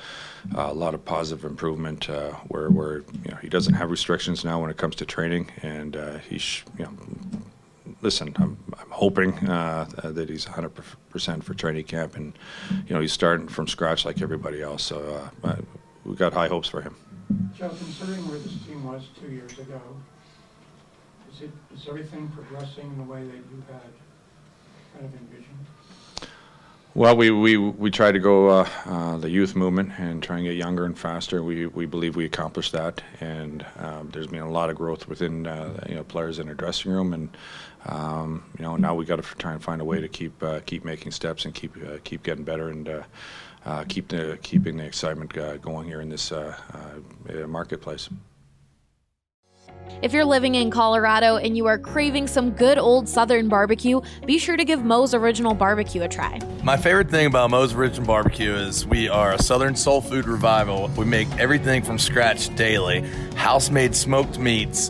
uh, 0.58 0.68
a 0.70 0.74
lot 0.74 0.96
of 0.96 1.06
positive 1.06 1.46
improvement. 1.46 2.10
Uh, 2.10 2.32
where 2.48 2.70
where 2.70 2.98
you 3.24 3.32
know 3.32 3.38
he 3.42 3.50
doesn't 3.50 3.76
have 3.76 3.92
restrictions 3.92 4.44
now 4.44 4.60
when 4.60 4.72
it 4.72 4.78
comes 4.78 4.96
to 4.96 5.06
training, 5.06 5.52
and 5.62 5.96
uh, 5.96 6.18
he 6.18 6.38
sh- 6.38 6.66
you 6.78 6.86
know. 6.86 6.92
Listen, 8.02 8.34
I'm, 8.38 8.58
I'm 8.80 8.90
hoping 8.90 9.34
uh, 9.48 9.86
that 10.04 10.28
he's 10.28 10.46
100% 10.46 11.44
for 11.44 11.54
training 11.54 11.84
camp, 11.84 12.16
and 12.16 12.34
you 12.88 12.96
know 12.96 13.02
he's 13.02 13.14
starting 13.14 13.48
from 13.48 13.68
scratch 13.68 14.06
like 14.06 14.22
everybody 14.24 14.62
else. 14.62 14.84
So 14.84 15.30
uh, 15.44 15.56
we 16.06 16.16
got 16.16 16.34
high 16.34 16.48
hopes 16.48 16.68
for 16.68 16.82
him. 16.82 16.96
Joe, 17.56 17.70
considering 17.70 18.28
where 18.28 18.40
this 18.40 18.56
team 18.66 18.84
was 18.84 19.04
two 19.20 19.32
years 19.32 19.58
ago, 19.60 19.82
is 21.32 21.42
it, 21.44 21.52
is 21.74 21.88
everything 21.88 22.28
progressing 22.30 22.86
in 22.88 22.98
the 22.98 23.04
way 23.04 23.24
that 23.24 23.36
you 23.36 23.64
had 23.68 23.82
kind 24.94 25.06
of 25.06 25.14
envisioned? 25.14 25.66
Well, 26.94 27.16
we, 27.16 27.32
we, 27.32 27.56
we 27.56 27.90
try 27.90 28.12
to 28.12 28.20
go 28.20 28.50
uh, 28.50 28.70
uh, 28.86 29.16
the 29.16 29.30
youth 29.30 29.56
movement 29.56 29.94
and 29.98 30.22
try 30.22 30.38
and 30.38 30.46
get 30.46 30.58
younger 30.58 30.84
and 30.84 30.98
faster. 30.98 31.42
We, 31.42 31.68
we 31.68 31.86
believe 31.86 32.18
we 32.18 32.26
accomplished 32.26 32.74
that, 32.74 33.02
and 33.22 33.66
um, 33.78 34.10
there's 34.12 34.28
been 34.28 34.42
a 34.42 34.52
lot 34.52 34.70
of 34.70 34.76
growth 34.76 35.08
within 35.08 35.48
uh, 35.48 35.86
you 35.88 35.96
know 35.96 36.04
players 36.04 36.38
in 36.38 36.50
our 36.50 36.54
dressing 36.54 36.92
room, 36.92 37.14
and 37.14 37.30
um, 37.86 38.44
you 38.60 38.64
know 38.64 38.76
now 38.76 38.94
we 38.94 39.06
got 39.06 39.24
to 39.24 39.36
try 39.38 39.54
and 39.54 39.64
find 39.64 39.80
a 39.80 39.86
way 39.86 40.02
to 40.02 40.10
keep 40.10 40.44
uh, 40.44 40.60
keep 40.66 40.84
making 40.84 41.14
steps 41.14 41.46
and 41.46 41.54
keep 41.54 41.78
uh, 41.78 41.98
keep 42.04 42.24
getting 42.24 42.44
better 42.44 42.68
and 42.68 42.90
uh, 43.66 43.84
keep 43.88 44.08
the 44.08 44.38
keeping 44.42 44.78
the 44.78 44.86
excitement 44.86 45.38
uh, 45.38 45.58
going 45.58 45.88
here 45.88 46.02
in 46.02 46.10
this 46.10 46.32
uh, 46.32 46.56
uh, 46.74 47.48
marketplace. 47.48 48.10
If 50.02 50.14
you're 50.14 50.26
living 50.26 50.56
in 50.56 50.72
Colorado 50.72 51.38
and 51.38 51.56
you 51.56 51.68
are 51.68 51.78
craving 51.78 52.28
some 52.28 52.52
good 52.52 52.80
old 52.80 53.08
Southern 53.08 53.50
barbecue, 53.50 54.02
be 54.26 54.40
sure 54.40 54.58
to 54.58 54.66
give 54.66 54.84
Moe's 54.84 55.14
Original 55.14 55.54
Barbecue 55.54 56.02
a 56.02 56.08
try. 56.08 56.40
My 56.64 56.76
favorite 56.76 57.10
thing 57.10 57.28
about 57.28 57.52
Moe's 57.52 57.74
Original 57.74 58.08
Barbecue 58.08 58.52
is 58.54 58.88
we 58.88 59.10
are 59.10 59.34
a 59.34 59.42
Southern 59.42 59.76
soul 59.76 60.02
food 60.02 60.26
revival. 60.26 60.90
We 60.98 61.06
make 61.06 61.30
everything 61.38 61.84
from 61.84 62.00
scratch 62.00 62.56
daily, 62.56 63.02
house 63.36 63.70
made 63.70 63.96
smoked 63.96 64.40
meats, 64.40 64.90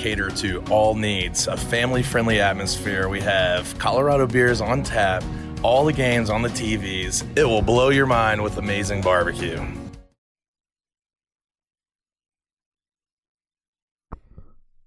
cater 0.01 0.29
to 0.31 0.63
all 0.69 0.95
needs. 0.95 1.47
A 1.47 1.55
family-friendly 1.55 2.41
atmosphere. 2.41 3.07
We 3.07 3.21
have 3.21 3.77
Colorado 3.77 4.25
beers 4.25 4.59
on 4.59 4.81
tap, 4.83 5.23
all 5.61 5.85
the 5.85 5.93
games 5.93 6.29
on 6.29 6.41
the 6.41 6.49
TVs. 6.49 7.23
It 7.37 7.45
will 7.45 7.61
blow 7.61 7.89
your 7.89 8.07
mind 8.07 8.41
with 8.41 8.57
amazing 8.57 9.01
barbecue. 9.01 9.61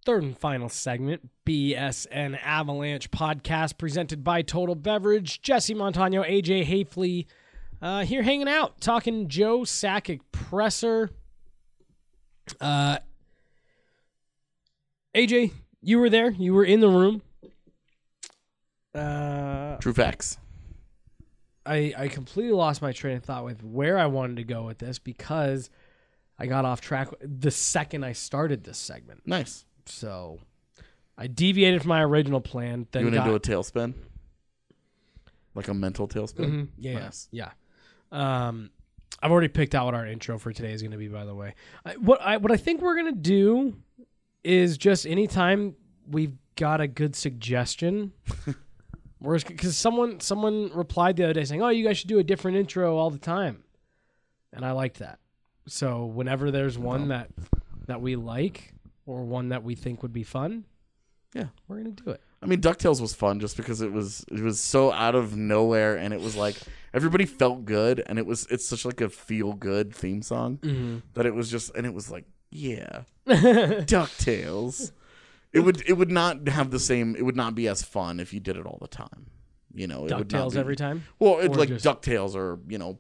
third 0.04 0.22
and 0.22 0.36
final 0.36 0.68
segment, 0.68 1.30
BSN 1.46 2.38
Avalanche 2.42 3.10
podcast 3.10 3.78
presented 3.78 4.22
by 4.22 4.42
Total 4.42 4.74
Beverage. 4.74 5.40
Jesse 5.40 5.74
Montano, 5.74 6.22
AJ 6.22 6.66
Haefele, 6.66 7.26
uh, 7.80 8.04
here 8.04 8.22
hanging 8.22 8.48
out, 8.48 8.80
talking 8.80 9.28
Joe 9.28 9.60
Sakic 9.60 10.20
presser. 10.30 11.10
Uh, 12.60 12.98
AJ, 15.14 15.52
you 15.80 15.98
were 15.98 16.10
there. 16.10 16.30
You 16.30 16.54
were 16.54 16.64
in 16.64 16.80
the 16.80 16.88
room. 16.88 17.22
Uh, 18.94 19.76
True 19.78 19.92
facts. 19.92 20.38
I 21.66 21.94
I 21.96 22.08
completely 22.08 22.52
lost 22.52 22.82
my 22.82 22.92
train 22.92 23.16
of 23.16 23.24
thought 23.24 23.44
with 23.44 23.62
where 23.64 23.98
I 23.98 24.06
wanted 24.06 24.36
to 24.36 24.44
go 24.44 24.64
with 24.64 24.78
this 24.78 24.98
because 24.98 25.70
I 26.38 26.46
got 26.46 26.64
off 26.64 26.80
track 26.80 27.08
the 27.20 27.50
second 27.50 28.04
I 28.04 28.12
started 28.12 28.64
this 28.64 28.78
segment. 28.78 29.22
Nice. 29.26 29.64
So 29.86 30.38
I 31.16 31.26
deviated 31.26 31.82
from 31.82 31.88
my 31.90 32.02
original 32.02 32.40
plan. 32.40 32.86
Then 32.92 33.00
you 33.00 33.06
went 33.06 33.16
got, 33.16 33.26
into 33.28 33.36
a 33.36 33.40
tailspin, 33.40 33.94
like 35.54 35.68
a 35.68 35.74
mental 35.74 36.06
tailspin. 36.06 36.50
Mhm. 36.50 36.68
Yeah, 36.76 36.98
Nice. 36.98 37.28
yeah. 37.30 37.50
yeah. 38.12 38.46
Um, 38.48 38.70
I've 39.22 39.30
already 39.30 39.48
picked 39.48 39.74
out 39.74 39.86
what 39.86 39.94
our 39.94 40.06
intro 40.06 40.38
for 40.38 40.52
today 40.52 40.72
is 40.72 40.82
going 40.82 40.92
to 40.92 40.98
be. 40.98 41.08
By 41.08 41.24
the 41.24 41.34
way, 41.34 41.54
I, 41.84 41.92
what 41.96 42.20
I 42.20 42.36
what 42.36 42.52
I 42.52 42.56
think 42.56 42.82
we're 42.82 42.94
going 42.96 43.14
to 43.14 43.20
do 43.20 43.74
is 44.44 44.76
just 44.78 45.06
anytime 45.06 45.74
we've 46.08 46.36
got 46.56 46.80
a 46.80 46.86
good 46.86 47.16
suggestion. 47.16 48.12
Because 49.22 49.74
someone 49.74 50.20
someone 50.20 50.70
replied 50.74 51.16
the 51.16 51.24
other 51.24 51.32
day 51.32 51.44
saying, 51.44 51.62
"Oh, 51.62 51.70
you 51.70 51.82
guys 51.82 51.96
should 51.96 52.08
do 52.08 52.18
a 52.18 52.22
different 52.22 52.58
intro 52.58 52.98
all 52.98 53.08
the 53.08 53.16
time," 53.18 53.64
and 54.52 54.66
I 54.66 54.72
liked 54.72 54.98
that. 54.98 55.18
So 55.66 56.04
whenever 56.04 56.50
there's 56.50 56.76
one 56.76 57.08
that 57.08 57.30
that 57.86 58.02
we 58.02 58.16
like 58.16 58.74
or 59.06 59.24
one 59.24 59.48
that 59.48 59.62
we 59.64 59.76
think 59.76 60.02
would 60.02 60.12
be 60.12 60.24
fun, 60.24 60.66
Yeah. 61.34 61.46
we're 61.68 61.78
gonna 61.78 61.92
do 61.92 62.10
it. 62.10 62.20
I 62.42 62.46
mean, 62.46 62.60
Ducktales 62.60 63.00
was 63.00 63.14
fun 63.14 63.40
just 63.40 63.56
because 63.56 63.80
it 63.80 63.92
was 63.92 64.26
it 64.30 64.40
was 64.40 64.60
so 64.60 64.92
out 64.92 65.14
of 65.14 65.34
nowhere, 65.34 65.96
and 65.96 66.12
it 66.12 66.20
was 66.20 66.36
like 66.36 66.56
everybody 66.92 67.24
felt 67.24 67.64
good, 67.64 68.02
and 68.04 68.18
it 68.18 68.26
was 68.26 68.46
it's 68.50 68.68
such 68.68 68.84
like 68.84 69.00
a 69.00 69.08
feel 69.08 69.54
good 69.54 69.94
theme 69.94 70.20
song 70.20 70.58
Mhm. 70.58 71.00
that 71.14 71.24
it 71.24 71.34
was 71.34 71.50
just, 71.50 71.74
and 71.74 71.86
it 71.86 71.94
was 71.94 72.10
like, 72.10 72.26
yeah, 72.54 73.02
Ducktales. 73.28 74.92
It 75.52 75.60
would 75.60 75.82
it 75.86 75.92
would 75.94 76.10
not 76.10 76.48
have 76.48 76.70
the 76.70 76.80
same. 76.80 77.14
It 77.16 77.22
would 77.22 77.36
not 77.36 77.54
be 77.54 77.68
as 77.68 77.82
fun 77.82 78.18
if 78.20 78.32
you 78.32 78.40
did 78.40 78.56
it 78.56 78.66
all 78.66 78.78
the 78.80 78.88
time. 78.88 79.26
You 79.72 79.86
know, 79.86 80.06
it 80.06 80.16
would 80.16 80.32
not 80.32 80.48
DuckTales 80.48 80.52
be- 80.54 80.58
every 80.60 80.76
time? 80.76 81.04
Well, 81.18 81.38
it, 81.40 81.50
Or 81.50 81.54
like 81.54 81.68
just- 81.68 81.84
Ducktales, 81.84 82.34
or 82.34 82.58
you 82.68 82.78
know, 82.78 82.98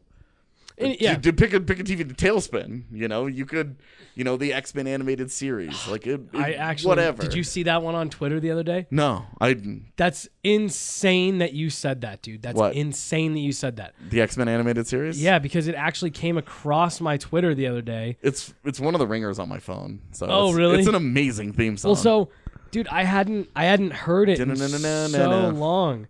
And- 0.76 0.96
yeah. 1.00 1.18
you 1.22 1.32
pick 1.32 1.52
a 1.52 1.60
pick 1.60 1.78
a 1.78 1.84
TV 1.84 1.98
to 1.98 2.14
TaleSpin. 2.14 2.84
You 2.90 3.06
know, 3.06 3.26
you 3.26 3.46
could, 3.46 3.76
you 4.16 4.24
know, 4.24 4.36
the 4.36 4.52
X 4.52 4.74
Men 4.74 4.88
animated 4.88 5.30
series, 5.30 5.86
like 5.88 6.04
it, 6.06 6.20
I 6.34 6.54
actually 6.54 6.88
whatever. 6.88 7.22
Did 7.22 7.34
you 7.34 7.44
see 7.44 7.62
that 7.64 7.82
one 7.82 7.94
on 7.94 8.10
Twitter 8.10 8.40
the 8.40 8.50
other 8.50 8.64
day? 8.64 8.88
No, 8.90 9.26
I 9.40 9.56
That's 9.96 10.28
insane 10.42 11.38
that 11.38 11.52
you 11.52 11.70
said 11.70 12.00
that, 12.00 12.22
dude. 12.22 12.42
That's 12.42 12.56
What? 12.58 12.74
insane 12.74 13.34
that 13.34 13.40
you 13.40 13.52
said 13.52 13.76
that. 13.76 13.94
the 14.10 14.20
X 14.20 14.36
Men 14.36 14.48
animated 14.48 14.88
series. 14.88 15.22
Yeah, 15.22 15.38
because 15.38 15.68
it 15.68 15.76
actually 15.76 16.10
came 16.10 16.36
across 16.36 17.00
my 17.00 17.18
Twitter 17.18 17.54
the 17.54 17.68
other 17.68 17.82
day. 17.82 18.16
It's 18.20 18.52
it's 18.64 18.80
one 18.80 18.94
of 18.94 18.98
the 18.98 19.06
ringers 19.06 19.38
on 19.38 19.48
my 19.48 19.60
phone. 19.60 20.00
So 20.10 20.26
Oh, 20.28 20.48
it's, 20.48 20.56
really? 20.56 20.78
It's 20.80 20.88
an 20.88 20.96
amazing 20.96 21.52
theme 21.52 21.76
song. 21.76 21.90
Well, 21.90 21.96
so, 21.96 22.30
dude, 22.72 22.88
I 22.88 23.04
hadn't 23.04 23.48
I 23.54 23.64
hadn't 23.66 23.92
heard 23.92 24.28
it 24.28 24.40
in 24.40 24.56
so 24.56 25.50
long, 25.54 26.08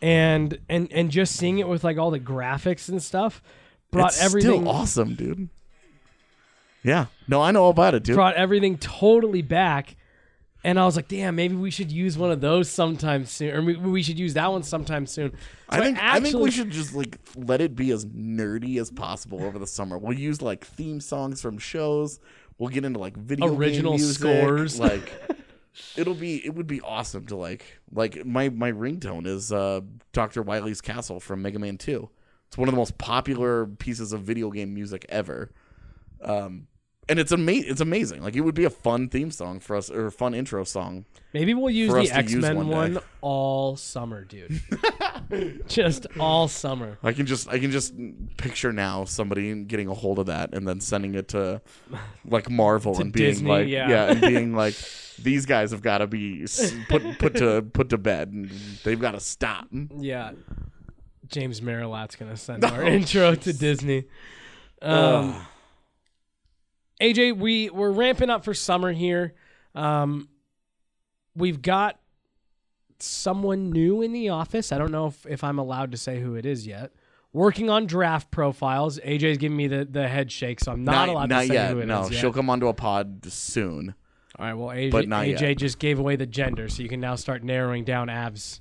and 0.00 0.58
and 0.68 0.90
and 0.92 1.10
just 1.10 1.36
seeing 1.36 1.58
it 1.58 1.68
with 1.68 1.84
like 1.84 1.98
all 1.98 2.10
the 2.10 2.20
graphics 2.20 2.88
and 2.88 3.02
stuff 3.02 3.42
brought 3.92 4.12
it's 4.12 4.22
everything 4.22 4.50
still 4.62 4.68
awesome, 4.68 5.14
dude. 5.14 5.48
Yeah, 6.82 7.06
no, 7.28 7.40
I 7.40 7.52
know 7.52 7.64
all 7.64 7.70
about 7.70 7.94
it, 7.94 8.02
dude. 8.02 8.16
brought 8.16 8.34
everything 8.34 8.76
totally 8.78 9.42
back. 9.42 9.96
And 10.64 10.78
I 10.78 10.84
was 10.84 10.94
like, 10.94 11.08
damn, 11.08 11.34
maybe 11.34 11.56
we 11.56 11.72
should 11.72 11.90
use 11.90 12.16
one 12.16 12.30
of 12.30 12.40
those 12.40 12.70
sometime 12.70 13.26
soon, 13.26 13.52
or 13.52 13.62
we, 13.62 13.76
we 13.76 14.02
should 14.02 14.18
use 14.18 14.34
that 14.34 14.50
one 14.50 14.62
sometime 14.62 15.06
soon. 15.06 15.32
I 15.68 15.80
think 15.80 15.98
I 16.00 16.20
think 16.20 16.36
we 16.36 16.52
should 16.52 16.70
just 16.70 16.94
like 16.94 17.18
let 17.34 17.60
it 17.60 17.74
be 17.74 17.90
as 17.90 18.06
nerdy 18.06 18.80
as 18.80 18.90
possible 18.90 19.42
over 19.42 19.58
the 19.58 19.66
summer. 19.66 19.98
We'll 19.98 20.16
use 20.16 20.40
like 20.40 20.64
theme 20.64 21.00
songs 21.00 21.40
from 21.40 21.58
shows. 21.58 22.20
We'll 22.58 22.68
get 22.68 22.84
into 22.84 23.00
like 23.00 23.16
video 23.16 23.48
game 23.48 23.58
Original 23.58 23.94
music, 23.94 24.20
scores. 24.20 24.78
Like 24.78 25.12
it'll 25.96 26.14
be 26.14 26.44
it 26.46 26.54
would 26.54 26.68
be 26.68 26.80
awesome 26.80 27.26
to 27.26 27.36
like 27.36 27.80
like 27.92 28.24
my 28.24 28.48
my 28.48 28.70
ringtone 28.70 29.26
is 29.26 29.52
uh 29.52 29.80
Dr. 30.12 30.42
Wily's 30.42 30.80
Castle 30.80 31.18
from 31.18 31.42
Mega 31.42 31.58
Man 31.58 31.76
2. 31.76 32.08
It's 32.52 32.58
one 32.58 32.68
of 32.68 32.74
the 32.74 32.78
most 32.78 32.98
popular 32.98 33.64
pieces 33.64 34.12
of 34.12 34.20
video 34.20 34.50
game 34.50 34.74
music 34.74 35.06
ever. 35.08 35.50
Um 36.20 36.66
and 37.08 37.18
it's 37.18 37.32
ama- 37.32 37.52
it's 37.52 37.80
amazing. 37.80 38.22
Like 38.22 38.36
it 38.36 38.42
would 38.42 38.54
be 38.54 38.64
a 38.64 38.70
fun 38.70 39.08
theme 39.08 39.30
song 39.30 39.58
for 39.58 39.74
us 39.74 39.90
or 39.90 40.06
a 40.06 40.12
fun 40.12 40.34
intro 40.34 40.62
song. 40.64 41.06
Maybe 41.32 41.54
we'll 41.54 41.70
use 41.70 41.90
the 41.90 42.14
X 42.14 42.34
Men 42.34 42.56
one 42.56 42.68
one, 42.68 42.98
all 43.22 43.76
summer, 43.76 44.22
dude. 44.24 44.60
just 45.66 46.06
all 46.20 46.46
summer. 46.46 46.98
I 47.02 47.12
can 47.12 47.24
just 47.24 47.48
I 47.48 47.58
can 47.58 47.70
just 47.70 47.94
picture 48.36 48.70
now 48.70 49.06
somebody 49.06 49.64
getting 49.64 49.88
a 49.88 49.94
hold 49.94 50.18
of 50.18 50.26
that 50.26 50.54
and 50.54 50.68
then 50.68 50.80
sending 50.80 51.14
it 51.14 51.28
to 51.28 51.62
like 52.26 52.50
Marvel 52.50 52.94
To 52.96 53.00
and 53.00 53.12
being 53.12 53.30
Disney, 53.30 53.48
like 53.48 53.68
yeah. 53.68 54.10
and 54.10 54.20
being 54.20 54.54
like 54.56 54.74
these 55.18 55.46
guys 55.46 55.70
have 55.70 55.80
got 55.80 55.98
to 55.98 56.06
be 56.06 56.46
put 56.90 57.18
put 57.18 57.34
to 57.36 57.62
put 57.62 57.88
to 57.88 57.98
bed 57.98 58.28
and 58.28 58.50
they've 58.84 59.00
got 59.00 59.12
to 59.12 59.20
stop. 59.20 59.68
Yeah. 59.98 60.32
James 61.32 61.60
Marilat's 61.60 62.16
gonna 62.16 62.36
send 62.36 62.64
Oh, 62.64 62.68
our 62.68 62.82
intro 62.84 63.34
to 63.34 63.52
Disney. 63.58 64.04
Um, 64.80 65.34
Ugh. 65.34 65.42
AJ, 67.00 67.36
we 67.36 67.70
we're 67.70 67.90
ramping 67.90 68.30
up 68.30 68.44
for 68.44 68.54
summer 68.54 68.92
here. 68.92 69.34
Um, 69.74 70.28
we've 71.34 71.60
got 71.60 71.98
someone 73.00 73.70
new 73.70 74.02
in 74.02 74.12
the 74.12 74.28
office. 74.28 74.70
I 74.70 74.78
don't 74.78 74.92
know 74.92 75.06
if, 75.06 75.26
if 75.26 75.42
I'm 75.42 75.58
allowed 75.58 75.90
to 75.92 75.96
say 75.96 76.20
who 76.20 76.36
it 76.36 76.46
is 76.46 76.66
yet. 76.66 76.92
Working 77.32 77.70
on 77.70 77.86
draft 77.86 78.30
profiles. 78.30 78.98
AJ's 79.00 79.38
giving 79.38 79.56
me 79.56 79.66
the, 79.66 79.86
the 79.86 80.06
head 80.06 80.30
shake, 80.30 80.60
so 80.60 80.70
I'm 80.70 80.84
not, 80.84 81.08
allowed 81.08 81.30
not 81.30 81.40
to 81.40 81.46
say 81.48 81.54
yet. 81.54 81.70
who 81.70 81.78
it 81.78 81.82
is 81.84 81.88
no, 81.88 82.02
yet. 82.02 82.10
No, 82.10 82.16
she'll 82.16 82.32
come 82.32 82.50
onto 82.50 82.68
a 82.68 82.74
pod 82.74 83.24
soon. 83.32 83.94
All 84.38 84.46
right. 84.46 84.54
Well, 84.54 84.68
AJ, 84.68 85.36
AJ 85.36 85.56
just 85.56 85.78
gave 85.78 85.98
away 85.98 86.16
the 86.16 86.26
gender, 86.26 86.68
so 86.68 86.82
you 86.82 86.88
can 86.90 87.00
now 87.00 87.16
start 87.16 87.42
narrowing 87.42 87.84
down 87.84 88.10
Av's 88.10 88.60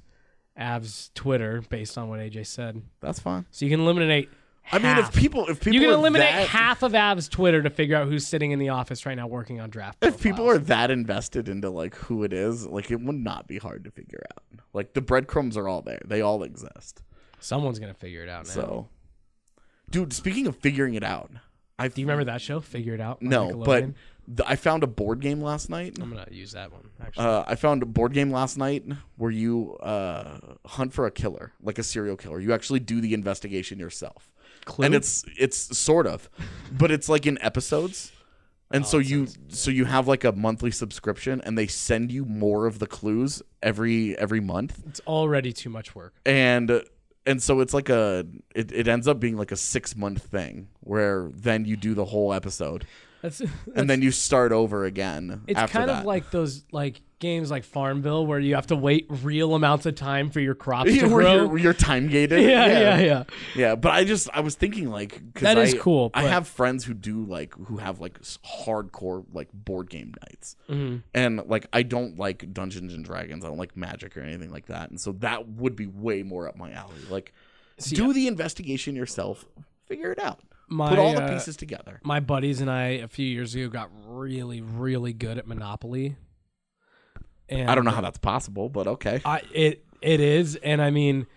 Av's 0.55 1.11
Twitter 1.15 1.61
based 1.69 1.97
on 1.97 2.09
what 2.09 2.19
AJ 2.19 2.45
said. 2.47 2.81
That's 2.99 3.19
fine. 3.19 3.45
So 3.51 3.65
you 3.65 3.71
can 3.71 3.79
eliminate. 3.79 4.29
I 4.71 4.77
mean, 4.79 4.97
if 4.99 5.11
people- 5.13 5.47
if 5.47 5.59
people 5.59 5.73
you 5.73 5.81
can 5.81 5.89
eliminate 5.97 6.29
that- 6.29 6.47
half 6.47 6.83
of 6.83 6.93
Av's 6.93 7.27
Twitter 7.27 7.61
to 7.63 7.69
figure 7.69 7.95
out 7.95 8.07
who's 8.07 8.27
sitting 8.27 8.51
in 8.51 8.59
the 8.59 8.69
office 8.69 9.05
right 9.05 9.15
now 9.15 9.27
working 9.27 9.59
on 9.59 9.69
draft. 9.69 9.97
If 10.03 10.21
people 10.21 10.47
are 10.47 10.59
that 10.59 10.91
invested 10.91 11.49
into 11.49 11.69
like 11.69 11.95
who 11.95 12.23
it 12.23 12.31
is, 12.31 12.67
like 12.67 12.91
it 12.91 13.01
would 13.01 13.15
not 13.15 13.47
be 13.47 13.57
hard 13.57 13.83
to 13.85 13.91
figure 13.91 14.23
out. 14.31 14.43
Like 14.73 14.93
the 14.93 15.01
breadcrumbs 15.01 15.57
are 15.57 15.67
all 15.67 15.81
there; 15.81 15.99
they 16.05 16.21
all 16.21 16.43
exist. 16.43 17.01
Someone's 17.39 17.79
gonna 17.79 17.93
figure 17.95 18.21
it 18.21 18.29
out 18.29 18.45
now. 18.45 18.51
So, 18.51 18.89
dude, 19.89 20.13
speaking 20.13 20.45
of 20.47 20.55
figuring 20.57 20.93
it 20.93 21.03
out, 21.03 21.31
I 21.79 21.87
Do 21.87 21.99
you 21.99 22.05
remember 22.07 22.25
that 22.25 22.41
show? 22.41 22.59
Figure 22.59 22.93
it 22.93 23.01
out. 23.01 23.21
No, 23.23 23.63
but? 23.65 23.85
Th- 24.37 24.47
I 24.49 24.55
found 24.55 24.83
a 24.83 24.87
board 24.87 25.19
game 25.21 25.41
last 25.41 25.69
night. 25.69 25.97
I'm 26.01 26.09
gonna 26.09 26.25
use 26.31 26.51
that 26.53 26.71
one. 26.71 26.89
Actually, 27.01 27.25
Uh, 27.25 27.43
I 27.47 27.55
found 27.55 27.83
a 27.83 27.85
board 27.85 28.13
game 28.13 28.31
last 28.31 28.57
night 28.57 28.83
where 29.17 29.31
you 29.31 29.75
uh, 29.77 30.37
hunt 30.65 30.93
for 30.93 31.05
a 31.05 31.11
killer, 31.11 31.53
like 31.61 31.77
a 31.79 31.83
serial 31.83 32.17
killer. 32.17 32.39
You 32.39 32.53
actually 32.53 32.79
do 32.79 33.01
the 33.01 33.13
investigation 33.13 33.79
yourself, 33.79 34.31
Clue? 34.65 34.85
and 34.85 34.95
it's 34.95 35.23
it's 35.37 35.77
sort 35.77 36.07
of, 36.07 36.29
but 36.71 36.91
it's 36.91 37.07
like 37.09 37.25
in 37.25 37.37
episodes. 37.41 38.11
Oh, 38.13 38.75
And 38.77 38.85
so 38.85 38.99
you 38.99 39.27
so 39.49 39.69
you 39.69 39.85
have 39.85 40.07
like 40.07 40.23
a 40.23 40.31
monthly 40.31 40.71
subscription, 40.71 41.41
and 41.41 41.57
they 41.57 41.67
send 41.67 42.11
you 42.11 42.23
more 42.25 42.65
of 42.67 42.79
the 42.79 42.87
clues 42.87 43.41
every 43.61 44.17
every 44.17 44.39
month. 44.39 44.81
it's 44.87 45.01
already 45.05 45.51
too 45.53 45.69
much 45.69 45.93
work. 45.95 46.13
and 46.25 46.81
and 47.25 47.43
so 47.43 47.59
it's 47.59 47.73
like 47.73 47.89
a 47.89 48.25
it, 48.55 48.71
it 48.71 48.87
ends 48.87 49.07
up 49.07 49.19
being 49.19 49.35
like 49.37 49.51
a 49.51 49.55
six 49.57 49.95
month 49.95 50.23
thing 50.23 50.69
where 50.79 51.29
then 51.35 51.65
you 51.65 51.75
do 51.75 51.93
the 51.93 52.05
whole 52.05 52.33
episode 52.33 52.85
That's, 53.21 53.41
and 53.75 53.89
then 53.89 54.01
you 54.01 54.11
start 54.11 54.51
over 54.51 54.85
again 54.85 55.41
It's 55.47 55.59
kind 55.71 55.89
that. 55.89 55.99
of 55.99 56.05
like 56.05 56.31
those 56.31 56.63
like 56.71 57.01
games 57.19 57.51
like 57.51 57.63
Farmville 57.63 58.25
where 58.25 58.39
you 58.39 58.55
have 58.55 58.65
to 58.67 58.75
wait 58.75 59.05
real 59.09 59.53
amounts 59.53 59.85
of 59.85 59.93
time 59.93 60.31
for 60.31 60.39
your 60.39 60.55
crops 60.55 60.89
to 60.97 61.01
where 61.07 61.09
grow. 61.23 61.33
you're, 61.45 61.57
you're 61.59 61.73
time 61.73 62.07
gated 62.07 62.41
Yeah, 62.49 62.65
yeah, 62.65 62.97
yeah. 62.99 63.23
yeah 63.55 63.75
but 63.75 63.91
i 63.91 64.03
just 64.03 64.27
i 64.33 64.39
was 64.39 64.55
thinking 64.55 64.89
like 64.89 65.21
that 65.35 65.55
is 65.59 65.75
I- 65.75 65.77
cool, 65.77 66.09
i 66.15 66.23
have 66.23 66.47
friends 66.47 66.83
who 66.83 66.95
do 66.95 67.23
like 67.23 67.53
who 67.65 67.77
have 67.77 67.99
like 67.99 68.19
hardcore 68.21 69.23
like 69.33 69.49
board 69.53 69.89
game 69.91 70.13
nights 70.27 70.55
Mhm. 70.67 71.03
and 71.13 71.43
like 71.45 71.67
i 71.73 71.83
don't 71.83 72.17
like 72.17 72.51
dungeons 72.53 72.93
and 72.95 73.05
dragons 73.05 73.45
i 73.45 73.47
don't 73.49 73.57
like 73.59 73.77
magic 73.77 74.17
or 74.17 74.21
anything 74.21 74.51
like 74.51 74.65
that 74.67 74.89
and 74.89 74.99
so 74.99 75.11
that 75.13 75.47
would 75.47 75.75
be 75.75 75.85
way 75.85 76.23
more 76.23 76.47
up 76.47 76.55
my 76.57 76.71
alley 76.71 76.95
like 77.11 77.33
See, 77.77 77.95
do 77.95 78.13
the 78.13 78.27
investigation 78.27 78.95
yourself 78.95 79.45
figure 79.87 80.11
it 80.11 80.19
out 80.19 80.39
My, 80.71 80.87
put 80.89 80.99
all 80.99 81.13
the 81.13 81.23
uh, 81.23 81.33
pieces 81.33 81.57
together 81.57 81.99
My 82.01 82.21
buddies 82.21 82.61
and 82.61 82.71
I 82.71 82.83
a 83.03 83.09
few 83.09 83.25
years 83.25 83.53
ago 83.53 83.67
got 83.67 83.89
really, 84.05 84.61
really 84.61 85.11
good 85.11 85.37
at 85.37 85.45
Monopoly. 85.45 86.15
And 87.49 87.69
I 87.69 87.75
don't 87.75 87.83
know 87.83 87.91
how 87.91 87.99
that's 87.99 88.17
possible, 88.17 88.69
but 88.69 88.87
okay. 88.87 89.21
I 89.25 89.41
it 89.53 89.85
it 90.01 90.21
is, 90.21 90.55
and 90.55 90.81
I 90.81 90.89
mean, 90.89 91.27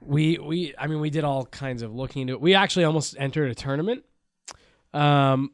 we 0.00 0.38
we 0.38 0.74
I 0.78 0.86
mean 0.86 1.00
we 1.00 1.10
did 1.10 1.24
all 1.24 1.44
kinds 1.44 1.82
of 1.82 1.94
looking 1.94 2.22
into 2.22 2.32
it. 2.32 2.40
We 2.40 2.54
actually 2.54 2.84
almost 2.84 3.14
entered 3.18 3.50
a 3.50 3.54
tournament. 3.54 4.04
Um, 4.94 5.52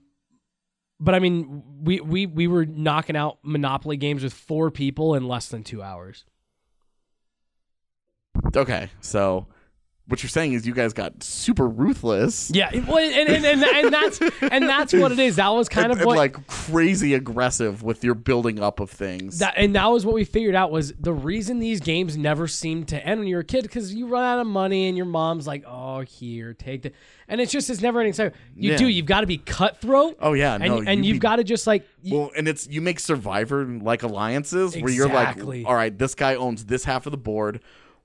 but 1.00 1.16
I 1.16 1.18
mean, 1.18 1.64
we 1.82 2.00
we 2.00 2.26
we 2.26 2.46
were 2.46 2.64
knocking 2.64 3.16
out 3.16 3.38
Monopoly 3.42 3.96
games 3.96 4.22
with 4.22 4.32
four 4.32 4.70
people 4.70 5.16
in 5.16 5.26
less 5.26 5.48
than 5.48 5.64
two 5.64 5.82
hours. 5.82 6.24
Okay, 8.56 8.90
so 9.00 9.48
what 10.06 10.22
you're 10.22 10.28
saying 10.28 10.52
is 10.52 10.66
you 10.66 10.74
guys 10.74 10.92
got 10.92 11.22
super 11.22 11.66
ruthless. 11.66 12.50
Yeah, 12.52 12.70
well, 12.86 12.98
and, 12.98 13.30
and, 13.30 13.44
and, 13.46 13.64
and 13.64 13.92
that's 13.92 14.20
and 14.42 14.68
that's 14.68 14.92
what 14.92 15.12
it 15.12 15.18
is. 15.18 15.36
That 15.36 15.48
was 15.48 15.66
kind 15.70 15.90
and, 15.90 15.98
of 15.98 16.06
what 16.06 16.18
like 16.18 16.46
crazy 16.46 17.14
aggressive 17.14 17.82
with 17.82 18.04
your 18.04 18.14
building 18.14 18.60
up 18.60 18.80
of 18.80 18.90
things. 18.90 19.38
That 19.38 19.54
and 19.56 19.74
that 19.76 19.86
was 19.86 20.04
what 20.04 20.14
we 20.14 20.24
figured 20.24 20.54
out 20.54 20.70
was 20.70 20.92
the 20.92 21.12
reason 21.14 21.58
these 21.58 21.80
games 21.80 22.18
never 22.18 22.46
seemed 22.46 22.88
to 22.88 23.02
end 23.02 23.20
when 23.20 23.28
you 23.28 23.36
were 23.36 23.40
a 23.40 23.44
kid 23.44 23.62
because 23.62 23.94
you 23.94 24.06
run 24.06 24.22
out 24.22 24.40
of 24.40 24.46
money 24.46 24.88
and 24.88 24.96
your 24.96 25.06
mom's 25.06 25.46
like, 25.46 25.64
"Oh, 25.66 26.00
here, 26.00 26.52
take 26.52 26.82
the," 26.82 26.92
and 27.26 27.40
it's 27.40 27.50
just 27.50 27.70
it's 27.70 27.80
never 27.80 28.00
ending 28.00 28.12
cycle. 28.12 28.38
You 28.54 28.72
Yeah. 28.72 28.76
do. 28.76 28.88
You've 28.88 29.06
got 29.06 29.22
to 29.22 29.26
be 29.26 29.38
cutthroat. 29.38 30.18
Oh 30.20 30.34
yeah, 30.34 30.54
and 30.54 30.64
no, 30.64 30.82
and 30.82 31.02
you 31.04 31.14
you've 31.14 31.22
got 31.22 31.36
to 31.36 31.44
just 31.44 31.66
like 31.66 31.88
well, 32.04 32.30
and 32.36 32.46
it's 32.46 32.68
you 32.68 32.82
make 32.82 33.00
survivor 33.00 33.64
like 33.64 34.02
alliances 34.02 34.76
where 34.76 34.92
you're 34.92 35.08
like, 35.08 35.42
all 35.66 35.74
right, 35.74 35.96
this 35.96 36.14
guy 36.14 36.34
owns 36.34 36.66
this 36.66 36.84
half 36.84 37.06
of 37.06 37.10
the 37.10 37.16
board. 37.16 37.62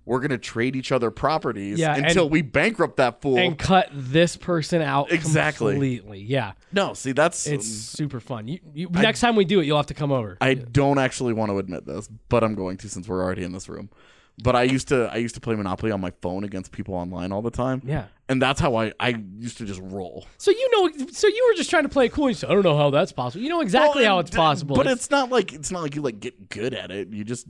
We're 0.09 0.19
gonna 0.21 0.37
trade 0.39 0.75
each 0.75 0.91
other 0.91 1.11
properties 1.11 1.77
Yeah, 1.79 1.95
and- 1.95 2.07
until 2.07 2.27
we 2.29 2.41
bankrupt 2.41 2.97
that 2.97 3.21
fool. 3.21 3.37
and 3.37 3.57
cut 3.57 3.89
this 3.93 4.35
person 4.35 4.81
out 4.81 5.11
Exactly. 5.11 5.73
completely. 5.73 6.19
Yeah, 6.21 6.53
no, 6.73 6.93
see 6.95 7.11
that's 7.11 7.45
it's 7.45 7.65
um, 7.67 7.71
super 8.07 8.19
fun. 8.19 8.47
You, 8.47 8.59
you 8.73 8.89
I- 8.93 9.01
next 9.03 9.19
time 9.21 9.35
we 9.35 9.45
do 9.45 9.59
it, 9.59 9.65
you'll 9.67 9.77
have 9.77 9.85
to 9.87 9.93
come 9.93 10.11
over. 10.11 10.37
I 10.41 10.55
don't 10.55 10.97
actually 10.97 11.33
want 11.33 11.51
to 11.51 11.59
admit 11.59 11.85
this, 11.85 12.09
but 12.27 12.43
I'm 12.43 12.55
going 12.55 12.77
to 12.77 12.89
since 12.89 13.07
we're 13.07 13.23
already 13.23 13.43
in 13.43 13.51
this 13.53 13.69
room. 13.69 13.89
But 14.41 14.55
I 14.55 14.63
used 14.63 14.87
to 14.87 15.11
I 15.11 15.17
used 15.17 15.35
to 15.35 15.41
play 15.41 15.53
Monopoly 15.55 15.91
on 15.91 15.99
my 15.99 16.11
phone 16.21 16.43
against 16.45 16.71
people 16.71 16.95
online 16.95 17.31
all 17.33 17.41
the 17.41 17.51
time. 17.51 17.81
Yeah. 17.85 18.05
And 18.29 18.41
that's 18.41 18.59
how 18.61 18.75
I 18.77 18.93
I 18.99 19.21
used 19.37 19.57
to 19.57 19.65
just 19.65 19.81
roll. 19.83 20.25
So 20.37 20.49
you 20.49 20.69
know, 20.71 21.05
so 21.11 21.27
you 21.27 21.45
were 21.51 21.57
just 21.57 21.69
trying 21.69 21.83
to 21.83 21.89
play 21.89 22.07
cool. 22.07 22.29
You 22.29 22.35
said, 22.35 22.49
I 22.49 22.53
don't 22.53 22.63
know 22.63 22.77
how 22.77 22.89
that's 22.89 23.11
possible. 23.11 23.43
You 23.43 23.49
know 23.49 23.59
exactly 23.59 24.03
Well, 24.03 24.11
how 24.13 24.19
and- 24.19 24.27
it's 24.27 24.35
possible. 24.35 24.75
But 24.77 24.87
it's 24.87 25.11
not 25.11 25.29
like 25.29 25.51
it's 25.53 25.71
not 25.71 25.81
like 25.83 25.93
you 25.95 26.01
like 26.01 26.19
get 26.21 26.47
good 26.49 26.73
at 26.73 26.89
it. 26.89 27.09
You 27.09 27.25
just 27.25 27.47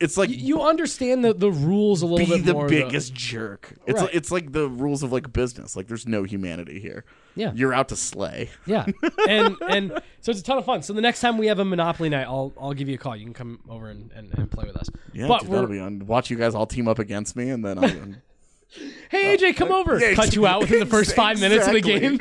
it's 0.00 0.16
like 0.16 0.30
you 0.30 0.62
understand 0.62 1.24
the, 1.24 1.34
the 1.34 1.50
rules 1.50 2.02
a 2.02 2.06
little 2.06 2.26
be 2.26 2.36
bit 2.36 2.44
the 2.46 2.52
more. 2.52 2.62
though. 2.68 2.68
biggest 2.68 3.14
jerk. 3.14 3.74
It's 3.86 4.00
Right. 4.00 4.10
it's 4.12 4.30
like 4.30 4.52
the 4.52 4.68
rules 4.68 5.02
of 5.02 5.10
like 5.12 5.32
business. 5.32 5.74
Like 5.74 5.88
there's 5.88 6.06
no 6.06 6.22
humanity 6.22 6.78
here. 6.80 7.04
Yeah. 7.34 7.52
You're 7.54 7.72
out 7.74 7.88
to 7.88 7.96
slay. 7.96 8.50
Yeah, 8.66 8.86
and 9.28 9.56
and 9.68 9.90
so 10.20 10.30
it's 10.30 10.40
a 10.40 10.44
ton 10.44 10.58
of 10.58 10.64
fun. 10.64 10.82
So 10.82 10.92
the 10.92 11.00
next 11.00 11.20
time 11.20 11.36
we 11.36 11.46
have 11.48 11.58
a 11.58 11.64
Monopoly 11.64 12.08
night, 12.10 12.26
I'll 12.26 12.52
I'll 12.60 12.74
give 12.74 12.88
you 12.88 12.94
a 12.94 12.98
call. 12.98 13.16
You 13.16 13.24
can 13.24 13.34
come 13.34 13.58
over 13.68 13.88
and, 13.88 14.12
and, 14.12 14.32
and 14.38 14.50
play 14.50 14.64
with 14.66 14.76
us. 14.76 14.88
Yeah, 15.12 15.26
but 15.28 15.40
dude, 15.42 15.50
that'll 15.50 15.66
be 15.66 15.80
on. 15.80 16.06
Watch 16.06 16.30
you 16.30 16.36
guys 16.36 16.54
all 16.54 16.66
team 16.66 16.86
up 16.86 16.98
against 17.00 17.34
me, 17.34 17.50
and 17.50 17.64
then 17.64 17.78
I'll. 17.78 17.88
hey 19.10 19.36
AJ, 19.36 19.50
oh, 19.50 19.52
come 19.54 19.72
over. 19.72 19.98
yeah, 19.98 20.14
Cut 20.14 20.34
you 20.34 20.46
out 20.46 20.60
within 20.60 20.78
the 20.80 20.86
first 20.86 21.14
five 21.16 21.40
minutes 21.40 21.66
of 21.66 21.72
the 21.74 21.80
game. 21.80 22.18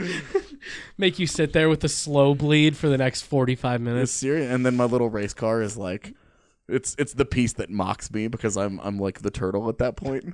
Make 0.97 1.19
you 1.19 1.27
sit 1.27 1.53
there 1.53 1.69
with 1.69 1.81
the 1.81 1.89
slow 1.89 2.33
bleed 2.35 2.75
for 2.75 2.89
the 2.89 2.97
next 2.97 3.21
forty 3.21 3.55
five 3.55 3.81
minutes. 3.81 4.11
serious. 4.11 4.49
And 4.51 4.65
then 4.65 4.75
my 4.75 4.85
little 4.85 5.09
race 5.09 5.33
car 5.33 5.61
is 5.61 5.77
like, 5.77 6.13
it's 6.67 6.95
it's 6.99 7.13
the 7.13 7.25
piece 7.25 7.53
that 7.53 7.69
mocks 7.69 8.11
me 8.11 8.27
because 8.27 8.55
I'm 8.57 8.79
I'm 8.81 8.97
like 8.99 9.21
the 9.21 9.31
turtle 9.31 9.67
at 9.69 9.77
that 9.79 9.95
point. 9.95 10.33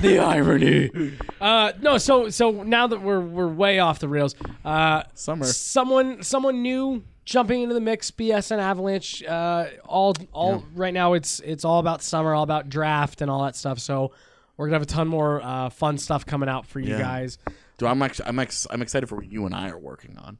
the 0.00 0.18
irony. 0.18 0.90
Uh, 1.38 1.70
no, 1.82 1.98
so 1.98 2.30
so 2.30 2.62
now 2.62 2.86
that 2.86 3.02
we're 3.02 3.20
we're 3.20 3.46
way 3.46 3.78
off 3.78 3.98
the 3.98 4.08
rails, 4.08 4.34
uh, 4.64 5.02
Summer. 5.12 5.44
someone 5.44 6.22
someone 6.22 6.62
new 6.62 7.04
jumping 7.26 7.60
into 7.62 7.74
the 7.74 7.80
mix. 7.80 8.10
BSN 8.10 8.58
Avalanche. 8.58 9.22
Uh, 9.22 9.66
all 9.84 10.16
all 10.32 10.64
right 10.74 10.94
now 10.94 11.12
it's 11.12 11.40
it's 11.40 11.62
all 11.64 11.78
about 11.78 12.02
summer, 12.02 12.32
all 12.34 12.42
about 12.42 12.70
draft 12.70 13.20
and 13.20 13.30
all 13.30 13.44
that 13.44 13.54
stuff. 13.54 13.78
So 13.78 14.12
we're 14.56 14.66
gonna 14.68 14.76
have 14.76 14.82
a 14.82 14.86
ton 14.86 15.06
more 15.08 15.42
uh, 15.42 15.68
fun 15.68 15.98
stuff 15.98 16.24
coming 16.24 16.48
out 16.48 16.66
for 16.66 16.80
you 16.80 16.92
Yeah. 16.92 17.00
guys. 17.00 17.38
Dude, 17.76 17.90
I'm 17.90 18.00
actually 18.00 18.28
I'm 18.28 18.38
ex- 18.38 18.66
I'm 18.70 18.80
excited 18.80 19.06
for 19.06 19.16
what 19.16 19.30
you 19.30 19.44
and 19.44 19.54
I 19.54 19.68
are 19.68 19.78
working 19.78 20.16
on. 20.16 20.38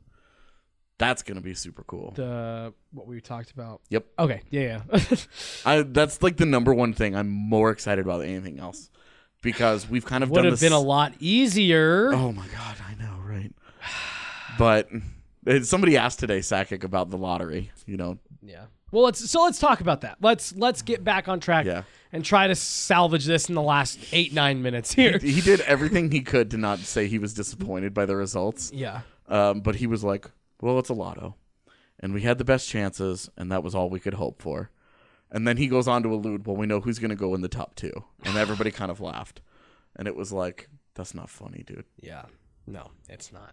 That's 0.99 1.23
gonna 1.23 1.41
be 1.43 1.55
super 1.55 1.83
cool. 1.85 2.13
The 2.17 2.73
what 2.93 3.07
we 3.07 3.21
talked 3.21 3.51
about. 3.51 3.83
Yep. 3.91 4.07
Okay. 4.19 4.41
Yeah. 4.51 4.81
Yeah. 4.93 5.17
I 5.67 5.83
that's 5.83 6.23
like 6.23 6.37
the 6.39 6.47
number 6.47 6.73
one 6.73 6.93
thing 6.95 7.15
I'm 7.15 7.29
more 7.29 7.71
excited 7.71 8.05
about 8.05 8.19
than 8.21 8.31
anything 8.31 8.59
else 8.59 8.91
because 9.43 9.89
we've 9.89 10.07
kind 10.07 10.25
of 10.25 10.31
Would 10.31 10.37
done 10.37 10.45
have 10.47 10.53
this. 10.55 10.61
been 10.61 10.73
a 10.73 10.81
lot 10.81 11.13
easier. 11.21 12.13
Oh 12.15 12.33
my 12.33 12.47
god, 12.49 12.77
I 12.89 12.95
know, 13.03 13.19
right? 13.25 13.53
But 14.59 14.89
uh, 15.47 15.61
somebody 15.61 15.97
asked 15.97 16.19
today, 16.19 16.39
Sakic, 16.41 16.83
about 16.85 17.11
the 17.11 17.19
lottery. 17.19 17.71
You 17.87 17.97
know, 17.97 18.19
Yeah. 18.43 18.65
Well, 18.93 19.05
let's 19.05 19.31
so 19.31 19.43
let's 19.43 19.59
talk 19.59 19.81
about 19.81 20.01
that. 20.03 20.17
Let's 20.23 20.55
let's 20.57 20.81
get 20.81 21.05
back 21.05 21.29
on 21.29 21.41
track 21.41 21.67
Yeah. 21.67 21.83
and 22.13 22.25
try 22.25 22.47
to 22.47 22.55
salvage 22.55 23.27
this 23.27 23.49
in 23.49 23.55
the 23.55 23.63
last 23.63 23.99
eight 24.13 24.33
nine 24.33 24.63
minutes 24.63 24.93
here. 24.95 25.19
he 25.19 25.41
did 25.43 25.61
everything 25.67 26.11
he 26.11 26.21
could 26.23 26.51
to 26.53 26.57
not 26.57 26.79
say 26.79 27.07
he 27.07 27.19
was 27.19 27.35
disappointed 27.35 27.93
by 27.93 28.07
the 28.07 28.17
results. 28.17 28.73
Yeah. 28.73 29.01
Um, 29.29 29.61
but 29.61 29.75
he 29.75 29.87
was 29.89 30.03
like, 30.05 30.31
"Well, 30.61 30.79
it's 30.79 30.89
a 30.89 30.95
lotto, 30.95 31.37
and 32.01 32.13
we 32.15 32.23
had 32.23 32.39
the 32.39 32.45
best 32.45 32.69
chances, 32.69 33.31
and 33.37 33.51
that 33.53 33.63
was 33.63 33.75
all 33.75 33.89
we 33.91 34.01
could 34.01 34.15
hope 34.15 34.41
for." 34.43 34.71
And 35.31 35.47
then 35.47 35.57
he 35.57 35.67
goes 35.67 35.89
on 35.89 36.03
to 36.05 36.13
allude, 36.15 36.47
"Well, 36.47 36.57
we 36.57 36.67
know 36.67 36.81
who's 36.81 36.99
going 36.99 37.11
to 37.11 37.17
go 37.17 37.35
in 37.35 37.41
the 37.41 37.49
top 37.49 37.75
two. 37.75 37.93
and 38.25 38.37
everybody 38.37 38.71
kind 38.71 38.91
of 38.91 39.01
laughed, 39.01 39.41
and 39.97 40.07
it 40.09 40.17
was 40.17 40.33
like, 40.33 40.69
"That's 40.95 41.15
not 41.15 41.29
funny, 41.31 41.63
dude." 41.67 41.85
Yeah. 42.01 42.25
No, 42.67 42.91
it's 43.09 43.33
not. 43.33 43.53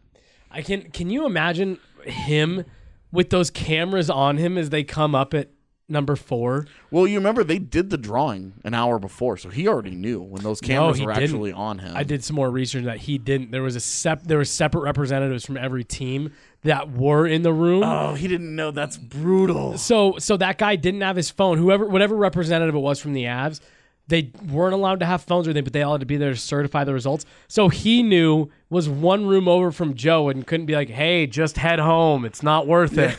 I 0.49 0.61
can 0.61 0.83
can 0.91 1.09
you 1.09 1.25
imagine 1.25 1.79
him 2.05 2.65
with 3.11 3.29
those 3.29 3.49
cameras 3.49 4.09
on 4.09 4.37
him 4.37 4.57
as 4.57 4.69
they 4.71 4.83
come 4.83 5.13
up 5.15 5.33
at 5.35 5.49
number 5.89 6.15
4? 6.15 6.65
Well, 6.89 7.05
you 7.05 7.17
remember 7.19 7.43
they 7.43 7.59
did 7.59 7.89
the 7.91 7.97
drawing 7.97 8.53
an 8.63 8.73
hour 8.73 8.97
before, 8.97 9.37
so 9.37 9.49
he 9.49 9.67
already 9.67 9.93
knew 9.95 10.19
when 10.21 10.41
those 10.43 10.61
cameras 10.61 10.97
he 10.97 11.05
were 11.05 11.13
didn't. 11.13 11.23
actually 11.29 11.53
on 11.53 11.77
him. 11.79 11.95
I 11.95 12.03
did 12.03 12.23
some 12.23 12.35
more 12.35 12.49
research 12.49 12.85
that 12.85 12.97
he 12.99 13.17
didn't. 13.19 13.51
There 13.51 13.61
was 13.61 13.75
a 13.75 13.79
sep- 13.79 14.23
there 14.23 14.37
were 14.37 14.45
separate 14.45 14.81
representatives 14.81 15.45
from 15.45 15.57
every 15.57 15.83
team 15.83 16.31
that 16.63 16.91
were 16.91 17.27
in 17.27 17.43
the 17.43 17.53
room. 17.53 17.83
Oh, 17.83 18.13
he 18.13 18.27
didn't 18.27 18.55
know. 18.55 18.71
That's 18.71 18.97
brutal. 18.97 19.77
So 19.77 20.17
so 20.19 20.37
that 20.37 20.57
guy 20.57 20.75
didn't 20.75 21.01
have 21.01 21.15
his 21.15 21.29
phone. 21.29 21.57
Whoever 21.57 21.87
whatever 21.87 22.15
representative 22.15 22.75
it 22.75 22.79
was 22.79 22.99
from 22.99 23.13
the 23.13 23.25
Avs, 23.25 23.59
they 24.07 24.31
weren't 24.49 24.73
allowed 24.73 24.99
to 25.01 25.05
have 25.05 25.21
phones 25.23 25.47
with 25.47 25.55
them, 25.55 25.63
but 25.63 25.73
they 25.73 25.83
all 25.83 25.93
had 25.93 26.01
to 26.01 26.05
be 26.05 26.17
there 26.17 26.31
to 26.31 26.37
certify 26.37 26.83
the 26.83 26.93
results. 26.93 27.25
So 27.47 27.69
he 27.69 28.03
knew 28.03 28.49
was 28.69 28.89
one 28.89 29.25
room 29.25 29.47
over 29.47 29.71
from 29.71 29.93
Joe 29.93 30.29
and 30.29 30.45
couldn't 30.45 30.65
be 30.65 30.75
like, 30.75 30.89
"Hey, 30.89 31.27
just 31.27 31.57
head 31.57 31.79
home. 31.79 32.25
It's 32.25 32.43
not 32.43 32.67
worth 32.67 32.97
it." 32.97 33.17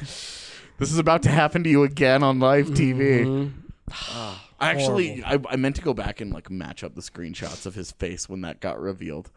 This 0.77 0.91
is 0.91 0.99
about 0.99 1.23
to 1.23 1.29
happen 1.29 1.63
to 1.63 1.71
you 1.71 1.85
again 1.85 2.25
on 2.25 2.41
live 2.41 2.67
TV. 2.71 3.25
Mm-hmm. 3.25 4.41
I 4.61 4.71
actually, 4.71 5.23
I, 5.23 5.39
I 5.49 5.57
meant 5.57 5.77
to 5.77 5.83
go 5.83 5.95
back 5.95 6.21
and 6.21 6.33
like 6.33 6.51
match 6.51 6.83
up 6.83 6.95
the 6.95 7.01
screenshots 7.01 7.65
of 7.65 7.75
his 7.77 7.93
face 7.93 8.29
when 8.29 8.41
that 8.41 8.61
got 8.61 8.81
revealed. 8.81 9.31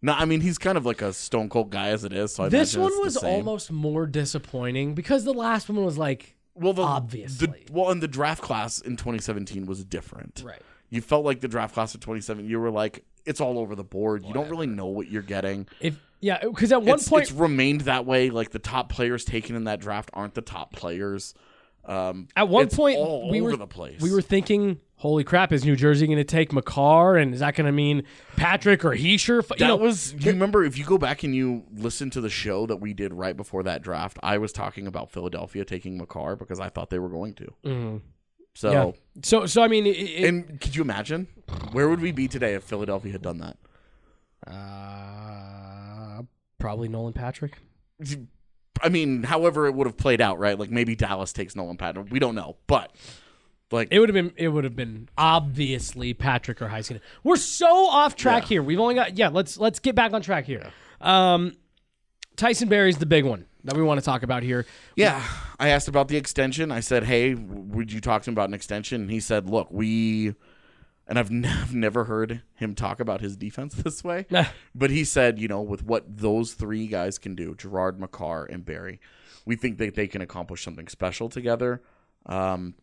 No, 0.00 0.12
I 0.12 0.24
mean 0.24 0.40
he's 0.40 0.58
kind 0.58 0.78
of 0.78 0.86
like 0.86 1.02
a 1.02 1.12
stone 1.12 1.48
cold 1.48 1.70
guy 1.70 1.88
as 1.88 2.04
it 2.04 2.12
is. 2.12 2.34
So 2.34 2.44
I 2.44 2.48
this 2.48 2.76
one 2.76 2.92
was 3.00 3.16
almost 3.16 3.72
more 3.72 4.06
disappointing 4.06 4.94
because 4.94 5.24
the 5.24 5.34
last 5.34 5.68
one 5.68 5.84
was 5.84 5.98
like 5.98 6.36
well, 6.54 6.72
the, 6.72 6.82
obviously. 6.82 7.46
The, 7.46 7.72
well, 7.72 7.90
and 7.90 8.02
the 8.02 8.08
draft 8.08 8.42
class 8.42 8.80
in 8.80 8.96
2017 8.96 9.66
was 9.66 9.84
different. 9.84 10.42
Right. 10.44 10.60
You 10.90 11.00
felt 11.00 11.24
like 11.24 11.40
the 11.40 11.48
draft 11.48 11.74
class 11.74 11.94
of 11.94 12.00
2017. 12.00 12.50
You 12.50 12.58
were 12.58 12.70
like, 12.70 13.04
it's 13.24 13.40
all 13.40 13.58
over 13.58 13.74
the 13.74 13.84
board. 13.84 14.24
You 14.24 14.32
don't 14.32 14.48
really 14.48 14.66
know 14.66 14.86
what 14.86 15.08
you're 15.08 15.22
getting. 15.22 15.66
if 15.80 15.98
yeah, 16.20 16.38
because 16.42 16.72
at 16.72 16.82
one 16.82 16.96
it's, 16.96 17.08
point 17.08 17.24
it's 17.24 17.32
remained 17.32 17.82
that 17.82 18.04
way. 18.06 18.30
Like 18.30 18.50
the 18.50 18.58
top 18.58 18.88
players 18.88 19.24
taken 19.24 19.54
in 19.54 19.64
that 19.64 19.80
draft 19.80 20.10
aren't 20.12 20.34
the 20.34 20.42
top 20.42 20.72
players. 20.72 21.34
Um, 21.84 22.28
At 22.34 22.48
one 22.48 22.68
point, 22.68 22.98
all 22.98 23.30
we 23.30 23.40
over 23.40 23.50
were 23.50 23.56
the 23.56 23.66
place. 23.66 24.00
We 24.00 24.10
were 24.10 24.22
thinking, 24.22 24.80
"Holy 24.98 25.24
crap! 25.24 25.52
Is 25.52 25.64
New 25.64 25.74
Jersey 25.76 26.06
going 26.06 26.18
to 26.18 26.24
take 26.24 26.52
Makar? 26.52 27.16
And 27.16 27.32
is 27.34 27.40
that 27.40 27.54
going 27.54 27.66
to 27.66 27.72
mean 27.72 28.02
Patrick 28.36 28.84
or 28.84 28.90
Hischier?" 28.90 29.38
F- 29.40 29.48
That 29.48 29.60
You 29.60 29.66
know, 29.66 29.76
was. 29.76 30.12
You 30.14 30.30
remember 30.32 30.64
if 30.64 30.76
you 30.78 30.84
go 30.84 30.98
back 30.98 31.22
and 31.24 31.34
you 31.34 31.64
listen 31.74 32.10
to 32.10 32.20
the 32.20 32.30
show 32.30 32.66
that 32.66 32.76
we 32.76 32.92
did 32.94 33.12
right 33.14 33.36
before 33.36 33.62
that 33.64 33.82
draft, 33.82 34.18
I 34.22 34.38
was 34.38 34.52
talking 34.52 34.86
about 34.86 35.10
Philadelphia 35.10 35.64
taking 35.64 35.96
Makar 35.98 36.36
because 36.36 36.60
I 36.60 36.68
thought 36.68 36.90
they 36.90 36.98
were 36.98 37.08
going 37.08 37.34
to. 37.34 37.52
Mhm. 37.64 38.00
So, 38.54 38.70
Yeah. 38.72 38.90
so 39.22 39.46
so 39.46 39.62
I 39.62 39.68
mean, 39.68 39.86
it, 39.86 39.90
it, 39.96 40.24
and 40.28 40.60
could 40.60 40.74
you 40.74 40.82
imagine 40.82 41.28
where 41.72 41.88
would 41.88 42.00
we 42.00 42.10
be 42.12 42.26
today 42.28 42.54
if 42.54 42.64
Philadelphia 42.64 43.12
had 43.12 43.22
done 43.22 43.38
that? 43.38 43.56
uh, 44.46 46.22
probably 46.58 46.88
Nolan 46.88 47.12
Patrick. 47.12 47.58
I 48.82 48.88
mean, 48.88 49.24
however 49.24 49.66
it 49.66 49.74
would 49.74 49.86
have 49.86 49.96
played 49.96 50.20
out, 50.20 50.38
right? 50.38 50.58
Like 50.58 50.70
maybe 50.70 50.94
Dallas 50.94 51.32
takes 51.32 51.56
Nolan 51.56 51.76
Patrick. 51.76 52.08
We 52.10 52.18
don't 52.18 52.34
know, 52.34 52.56
but 52.66 52.92
like 53.70 53.88
It 53.90 53.98
would 53.98 54.08
have 54.08 54.14
been. 54.14 54.32
It 54.36 54.48
would 54.48 54.64
have 54.64 54.76
been 54.76 55.08
obviously 55.18 56.14
Patrick 56.14 56.62
or 56.62 56.68
Hischier. 56.68 57.00
We're 57.22 57.36
so 57.36 57.88
off 57.88 58.16
track 58.16 58.44
here. 58.44 58.62
We've 58.62 58.80
only 58.80 58.94
got 58.94 59.16
yeah. 59.18 59.28
Let's 59.28 59.58
let's 59.58 59.78
get 59.78 59.94
back 59.94 60.12
on 60.12 60.22
track 60.22 60.44
here. 60.44 60.70
Um, 61.00 61.56
Tyson 62.36 62.68
Barrie's 62.68 62.98
the 62.98 63.06
big 63.06 63.24
one 63.24 63.46
that 63.64 63.76
we 63.76 63.82
want 63.82 64.00
to 64.00 64.04
talk 64.04 64.22
about 64.22 64.42
here. 64.42 64.64
Yeah, 64.96 65.22
I 65.58 65.68
asked 65.68 65.88
about 65.88 66.08
the 66.08 66.16
extension. 66.16 66.70
I 66.72 66.80
said, 66.80 67.04
"Hey, 67.04 67.34
would 67.34 67.92
you 67.92 68.00
talk 68.00 68.22
to 68.22 68.30
him 68.30 68.34
about 68.34 68.48
an 68.48 68.54
extension?" 68.54 69.02
And 69.02 69.10
he 69.10 69.20
said, 69.20 69.50
"Look, 69.50 69.68
we," 69.70 70.34
and 71.06 71.18
I've, 71.18 71.30
n- 71.30 71.44
I've 71.44 71.74
never 71.74 72.04
heard 72.04 72.42
him 72.54 72.74
talk 72.74 73.00
about 73.00 73.20
his 73.20 73.36
defense 73.36 73.74
this 73.84 74.02
way. 74.04 74.26
but 74.74 74.90
he 74.90 75.04
said, 75.04 75.38
you 75.38 75.48
know, 75.48 75.60
with 75.60 75.82
what 75.84 76.04
those 76.18 76.54
three 76.54 76.86
guys 76.86 77.18
can 77.18 77.34
do, 77.34 77.54
Girard, 77.54 77.98
Makar, 78.00 78.44
and 78.44 78.64
Barrie, 78.64 79.00
we 79.44 79.56
think 79.56 79.78
that 79.78 79.94
they 79.94 80.06
can 80.06 80.20
accomplish 80.22 80.62
something 80.64 80.88
special 80.88 81.28
together. 81.28 81.82
Um, 82.26 82.74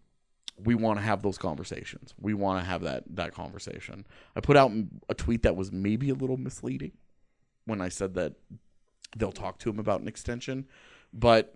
we 0.58 0.76
want 0.76 0.99
to 0.99 1.06
have 1.06 1.22
those 1.22 1.38
conversations. 1.38 2.14
We 2.20 2.34
want 2.34 2.64
to 2.64 2.66
have 2.66 2.82
that 2.84 3.03
that 3.16 3.34
conversation. 3.34 4.06
I 4.36 4.39
put 4.39 4.58
out 4.58 4.72
a 5.10 5.14
tweet 5.14 5.43
that 5.43 5.56
was 5.56 5.72
maybe 5.72 6.10
a 6.10 6.16
little 6.16 6.38
misleading 6.38 6.93
when 7.66 7.82
I 7.82 7.89
said 7.89 8.14
that 8.16 8.34
they'll 9.16 9.32
talk 9.32 9.60
to 9.60 9.70
him 9.70 9.80
about 9.80 10.01
an 10.01 10.08
extension. 10.08 10.68
But 11.14 11.56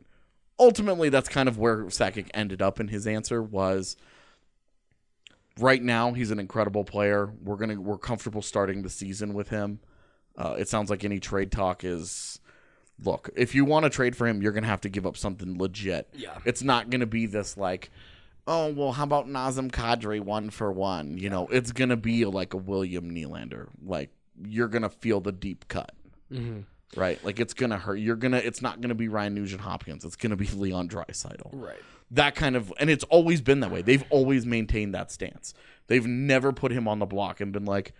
ultimately, 0.58 1.10
that's 1.10 1.30
kind 1.30 1.48
of 1.48 1.58
where 1.58 1.86
Sakic 1.86 2.28
ended 2.34 2.62
up 2.62 2.80
in 2.80 2.88
his 2.88 3.08
answer 3.08 3.42
was 3.42 3.96
right 5.60 5.82
now 5.82 6.14
he's 6.14 6.32
an 6.32 6.40
incredible 6.40 6.84
player. 6.84 7.32
We're 7.44 7.58
gonna 7.58 7.80
we're 7.80 7.98
comfortable 7.98 8.42
starting 8.42 8.82
the 8.82 8.90
season 8.90 9.34
with 9.34 9.50
him. 9.50 9.80
Uh, 10.38 10.56
it 10.58 10.68
sounds 10.70 10.90
like 10.90 11.04
any 11.04 11.20
trade 11.20 11.52
talk 11.52 11.84
is 11.84 12.40
look, 13.04 13.30
if 13.36 13.56
you 13.56 13.66
want 13.66 13.84
to 13.84 13.90
trade 13.90 14.16
for 14.16 14.28
him, 14.28 14.42
you're 14.42 14.52
gonna 14.52 14.68
have 14.68 14.82
to 14.82 14.90
give 14.90 15.06
up 15.06 15.18
something 15.18 15.58
legit. 15.58 16.10
Yeah. 16.14 16.38
It's 16.46 16.64
not 16.64 16.90
gonna 16.90 17.06
be 17.06 17.26
this 17.26 17.58
like, 17.58 17.92
oh 18.50 18.74
well, 18.74 18.92
how 18.92 19.04
about 19.04 19.28
Nazem 19.28 19.72
Kadri 19.72 20.20
one 20.20 20.50
for 20.50 20.72
one? 20.72 21.18
You 21.18 21.30
know, 21.30 21.48
it's 21.48 21.72
gonna 21.72 21.96
be 21.96 22.26
like 22.26 22.54
a 22.54 22.58
William 22.58 23.10
Nylander. 23.12 23.68
Like 23.86 24.10
you're 24.46 24.68
gonna 24.68 24.90
feel 24.90 25.22
the 25.22 25.32
deep 25.32 25.68
cut. 25.70 25.94
Mhm. 26.32 26.66
Right? 26.98 27.24
Like 27.24 27.40
it's 27.40 27.54
gonna 27.54 27.78
hurt. 27.78 27.98
You're 27.98 28.16
gonna 28.16 28.38
it's 28.38 28.62
not 28.62 28.82
gonna 28.82 28.96
be 28.96 29.08
Ryan 29.08 29.36
Nugent 29.36 29.62
Hopkins. 29.62 30.04
It's 30.04 30.16
gonna 30.16 30.36
be 30.36 30.48
Leon 30.54 30.90
Draisaitl. 30.90 31.52
Right. 31.54 31.80
That 32.12 32.34
kind 32.36 32.56
of 32.56 32.74
and 32.80 32.90
it's 32.90 33.04
always 33.06 33.40
been 33.40 33.60
that 33.60 33.72
way. 33.72 33.84
They've 33.84 34.04
always 34.10 34.46
maintained 34.46 34.96
that 34.96 35.12
stance. 35.12 35.54
They've 35.88 36.06
never 36.06 36.52
put 36.52 36.72
him 36.72 36.88
on 36.88 37.00
the 37.00 37.06
block 37.06 37.40
and 37.40 37.54
been 37.54 37.66
like 37.66 37.94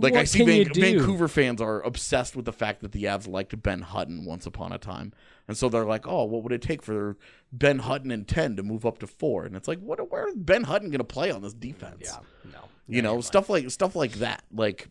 like 0.00 0.14
I 0.14 0.24
see 0.24 0.44
Van- 0.44 0.72
Vancouver 0.72 1.28
fans 1.28 1.60
are 1.60 1.80
obsessed 1.82 2.36
with 2.36 2.44
the 2.44 2.52
fact 2.52 2.80
that 2.80 2.92
the 2.92 3.04
Avs 3.04 3.28
liked 3.28 3.60
Ben 3.62 3.82
Hutton 3.82 4.24
once 4.24 4.46
upon 4.46 4.72
a 4.72 4.78
time. 4.78 5.12
And 5.48 5.56
so 5.56 5.68
they're 5.68 5.84
like, 5.84 6.06
"Oh, 6.06 6.24
what 6.24 6.42
would 6.42 6.52
it 6.52 6.62
take 6.62 6.82
for 6.82 7.16
Ben 7.52 7.80
Hutton 7.80 8.10
and 8.10 8.26
10 8.26 8.56
to 8.56 8.62
move 8.62 8.86
up 8.86 8.98
to 8.98 9.06
4?" 9.06 9.44
And 9.44 9.56
it's 9.56 9.68
like, 9.68 9.80
"What 9.80 10.10
where 10.10 10.28
is 10.28 10.34
Ben 10.36 10.64
Hutton 10.64 10.90
going 10.90 10.98
to 10.98 11.04
play 11.04 11.30
on 11.30 11.42
this 11.42 11.54
defense?" 11.54 12.02
Yeah. 12.02 12.18
No. 12.52 12.58
You 12.86 13.02
know, 13.02 13.20
stuff 13.20 13.48
like 13.48 13.70
stuff 13.70 13.94
like 13.94 14.12
that. 14.14 14.42
Like 14.52 14.88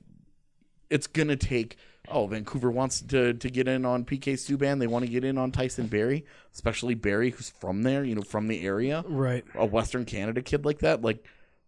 it's 0.89 1.07
gonna 1.07 1.36
take. 1.36 1.78
Oh, 2.07 2.26
Vancouver 2.28 2.72
wants 2.72 3.01
to 3.01 3.34
to 3.34 3.49
get 3.49 3.68
in 3.68 3.86
on 3.86 4.03
PK 4.03 4.34
Subban. 4.34 4.80
They 4.80 4.88
want 4.88 5.05
to 5.05 5.12
get 5.12 5.24
in 5.24 5.38
on 5.38 5.51
Tyson 5.51 5.88
Barrie, 5.88 6.26
especially 6.53 6.95
Barrie, 6.95 7.30
who's 7.32 7.49
from 7.49 7.84
there. 7.84 8.03
You 8.03 8.16
know, 8.16 8.22
from 8.22 8.47
the 8.47 8.62
area. 8.62 9.03
Right. 9.07 9.45
A 9.55 9.66
Western 9.66 10.05
Canada 10.05 10.41
kid 10.41 10.66
like 10.66 10.80
that. 10.80 11.01
Like, 11.01 11.24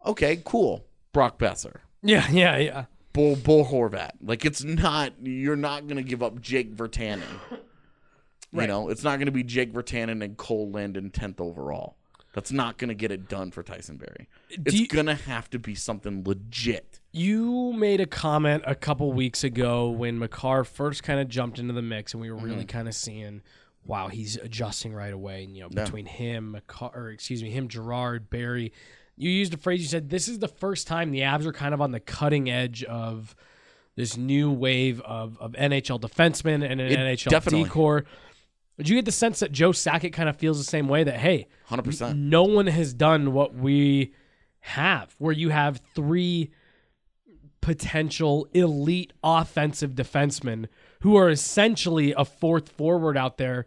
okay, 0.06 0.42
cool. 0.44 0.86
Brock 1.14 1.38
Boeser. 1.38 1.78
Yeah, 2.02 2.28
yeah, 2.32 2.58
yeah. 2.58 2.86
Bull 3.14 3.36
Bo 3.36 3.64
Horvat. 3.64 4.12
Like 4.22 4.45
it's 4.45 4.64
not. 4.64 5.14
You're 5.22 5.55
not 5.55 5.88
gonna 5.88 6.03
give 6.03 6.24
up 6.24 6.41
Jake 6.41 6.76
Virtanen. 6.76 7.22
You 8.53 8.59
Right. 8.59 8.68
know, 8.70 8.89
it's 8.89 9.03
not 9.03 9.20
gonna 9.20 9.32
be 9.32 9.43
Jake 9.43 9.72
Virtanen 9.74 10.24
and 10.24 10.36
Cole 10.38 10.70
Linden 10.70 11.09
tenth 11.09 11.39
overall. 11.39 11.95
That's 12.34 12.51
not 12.51 12.78
gonna 12.78 12.93
get 12.93 13.12
it 13.12 13.28
done 13.28 13.51
for 13.51 13.62
Tyson 13.64 13.97
Barrie. 13.97 14.28
It's 14.49 14.74
you- 14.74 14.88
gonna 14.88 15.16
have 15.16 15.49
to 15.51 15.59
be 15.59 15.76
something 15.76 16.24
legit. 16.26 16.99
You 17.12 17.74
made 17.74 17.99
a 17.99 18.05
comment 18.05 18.64
a 18.66 18.76
couple 18.76 19.12
weeks 19.12 19.43
ago 19.43 19.89
when 19.89 20.18
Makar 20.18 20.64
first 20.64 21.03
kind 21.03 21.20
of 21.20 21.28
jumped 21.28 21.59
into 21.59 21.74
the 21.74 21.82
mix, 21.82 22.14
and 22.14 22.22
we 22.22 22.32
were 22.32 22.38
really 22.38 22.64
Mhm. 22.64 22.70
kind 22.70 22.88
of 22.88 22.95
seeing, 22.95 23.41
wow, 23.86 24.07
he's 24.07 24.38
adjusting 24.38 24.93
right 24.93 25.12
away. 25.14 25.43
And, 25.43 25.55
you 25.57 25.64
know, 25.64 25.70
Yeah. 25.72 25.84
between 25.84 26.05
him, 26.05 26.51
Makar, 26.51 26.91
or 26.93 27.09
excuse 27.12 27.43
me, 27.43 27.49
him, 27.49 27.68
Girard, 27.68 28.30
Barrie, 28.30 28.72
you 29.22 29.30
used 29.30 29.54
a 29.54 29.58
phrase. 29.58 29.82
You 29.82 29.88
said 29.88 30.10
this 30.10 30.28
is 30.28 30.40
the 30.40 30.48
first 30.48 30.88
time 30.88 31.12
the 31.12 31.20
Avs 31.20 31.46
are 31.46 31.54
kind 31.54 31.74
of 31.74 31.82
on 31.82 31.92
the 31.92 32.00
cutting 32.00 32.50
edge 32.50 32.84
of 32.84 33.36
this 33.96 34.18
new 34.18 34.50
wave 34.52 35.00
of, 35.02 35.38
of 35.40 35.52
NHL 35.54 36.00
defensemen 36.02 36.64
and 36.68 36.80
an 36.80 36.92
It- 36.92 36.98
NHL 36.98 37.30
definitely. 37.30 37.64
D 37.66 37.70
corps. 37.70 38.06
Did 38.78 38.90
you 38.90 38.96
get 38.96 39.06
the 39.06 39.12
sense 39.12 39.40
that 39.42 39.52
Joe 39.52 39.72
Sakic 39.72 40.12
kind 40.14 40.28
of 40.28 40.38
feels 40.38 40.58
the 40.58 40.64
same 40.64 40.88
way 40.88 41.04
that 41.04 41.18
hey, 41.18 41.48
100%. 41.70 42.18
no 42.18 42.44
one 42.44 42.66
has 42.68 42.94
done 42.96 43.32
what 43.34 43.54
we 43.54 44.14
have, 44.62 45.14
where 45.20 45.34
you 45.34 45.50
have 45.50 45.82
three 45.94 46.50
potential 47.62 48.48
elite 48.54 49.14
offensive 49.24 49.92
defensemen 49.92 50.68
who 51.02 51.16
are 51.16 51.30
essentially 51.30 52.14
a 52.16 52.26
fourth 52.26 52.70
forward 52.70 53.18
out 53.18 53.38
there. 53.38 53.66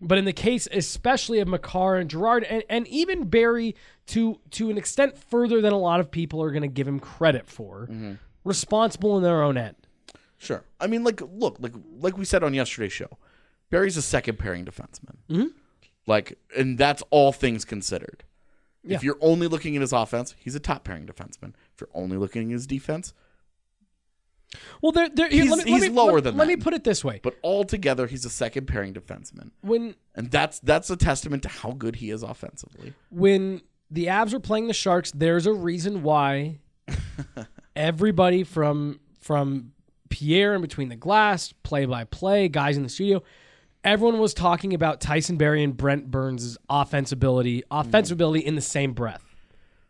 But 0.00 0.18
in 0.18 0.24
the 0.24 0.32
case, 0.32 0.68
especially 0.72 1.38
of 1.38 1.48
Makar 1.48 1.96
and 1.96 2.10
Girard, 2.10 2.44
and, 2.44 2.62
and 2.68 2.86
even 2.88 3.24
Barrie, 3.28 3.74
to 4.08 4.40
to 4.52 4.68
an 4.70 4.76
extent 4.76 5.16
further 5.16 5.60
than 5.60 5.72
a 5.72 5.78
lot 5.78 6.00
of 6.00 6.10
people 6.10 6.42
are 6.42 6.50
going 6.50 6.62
to 6.62 6.68
give 6.68 6.88
him 6.88 6.98
credit 7.00 7.46
for, 7.46 7.88
responsible 8.44 9.16
in 9.16 9.22
their 9.22 9.42
own 9.42 9.56
end. 9.56 9.76
Sure. 10.38 10.64
I 10.80 10.88
mean, 10.88 11.04
like, 11.04 11.20
look, 11.20 11.56
like, 11.60 11.72
like 12.00 12.18
we 12.18 12.24
said 12.24 12.42
on 12.42 12.52
yesterday's 12.52 12.92
show, 12.92 13.16
Barrie's 13.70 13.96
a 13.96 14.02
second 14.02 14.38
pairing 14.40 14.64
defenseman. 14.64 15.16
Mhm. 15.30 15.50
Like, 16.06 16.36
and 16.56 16.76
that's 16.76 17.02
all 17.10 17.30
things 17.32 17.64
considered. 17.64 18.24
Yeah. 18.82 18.96
If 18.96 19.04
you're 19.04 19.18
only 19.20 19.46
looking 19.46 19.76
at 19.76 19.82
his 19.82 19.92
offense, 19.92 20.34
he's 20.36 20.56
a 20.56 20.60
top 20.60 20.82
pairing 20.82 21.06
defenseman. 21.06 21.54
If 21.72 21.80
you're 21.80 21.90
only 21.94 22.16
looking 22.16 22.50
at 22.50 22.54
his 22.54 22.66
defense, 22.66 23.14
Well, 24.80 24.92
there, 24.92 25.08
there, 25.08 25.28
here, 25.28 25.42
he's, 25.42 25.50
let 25.50 25.64
me, 25.64 25.72
he's 25.72 25.82
let 25.82 25.90
me, 25.90 25.96
lower 25.96 26.14
let, 26.14 26.24
than 26.24 26.36
Let 26.36 26.46
that. 26.46 26.58
me 26.58 26.62
put 26.62 26.74
it 26.74 26.84
this 26.84 27.04
way: 27.04 27.20
But 27.22 27.36
altogether, 27.42 28.06
he's 28.06 28.24
a 28.24 28.30
second 28.30 28.66
pairing 28.66 28.94
defenseman, 28.94 29.50
when 29.60 29.94
and 30.14 30.30
that's 30.30 30.58
that's 30.60 30.90
a 30.90 30.96
testament 30.96 31.42
to 31.44 31.48
how 31.48 31.72
good 31.72 31.96
he 31.96 32.10
is 32.10 32.22
offensively. 32.22 32.94
when 33.10 33.62
the 33.90 34.06
Avs 34.06 34.32
were 34.32 34.40
playing 34.40 34.68
the 34.68 34.74
Sharks, 34.74 35.10
there's 35.12 35.46
a 35.46 35.52
reason 35.52 36.02
why 36.02 36.58
everybody 37.76 38.44
from 38.44 39.00
from 39.20 39.72
Pierre 40.08 40.54
and 40.54 40.62
between 40.62 40.88
the 40.88 40.96
glass, 40.96 41.52
play 41.62 41.86
by 41.86 42.04
play, 42.04 42.48
guys 42.48 42.76
in 42.76 42.82
the 42.82 42.88
studio, 42.88 43.22
everyone 43.84 44.18
was 44.18 44.34
talking 44.34 44.74
about 44.74 45.00
Tyson 45.00 45.36
Barrie 45.36 45.64
and 45.64 45.76
Brent 45.76 46.10
Burns' 46.10 46.58
offense 46.68 47.12
ability, 47.12 47.62
offensive 47.70 48.16
ability 48.16 48.44
in 48.44 48.54
the 48.54 48.60
same 48.60 48.92
breath. 48.92 49.24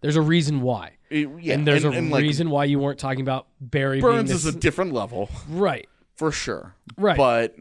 There's 0.00 0.16
a 0.16 0.22
reason 0.22 0.62
why. 0.62 0.98
It- 1.12 1.28
yeah, 1.40 1.54
and 1.54 1.66
there's 1.66 1.84
and- 1.84 1.94
a 1.94 1.98
and, 1.98 2.10
like, 2.10 2.22
reason 2.22 2.50
why 2.50 2.64
you 2.64 2.78
weren't 2.78 2.98
talking 2.98 3.20
about 3.20 3.46
Barrie 3.60 4.00
Burns 4.00 4.30
being 4.30 4.36
is 4.36 4.46
a 4.46 4.52
different 4.52 4.92
level, 4.92 5.28
right. 5.48 5.88
for 6.14 6.32
sure. 6.32 6.74
Right. 6.96 7.16
But 7.16 7.56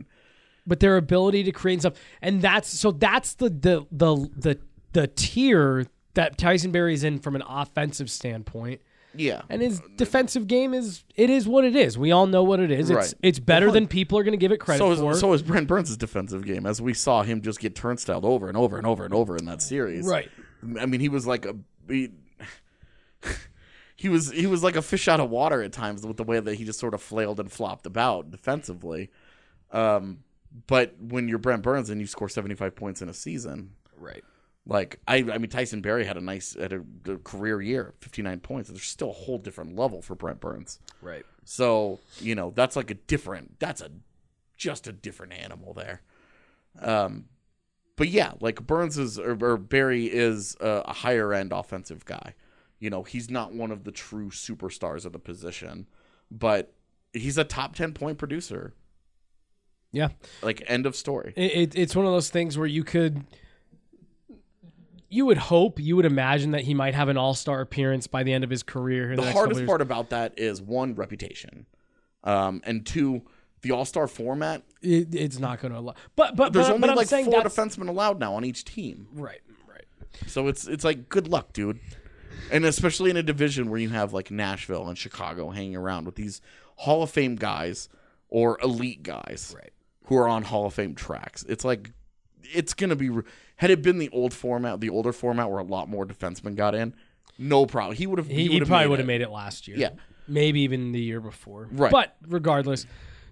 but 0.67 0.79
their 0.79 0.97
ability 0.97 1.43
to 1.43 1.51
create 1.51 1.79
stuff 1.79 1.93
and 2.21 2.41
that's 2.41 2.69
so 2.69 2.91
that's 2.91 3.33
the 3.35 3.49
the 3.49 3.85
the 3.91 4.29
the, 4.37 4.59
the 4.93 5.07
tier 5.07 5.87
that 6.13 6.37
Tyson 6.37 6.71
Barrie's 6.71 7.03
in 7.03 7.19
from 7.19 7.35
an 7.35 7.41
offensive 7.47 8.09
standpoint. 8.11 8.81
yeah, 9.15 9.41
And 9.49 9.61
his 9.61 9.81
defensive 9.97 10.45
game 10.47 10.73
is 10.73 11.03
it 11.15 11.29
is 11.29 11.47
what 11.47 11.63
it 11.65 11.75
is. 11.75 11.97
We 11.97 12.11
all 12.11 12.27
know 12.27 12.43
what 12.43 12.59
it 12.59 12.69
is. 12.71 12.89
It's 12.89 13.15
it's 13.23 13.39
better 13.39 13.67
Well, 13.67 13.73
than 13.73 13.87
people 13.87 14.17
are 14.19 14.23
going 14.23 14.33
to 14.33 14.37
give 14.37 14.51
it 14.51 14.57
credit 14.59 14.79
so 14.79 14.91
is, 14.91 14.99
for. 14.99 15.13
so 15.15 15.33
is 15.33 15.41
Brent 15.41 15.67
Burns' 15.67 15.95
defensive 15.97 16.45
game, 16.45 16.65
as 16.65 16.81
we 16.81 16.93
saw 16.93 17.23
him 17.23 17.41
just 17.41 17.59
get 17.59 17.75
turnstiled 17.75 18.23
over 18.25 18.47
and 18.47 18.55
over 18.57 18.77
and 18.77 18.85
over 18.85 19.03
and 19.05 19.13
over 19.13 19.35
in 19.37 19.45
that 19.45 19.61
series. 19.61 20.05
Right. 20.05 20.29
I 20.79 20.85
mean, 20.85 21.01
he 21.01 21.09
was 21.09 21.25
like 21.25 21.45
a 21.45 21.55
he, 21.89 22.11
he 23.95 24.09
was 24.09 24.31
he 24.31 24.47
was 24.47 24.63
like 24.63 24.75
a 24.75 24.81
fish 24.81 25.07
out 25.07 25.19
of 25.19 25.29
water 25.29 25.61
at 25.61 25.71
times 25.71 26.05
with 26.05 26.17
the 26.17 26.23
way 26.23 26.39
that 26.39 26.55
he 26.55 26.65
just 26.65 26.79
sort 26.79 26.93
of 26.93 27.01
flailed 27.01 27.39
and 27.39 27.51
flopped 27.51 27.85
about 27.85 28.31
defensively. 28.31 29.09
Um, 29.71 30.23
but 30.67 30.95
when 30.99 31.27
you're 31.27 31.37
Brent 31.37 31.63
Burns 31.63 31.89
and 31.89 32.01
you 32.01 32.07
score 32.07 32.27
75 32.27 32.75
points 32.75 33.01
in 33.01 33.07
a 33.07 33.13
season, 33.13 33.71
right. 33.97 34.23
like 34.65 34.99
I, 35.07 35.17
I 35.17 35.37
mean, 35.37 35.49
Tyson 35.49 35.81
Barrie 35.81 36.05
had 36.05 36.17
a 36.17 36.21
nice 36.21 36.55
had 36.55 36.73
a, 36.73 36.83
a 37.09 37.17
career 37.17 37.61
year, 37.61 37.93
59 37.99 38.39
points. 38.41 38.69
There's 38.69 38.83
still 38.83 39.11
a 39.11 39.13
whole 39.13 39.37
different 39.37 39.77
level 39.77 40.01
for 40.01 40.15
Brent 40.15 40.39
Burns. 40.39 40.79
Right. 41.01 41.25
So 41.45 41.99
you 42.19 42.35
know 42.35 42.51
that's 42.55 42.75
like 42.75 42.91
a 42.91 42.95
different. 42.95 43.59
That's 43.59 43.81
a 43.81 43.91
just 44.57 44.87
a 44.87 44.91
different 44.91 45.33
animal 45.33 45.73
there. 45.73 46.01
Um, 46.79 47.25
but 47.95 48.09
yeah, 48.09 48.33
like 48.39 48.65
Burns 48.65 48.97
is 48.97 49.19
or, 49.19 49.37
or 49.41 49.57
Barrie 49.57 50.05
is 50.05 50.55
a, 50.59 50.83
a 50.85 50.93
higher 50.93 51.33
end 51.33 51.51
offensive 51.51 52.05
guy. 52.05 52.35
You 52.81 52.89
know, 52.89 53.03
he's 53.03 53.29
not 53.29 53.53
one 53.53 53.71
of 53.71 53.83
the 53.85 53.91
true 53.91 54.31
superstars 54.31 55.05
of 55.05 55.13
the 55.13 55.19
position, 55.19 55.85
but 56.31 56.73
he's 57.13 57.37
a 57.37 57.43
top 57.43 57.75
ten 57.75 57.93
point 57.93 58.17
producer. 58.17 58.73
Yeah. 59.91 60.09
Like 60.41 60.63
end 60.65 60.85
of 60.87 60.95
story. 60.95 61.33
It, 61.37 61.51
it, 61.51 61.75
it's 61.75 61.95
one 61.95 62.05
of 62.07 62.11
those 62.11 62.29
things 62.29 62.57
where 62.57 62.67
you 62.67 62.83
could 62.83 63.23
you 65.09 65.25
would 65.27 65.37
hope, 65.37 65.79
you 65.79 65.95
would 65.95 66.05
imagine 66.05 66.51
that 66.51 66.61
he 66.61 66.73
might 66.73 66.95
have 66.95 67.09
an 67.09 67.17
all-star 67.17 67.59
appearance 67.59 68.07
by 68.07 68.23
the 68.23 68.33
end 68.33 68.43
of 68.45 68.49
his 68.49 68.63
career. 68.63 69.11
in 69.11 69.17
the 69.17 69.31
hardest 69.31 69.65
part 69.65 69.81
about 69.81 70.09
that 70.09 70.33
is 70.39 70.61
one 70.61 70.95
reputation, 70.95 71.67
um, 72.23 72.61
and 72.65 72.85
two 72.85 73.21
the 73.61 73.71
All 73.71 73.85
Star 73.85 74.07
format. 74.07 74.63
It, 74.81 75.13
it's 75.13 75.37
not 75.37 75.59
going 75.59 75.73
to 75.73 75.79
allow. 75.79 75.93
But 76.15 76.35
but 76.35 76.51
There's 76.53 76.67
but, 76.67 76.75
only 76.75 76.87
but 76.87 76.97
like 76.97 77.09
four 77.09 77.43
that's- 77.43 77.55
defensemen 77.55 77.89
allowed 77.89 78.19
now 78.19 78.33
on 78.33 78.43
each 78.43 78.65
team. 78.65 79.07
Right, 79.13 79.41
right. 79.67 79.85
So 80.25 80.47
it's 80.47 80.67
it's 80.67 80.83
like 80.83 81.09
good 81.09 81.27
luck, 81.27 81.53
dude. 81.53 81.79
And 82.51 82.65
especially 82.65 83.09
in 83.09 83.17
a 83.17 83.23
division 83.23 83.69
where 83.69 83.79
you 83.79 83.89
have 83.89 84.13
like 84.13 84.31
Nashville 84.31 84.87
and 84.87 84.97
Chicago 84.97 85.49
hanging 85.49 85.75
around 85.75 86.05
with 86.05 86.15
these 86.15 86.41
Hall 86.75 87.03
of 87.03 87.09
Fame 87.09 87.35
guys 87.35 87.89
or 88.29 88.59
elite 88.61 89.03
guys 89.03 89.53
right. 89.55 89.71
who 90.05 90.17
are 90.17 90.27
on 90.27 90.43
Hall 90.43 90.65
of 90.65 90.73
Fame 90.73 90.95
tracks. 90.95 91.43
It's 91.47 91.63
like 91.63 91.91
it's 92.43 92.73
gonna 92.73 92.95
be 92.95 93.09
had 93.57 93.69
it 93.69 93.81
been 93.81 93.99
the 93.99 94.09
old 94.09 94.33
format, 94.33 94.79
the 94.79 94.89
older 94.89 95.13
format 95.13 95.49
where 95.49 95.59
a 95.59 95.63
lot 95.63 95.87
more 95.87 96.05
defensemen 96.05 96.55
got 96.55 96.73
in, 96.75 96.95
no 97.37 97.65
problem. 97.65 97.95
He 97.95 98.07
would 98.07 98.19
have. 98.19 98.27
He, 98.27 98.47
he 98.47 98.61
probably 98.61 98.87
would 98.87 98.99
have 98.99 99.07
made 99.07 99.21
it 99.21 99.29
last 99.29 99.67
year. 99.67 99.77
Yeah. 99.77 99.89
Maybe 100.27 100.61
even 100.61 100.91
the 100.91 101.01
year 101.01 101.19
before. 101.19 101.67
Right. 101.71 101.91
But 101.91 102.15
regardless, 102.27 102.85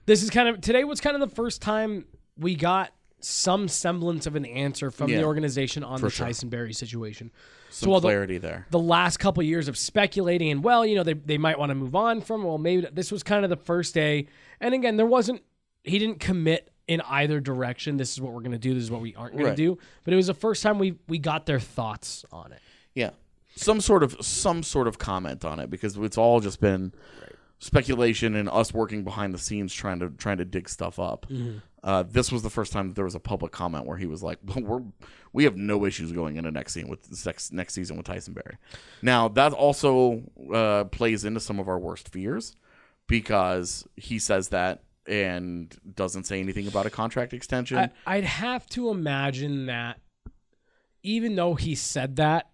this 0.06 0.24
is 0.24 0.30
kind 0.30 0.50
of 0.50 0.62
today 0.62 0.84
was 0.84 1.00
kind 1.00 1.16
of 1.16 1.28
the 1.28 1.36
first 1.36 1.62
time 1.62 2.06
we 2.38 2.56
got 2.56 2.92
some 3.22 3.68
semblance 3.68 4.26
of 4.26 4.36
an 4.36 4.46
answer 4.46 4.92
from 4.92 5.10
Yeah. 5.10 5.18
the 5.20 5.24
organization 5.26 5.84
on 5.84 6.00
the 6.02 6.10
sure. 6.10 6.26
Tyson 6.28 6.50
Barrie 6.50 6.74
situation. 6.74 7.32
Some 7.70 7.92
the- 7.92 8.00
clarity 8.00 8.38
there. 8.38 8.66
The 8.72 8.80
last 8.80 9.18
couple 9.18 9.44
years 9.44 9.68
of 9.68 9.78
speculating 9.78 10.50
and 10.52 10.64
well, 10.64 10.86
you 10.86 10.96
know, 10.96 11.04
they 11.04 11.14
they 11.14 11.38
might 11.38 11.60
want 11.60 11.70
to 11.70 11.76
move 11.76 11.96
on 11.96 12.22
from. 12.22 12.44
Well, 12.44 12.58
maybe 12.58 12.88
this 12.92 13.12
was 13.12 13.22
kind 13.24 13.44
of 13.44 13.50
the 13.50 13.58
first 13.58 13.94
day. 13.94 14.28
And 14.60 14.74
again, 14.74 14.98
there 14.98 15.06
wasn't 15.06 15.42
he 15.84 16.00
didn't 16.00 16.20
commit 16.20 16.72
in 16.88 17.02
either 17.02 17.40
direction. 17.40 17.98
This 17.98 18.12
is 18.14 18.20
what 18.22 18.34
we're 18.34 18.42
going 18.42 18.52
to 18.52 18.58
do. 18.58 18.74
This 18.74 18.84
is 18.84 18.92
what 18.92 19.02
we 19.02 19.14
aren't 19.16 19.34
going 19.34 19.46
Right. 19.46 19.56
to 19.56 19.64
do. 19.76 19.78
But 20.04 20.14
it 20.14 20.18
was 20.18 20.28
the 20.28 20.34
first 20.34 20.64
time 20.64 20.80
we 20.80 20.96
we 21.08 21.20
got 21.20 21.46
their 21.46 21.60
thoughts 21.60 22.26
on 22.32 22.52
it. 22.52 22.60
Yeah, 22.96 23.12
some 23.56 23.80
sort 23.82 24.02
of 24.04 24.18
some 24.22 24.64
sort 24.64 24.88
of 24.88 24.98
comment 24.98 25.46
on 25.46 25.60
it 25.60 25.70
because 25.70 25.96
it's 25.98 26.18
all 26.18 26.40
just 26.40 26.60
been 26.60 26.94
speculation 27.60 28.36
and 28.36 28.50
us 28.50 28.74
working 28.74 29.04
behind 29.04 29.34
the 29.34 29.38
scenes 29.38 29.74
trying 29.74 30.00
to 30.00 30.10
trying 30.12 30.38
to 30.38 30.46
dig 30.46 30.68
stuff 30.70 30.98
up. 30.98 31.26
Mhm. 31.30 31.62
Uh, 31.84 32.04
this 32.04 32.32
was 32.32 32.42
the 32.42 32.50
first 32.50 32.74
time 32.74 32.90
that 32.90 32.96
there 32.96 33.06
was 33.06 33.16
a 33.16 33.20
public 33.20 33.52
comment 33.52 33.86
where 33.86 33.98
he 33.98 34.06
was 34.06 34.22
like, 34.24 34.40
well, 34.44 34.62
"We're 34.64 34.82
we 35.32 35.44
have 35.44 35.56
no 35.56 35.86
issues 35.86 36.12
going 36.12 36.36
into 36.38 36.52
next 36.52 36.74
season 36.74 36.90
with 36.90 37.26
next 37.26 37.54
next 37.54 37.74
season 37.74 37.98
with 37.98 38.06
Tyson 38.06 38.34
Barrie." 38.34 38.58
Now 39.02 39.28
that 39.30 39.54
also 39.54 40.24
uh, 40.54 40.86
plays 40.86 41.24
into 41.26 41.40
some 41.40 41.60
of 41.60 41.68
our 41.70 41.80
worst 41.80 42.10
fears 42.10 42.56
because 43.08 43.86
he 43.96 44.20
says 44.20 44.50
that 44.50 44.84
and 45.08 45.76
doesn't 45.96 46.26
say 46.26 46.40
anything 46.40 46.68
about 46.68 46.86
a 46.86 46.90
contract 46.90 47.34
extension. 47.34 47.78
I, 47.78 47.92
I'd 48.06 48.24
have 48.26 48.68
to 48.70 48.90
imagine 48.90 49.66
that 49.66 50.00
even 51.02 51.36
though 51.36 51.56
he 51.56 51.76
said 51.76 52.18
that, 52.18 52.50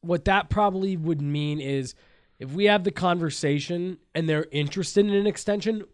what 0.00 0.24
that 0.24 0.50
probably 0.50 0.96
would 0.96 1.20
mean 1.20 1.60
is 1.60 1.94
if 2.38 2.52
we 2.52 2.66
have 2.66 2.84
the 2.84 2.90
conversation 2.90 3.98
and 4.14 4.28
they're 4.28 4.46
interested 4.52 5.06
in 5.06 5.14
an 5.14 5.26
extension, 5.26 5.84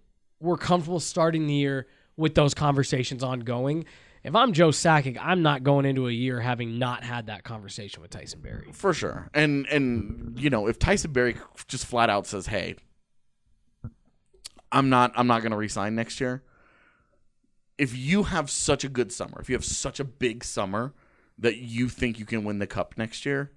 we're 0.41 0.57
comfortable 0.57 1.01
starting 1.01 1.47
the 1.47 1.55
year 1.55 1.87
with 2.17 2.35
those 2.35 2.55
conversations 2.55 3.23
ongoing. 3.23 3.85
If 4.25 4.35
I'm 4.35 4.53
Joe 4.53 4.69
Sakic, 4.69 5.19
I'm 5.21 5.43
not 5.43 5.63
going 5.63 5.85
into 5.85 6.09
a 6.09 6.13
year 6.13 6.41
having 6.41 6.79
not 6.79 7.05
had 7.05 7.27
that 7.27 7.45
conversation 7.45 8.03
with 8.03 8.11
Tyson 8.11 8.41
Barrie. 8.41 8.71
For 8.73 8.93
sure. 8.95 9.29
And 9.35 9.67
and 9.67 10.39
you 10.39 10.51
know, 10.51 10.69
if 10.69 10.79
Tyson 10.79 11.13
Barrie 11.13 11.37
just 11.67 11.87
flat 11.87 12.09
out 12.09 12.27
says, 12.27 12.47
"Hey, 12.47 12.77
I'm 14.71 14.89
not 14.89 15.13
I'm 15.17 15.27
not 15.27 15.43
going 15.43 15.51
to 15.51 15.57
resign 15.57 15.97
next 15.97 16.21
year." 16.21 16.45
If 17.79 17.97
you 17.97 18.25
have 18.25 18.49
such 18.49 18.85
a 18.85 18.89
good 18.89 19.11
summer, 19.11 19.41
if 19.41 19.49
you 19.49 19.57
have 19.57 19.65
such 19.65 19.99
a 19.99 20.05
big 20.05 20.45
summer 20.45 20.95
that 21.39 21.57
you 21.57 21.89
think 21.89 22.19
you 22.21 22.27
can 22.27 22.45
win 22.45 22.61
the 22.61 22.67
cup 22.67 22.95
next 22.97 23.27
year, 23.27 23.51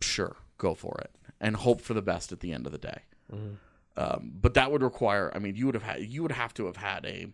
sure, 0.00 0.36
go 0.56 0.74
for 0.74 0.96
it 1.02 1.10
and 1.42 1.56
hope 1.56 1.82
for 1.82 1.92
the 1.92 2.00
best 2.00 2.32
at 2.32 2.40
the 2.40 2.52
end 2.52 2.64
of 2.64 2.72
the 2.72 2.78
day. 2.78 3.02
Um, 3.96 4.32
but 4.40 4.54
that 4.54 4.72
would 4.72 4.82
require. 4.82 5.30
I 5.34 5.38
mean, 5.38 5.54
you 5.56 5.66
would 5.66 5.74
have 5.74 5.82
had. 5.82 6.00
You 6.02 6.22
would 6.22 6.32
have 6.32 6.54
to 6.54 6.64
have 6.66 6.76
had 6.76 7.04
a. 7.04 7.26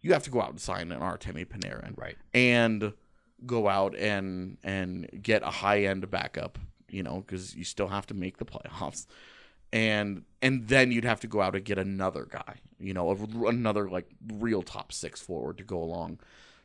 You 0.00 0.12
have 0.14 0.22
to 0.22 0.30
go 0.30 0.40
out 0.40 0.50
and 0.50 0.60
sign 0.60 0.90
an 0.92 1.00
Artemi 1.00 1.44
Panarin, 1.46 1.98
right? 1.98 2.16
And 2.32 2.94
go 3.44 3.68
out 3.68 3.94
and 3.96 4.56
and 4.64 5.10
get 5.20 5.42
a 5.42 5.50
high 5.50 5.82
end 5.82 6.10
backup. 6.10 6.58
You 6.88 7.02
know, 7.02 7.22
because 7.26 7.54
you 7.54 7.64
still 7.64 7.88
have 7.88 8.06
to 8.06 8.14
make 8.14 8.38
the 8.38 8.44
playoffs, 8.46 9.06
and 9.72 10.22
and 10.40 10.68
then 10.68 10.92
you'd 10.92 11.04
have 11.04 11.20
to 11.20 11.26
go 11.26 11.42
out 11.42 11.54
and 11.56 11.64
get 11.64 11.78
another 11.78 12.24
guy. 12.30 12.60
You 12.78 12.94
know, 12.94 13.10
a- 13.10 13.48
another 13.48 13.90
like 13.90 14.08
real 14.34 14.62
top 14.62 14.92
six 14.92 15.20
forward 15.20 15.58
to 15.58 15.64
go 15.64 15.82
along, 15.82 16.20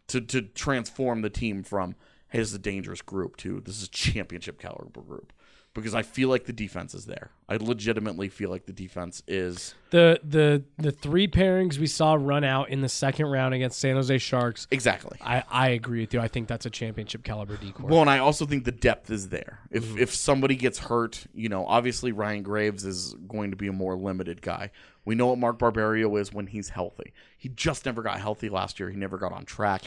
to 0.08 0.22
to 0.22 0.43
transform 0.43 1.24
the 1.24 1.30
team 1.30 1.64
from 1.64 1.95
hey, 2.30 2.38
this 2.39 2.49
is 2.49 2.54
a 2.54 2.60
dangerous 2.60 3.02
group 3.02 3.36
to 3.38 3.60
this 3.60 3.78
is 3.82 3.88
a 3.88 3.89
championship 3.89 4.60
caliber 4.60 5.02
group. 5.02 5.34
Because 5.74 5.96
I 5.96 6.02
feel 6.02 6.28
like 6.28 6.46
the 6.46 6.54
defense 6.54 6.94
is 6.94 7.06
there. 7.06 7.32
I 7.48 7.56
legitimately 7.56 8.28
feel 8.28 8.50
like 8.50 8.66
the 8.66 8.74
defense 8.74 9.24
is 9.26 9.74
The 9.92 10.20
the 10.22 10.64
the 10.78 10.92
three 10.92 11.30
pairings 11.30 11.78
we 11.78 11.88
saw 11.88 12.16
run 12.20 12.44
out 12.44 12.70
in 12.70 12.82
the 12.82 12.90
second 12.90 13.28
round 13.28 13.54
against 13.54 13.80
San 13.80 13.96
Jose 13.96 14.18
Sharks. 14.18 14.68
Exactly. 14.70 15.18
I, 15.22 15.44
I 15.50 15.70
agree 15.70 16.02
with 16.02 16.14
you. 16.14 16.20
I 16.20 16.28
think 16.28 16.50
that's 16.50 16.66
a 16.66 16.70
championship 16.70 17.24
caliber 17.24 17.56
D 17.56 17.72
corps. 17.72 17.90
Well, 17.90 18.02
and 18.02 18.10
I 18.10 18.18
also 18.18 18.46
think 18.46 18.66
the 18.66 18.74
depth 18.74 19.10
is 19.10 19.30
there. 19.30 19.60
If 19.70 19.86
mm-hmm. 19.86 20.00
if 20.00 20.14
somebody 20.14 20.56
gets 20.56 20.80
hurt, 20.80 21.26
you 21.34 21.48
know, 21.48 21.66
obviously 21.66 22.12
Ryan 22.12 22.44
Graves 22.44 22.86
is 22.86 23.16
going 23.28 23.52
to 23.52 23.58
be 23.58 23.68
a 23.68 23.74
more 23.74 23.96
limited 23.96 24.42
guy. 24.42 24.72
We 25.06 25.16
know 25.16 25.28
what 25.28 25.40
Mark 25.40 25.58
Barberio 25.58 26.16
is 26.18 26.34
when 26.34 26.48
he's 26.48 26.70
healthy. 26.70 27.14
He 27.38 27.50
just 27.50 27.86
never 27.86 28.02
got 28.02 28.20
healthy 28.20 28.50
last 28.50 28.80
year. 28.80 28.90
He 28.90 28.98
never 28.98 29.18
got 29.18 29.32
on 29.32 29.46
track. 29.46 29.84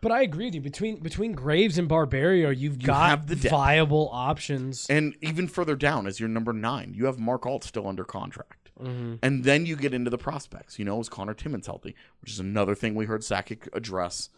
But 0.00 0.12
I 0.12 0.22
agree 0.22 0.46
with 0.46 0.54
you. 0.54 0.60
Between 0.60 1.00
between 1.00 1.32
Graves 1.32 1.78
and 1.78 1.88
Barberio, 1.88 2.50
you've 2.50 2.80
You 2.80 2.86
got 2.86 3.10
have 3.10 3.26
the 3.26 3.36
depth. 3.36 3.50
viable 3.50 4.08
options. 4.12 4.86
And 4.88 5.16
even 5.20 5.48
further 5.48 5.74
down, 5.76 6.06
as 6.06 6.20
your 6.20 6.28
number 6.28 6.52
nine, 6.52 6.92
you 6.94 7.06
have 7.06 7.18
Mark 7.18 7.46
Alt 7.46 7.64
still 7.64 7.86
under 7.88 8.04
contract. 8.04 8.70
Mhm. 8.80 9.18
And 9.22 9.42
then 9.44 9.64
you 9.66 9.74
get 9.74 9.94
into 9.94 10.10
the 10.10 10.18
prospects. 10.18 10.78
You 10.78 10.84
know, 10.84 11.00
is 11.00 11.08
Conor 11.08 11.34
Timmins 11.34 11.66
healthy? 11.66 11.94
Which 12.20 12.30
is 12.30 12.38
another 12.38 12.74
thing 12.74 12.94
we 12.94 13.06
heard 13.06 13.22
Sakic 13.22 13.68
address 13.72 14.28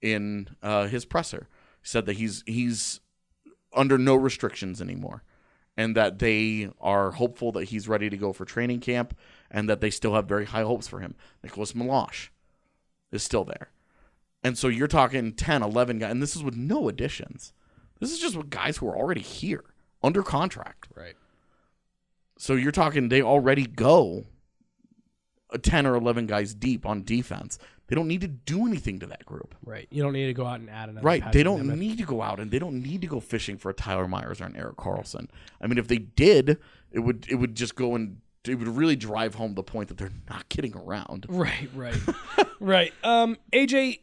in 0.00 0.48
uh, 0.62 0.86
his 0.86 1.04
presser. 1.04 1.48
He 1.82 1.88
said 1.88 2.06
that 2.06 2.14
he's 2.16 2.42
he's 2.46 3.00
under 3.74 3.98
no 3.98 4.14
restrictions 4.14 4.80
anymore, 4.80 5.22
and 5.76 5.96
that 5.96 6.18
they 6.20 6.70
are 6.80 7.10
hopeful 7.12 7.52
that 7.52 7.64
he's 7.64 7.88
ready 7.88 8.08
to 8.10 8.16
go 8.16 8.32
for 8.32 8.44
training 8.44 8.80
camp, 8.80 9.16
and 9.50 9.68
that 9.68 9.80
they 9.80 9.90
still 9.90 10.14
have 10.14 10.26
very 10.28 10.46
high 10.46 10.62
hopes 10.62 10.86
for 10.88 11.00
him. 11.00 11.14
Nicholas 11.42 11.72
Meloche 11.72 12.28
is 13.12 13.22
still 13.22 13.44
there. 13.44 13.70
And 14.42 14.56
so 14.56 14.68
you're 14.68 14.88
talking 14.88 15.32
10, 15.32 15.62
11 15.62 15.98
guys, 15.98 16.10
and 16.10 16.22
this 16.22 16.34
is 16.34 16.42
with 16.42 16.56
no 16.56 16.88
additions. 16.88 17.52
This 18.00 18.10
is 18.10 18.18
just 18.18 18.36
with 18.36 18.50
guys 18.50 18.78
who 18.78 18.88
are 18.88 18.96
already 18.96 19.20
here 19.20 19.64
under 20.02 20.22
contract. 20.22 20.88
Right. 20.96 21.14
So 22.38 22.54
you're 22.54 22.72
talking 22.72 23.08
they 23.08 23.20
already 23.20 23.66
go 23.66 24.24
a 25.50 25.58
10 25.58 25.86
or 25.86 25.94
11 25.94 26.26
guys 26.26 26.54
deep 26.54 26.86
on 26.86 27.04
defense. 27.04 27.58
They 27.88 27.96
don't 27.96 28.08
need 28.08 28.20
to 28.20 28.28
do 28.28 28.66
anything 28.66 29.00
to 29.00 29.06
that 29.06 29.26
group. 29.26 29.54
Right. 29.64 29.88
You 29.90 30.02
don't 30.02 30.12
need 30.12 30.26
to 30.26 30.32
go 30.32 30.46
out 30.46 30.60
and 30.60 30.70
add 30.70 30.88
another. 30.88 31.04
Right. 31.04 31.32
They 31.32 31.42
don't 31.42 31.66
need 31.76 31.98
to 31.98 32.04
go 32.04 32.22
out 32.22 32.38
and 32.38 32.50
they 32.50 32.60
don't 32.60 32.82
need 32.82 33.00
to 33.02 33.08
go 33.08 33.20
fishing 33.20 33.58
for 33.58 33.68
a 33.68 33.74
Tyler 33.74 34.06
Myers 34.06 34.40
or 34.40 34.44
an 34.44 34.56
Erik 34.56 34.76
Karlsson. 34.76 35.28
I 35.60 35.66
mean, 35.66 35.76
if 35.76 35.88
they 35.88 35.98
did, 35.98 36.58
it 36.92 37.00
would 37.00 37.26
it 37.28 37.34
would 37.34 37.56
just 37.56 37.74
go 37.74 37.94
and 37.96 38.18
it 38.46 38.54
would 38.54 38.68
really 38.68 38.96
drive 38.96 39.34
home 39.34 39.54
the 39.54 39.62
point 39.62 39.88
that 39.88 39.98
they're 39.98 40.12
not 40.28 40.48
kidding 40.48 40.74
around. 40.74 41.26
Right, 41.28 41.68
right, 41.74 41.98
right. 42.60 42.92
Um, 43.02 43.36
AJ, 43.52 44.00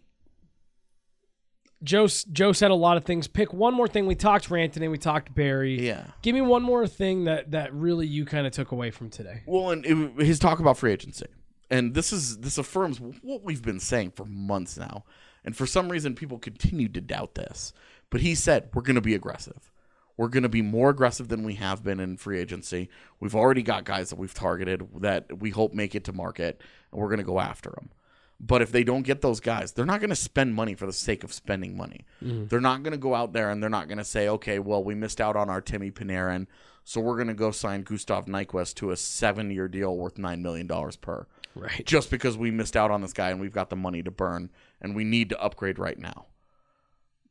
Joe, 1.84 2.08
Joe 2.32 2.54
said 2.54 2.72
a 2.72 2.76
lot 2.76 2.98
of 2.98 3.06
things. 3.06 3.28
Pick 3.28 3.54
one 3.54 3.74
more 3.74 3.88
thing. 3.88 4.08
We 4.08 4.16
talked 4.16 4.50
Rantanen, 4.50 4.90
we 4.90 4.98
talked 4.98 5.34
Barrie. 5.36 5.86
Yeah. 5.86 6.06
Give 6.22 6.34
me 6.34 6.42
one 6.42 6.64
more 6.64 6.88
thing 6.88 7.26
that 7.26 7.52
that 7.52 7.74
really 7.74 8.08
you 8.08 8.26
kind 8.26 8.48
of 8.48 8.54
took 8.54 8.72
away 8.72 8.92
from 8.92 9.10
today. 9.10 9.42
Well, 9.46 9.70
and 9.72 9.86
it, 9.86 10.26
his 10.26 10.40
talk 10.40 10.60
about 10.60 10.78
free 10.78 10.92
agency, 10.92 11.28
and 11.70 11.94
this 11.94 12.12
is 12.12 12.40
this 12.40 12.58
affirms 12.58 13.00
what 13.00 13.44
we've 13.44 13.62
been 13.62 13.80
saying 13.80 14.12
for 14.12 14.26
months 14.26 14.78
now, 14.78 15.06
and 15.46 15.56
for 15.56 15.68
some 15.68 15.90
reason 15.90 16.16
people 16.16 16.40
continue 16.40 16.90
to 16.90 17.02
doubt 17.02 17.36
this. 17.36 17.74
But 18.10 18.22
he 18.22 18.36
said 18.36 18.70
we're 18.74 18.82
going 18.82 18.96
to 18.96 19.02
be 19.02 19.16
aggressive. 19.16 19.72
We're 20.18 20.30
going 20.30 20.44
to 20.44 20.50
be 20.50 20.64
more 20.64 20.90
aggressive 20.90 21.28
than 21.28 21.44
we 21.44 21.54
have 21.56 21.84
been 21.84 22.00
in 22.00 22.18
free 22.18 22.40
agency. 22.40 22.90
We've 23.20 23.36
already 23.36 23.62
got 23.62 23.86
guys 23.86 24.10
that 24.10 24.18
we've 24.18 24.34
targeted 24.34 24.88
that 25.02 25.40
we 25.40 25.52
hope 25.52 25.74
make 25.74 25.94
it 25.94 26.06
to 26.06 26.14
market, 26.14 26.62
and 26.92 27.00
we're 27.00 27.10
going 27.10 27.20
to 27.20 27.24
go 27.24 27.40
after 27.40 27.70
them. 27.70 27.92
But 28.40 28.62
if 28.62 28.72
they 28.72 28.84
don't 28.84 29.02
get 29.02 29.22
those 29.22 29.40
guys, 29.40 29.72
they're 29.72 29.86
not 29.86 30.00
going 30.00 30.12
to 30.12 30.16
spend 30.16 30.54
money 30.54 30.76
for 30.76 30.86
the 30.86 30.94
sake 30.94 31.24
of 31.24 31.34
spending 31.34 31.76
money. 31.76 32.06
Mhm. 32.24 32.50
They're 32.50 32.62
not 32.62 32.84
going 32.84 32.92
to 32.92 32.98
go 32.98 33.16
out 33.16 33.34
there 33.34 33.50
and 33.50 33.62
they're 33.64 33.70
not 33.70 33.88
going 33.88 33.98
to 33.98 34.04
say, 34.04 34.30
okay, 34.30 34.60
well, 34.60 34.84
we 34.84 34.94
missed 34.94 35.20
out 35.20 35.36
on 35.36 35.48
Artemi 35.48 35.92
Panarin, 35.92 36.46
so 36.84 37.02
we're 37.02 37.16
going 37.16 37.30
to 37.30 37.34
go 37.34 37.50
sign 37.50 37.82
Gustav 37.82 38.28
Nyquist 38.28 38.76
to 38.76 38.92
a 38.92 38.98
seven 38.98 39.50
year 39.50 39.68
deal 39.68 39.98
worth 39.98 40.16
$9 40.16 40.42
million 40.42 40.68
per. 41.02 41.26
Right. 41.56 41.84
Just 41.84 42.12
because 42.12 42.38
we 42.38 42.52
missed 42.52 42.78
out 42.78 42.92
on 42.92 43.02
this 43.02 43.14
guy 43.14 43.32
and 43.32 43.42
we've 43.42 43.52
got 43.54 43.72
the 43.72 43.76
money 43.76 44.04
to 44.04 44.12
burn 44.12 44.52
and 44.80 44.96
we 44.96 45.04
need 45.04 45.30
to 45.30 45.42
upgrade 45.42 45.80
right 45.80 45.98
now. 45.98 46.28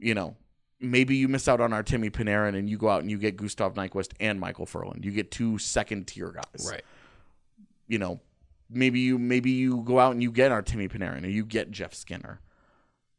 You 0.00 0.14
know, 0.14 0.36
maybe 0.80 1.14
you 1.14 1.28
miss 1.28 1.46
out 1.46 1.60
on 1.60 1.70
Artemi 1.70 2.10
Panarin 2.10 2.56
and 2.58 2.68
you 2.68 2.76
go 2.76 2.88
out 2.88 3.02
and 3.02 3.10
you 3.10 3.18
get 3.18 3.36
Gustav 3.36 3.74
Nyquist 3.74 4.10
and 4.18 4.42
Micheal 4.42 4.66
Ferland. 4.66 5.04
You 5.04 5.12
get 5.12 5.30
two 5.30 5.58
second 5.58 6.08
tier 6.08 6.32
guys. 6.32 6.68
Right. 6.68 6.82
You 7.86 7.98
know, 8.00 8.20
maybe 8.68 9.00
you 9.00 9.18
maybe 9.18 9.50
you 9.50 9.82
go 9.82 9.98
out 9.98 10.12
and 10.12 10.22
you 10.22 10.30
get 10.30 10.50
Artemi 10.50 10.90
Panarin 10.90 11.24
or 11.24 11.28
you 11.28 11.44
get 11.44 11.70
Jeff 11.70 11.94
Skinner. 11.94 12.40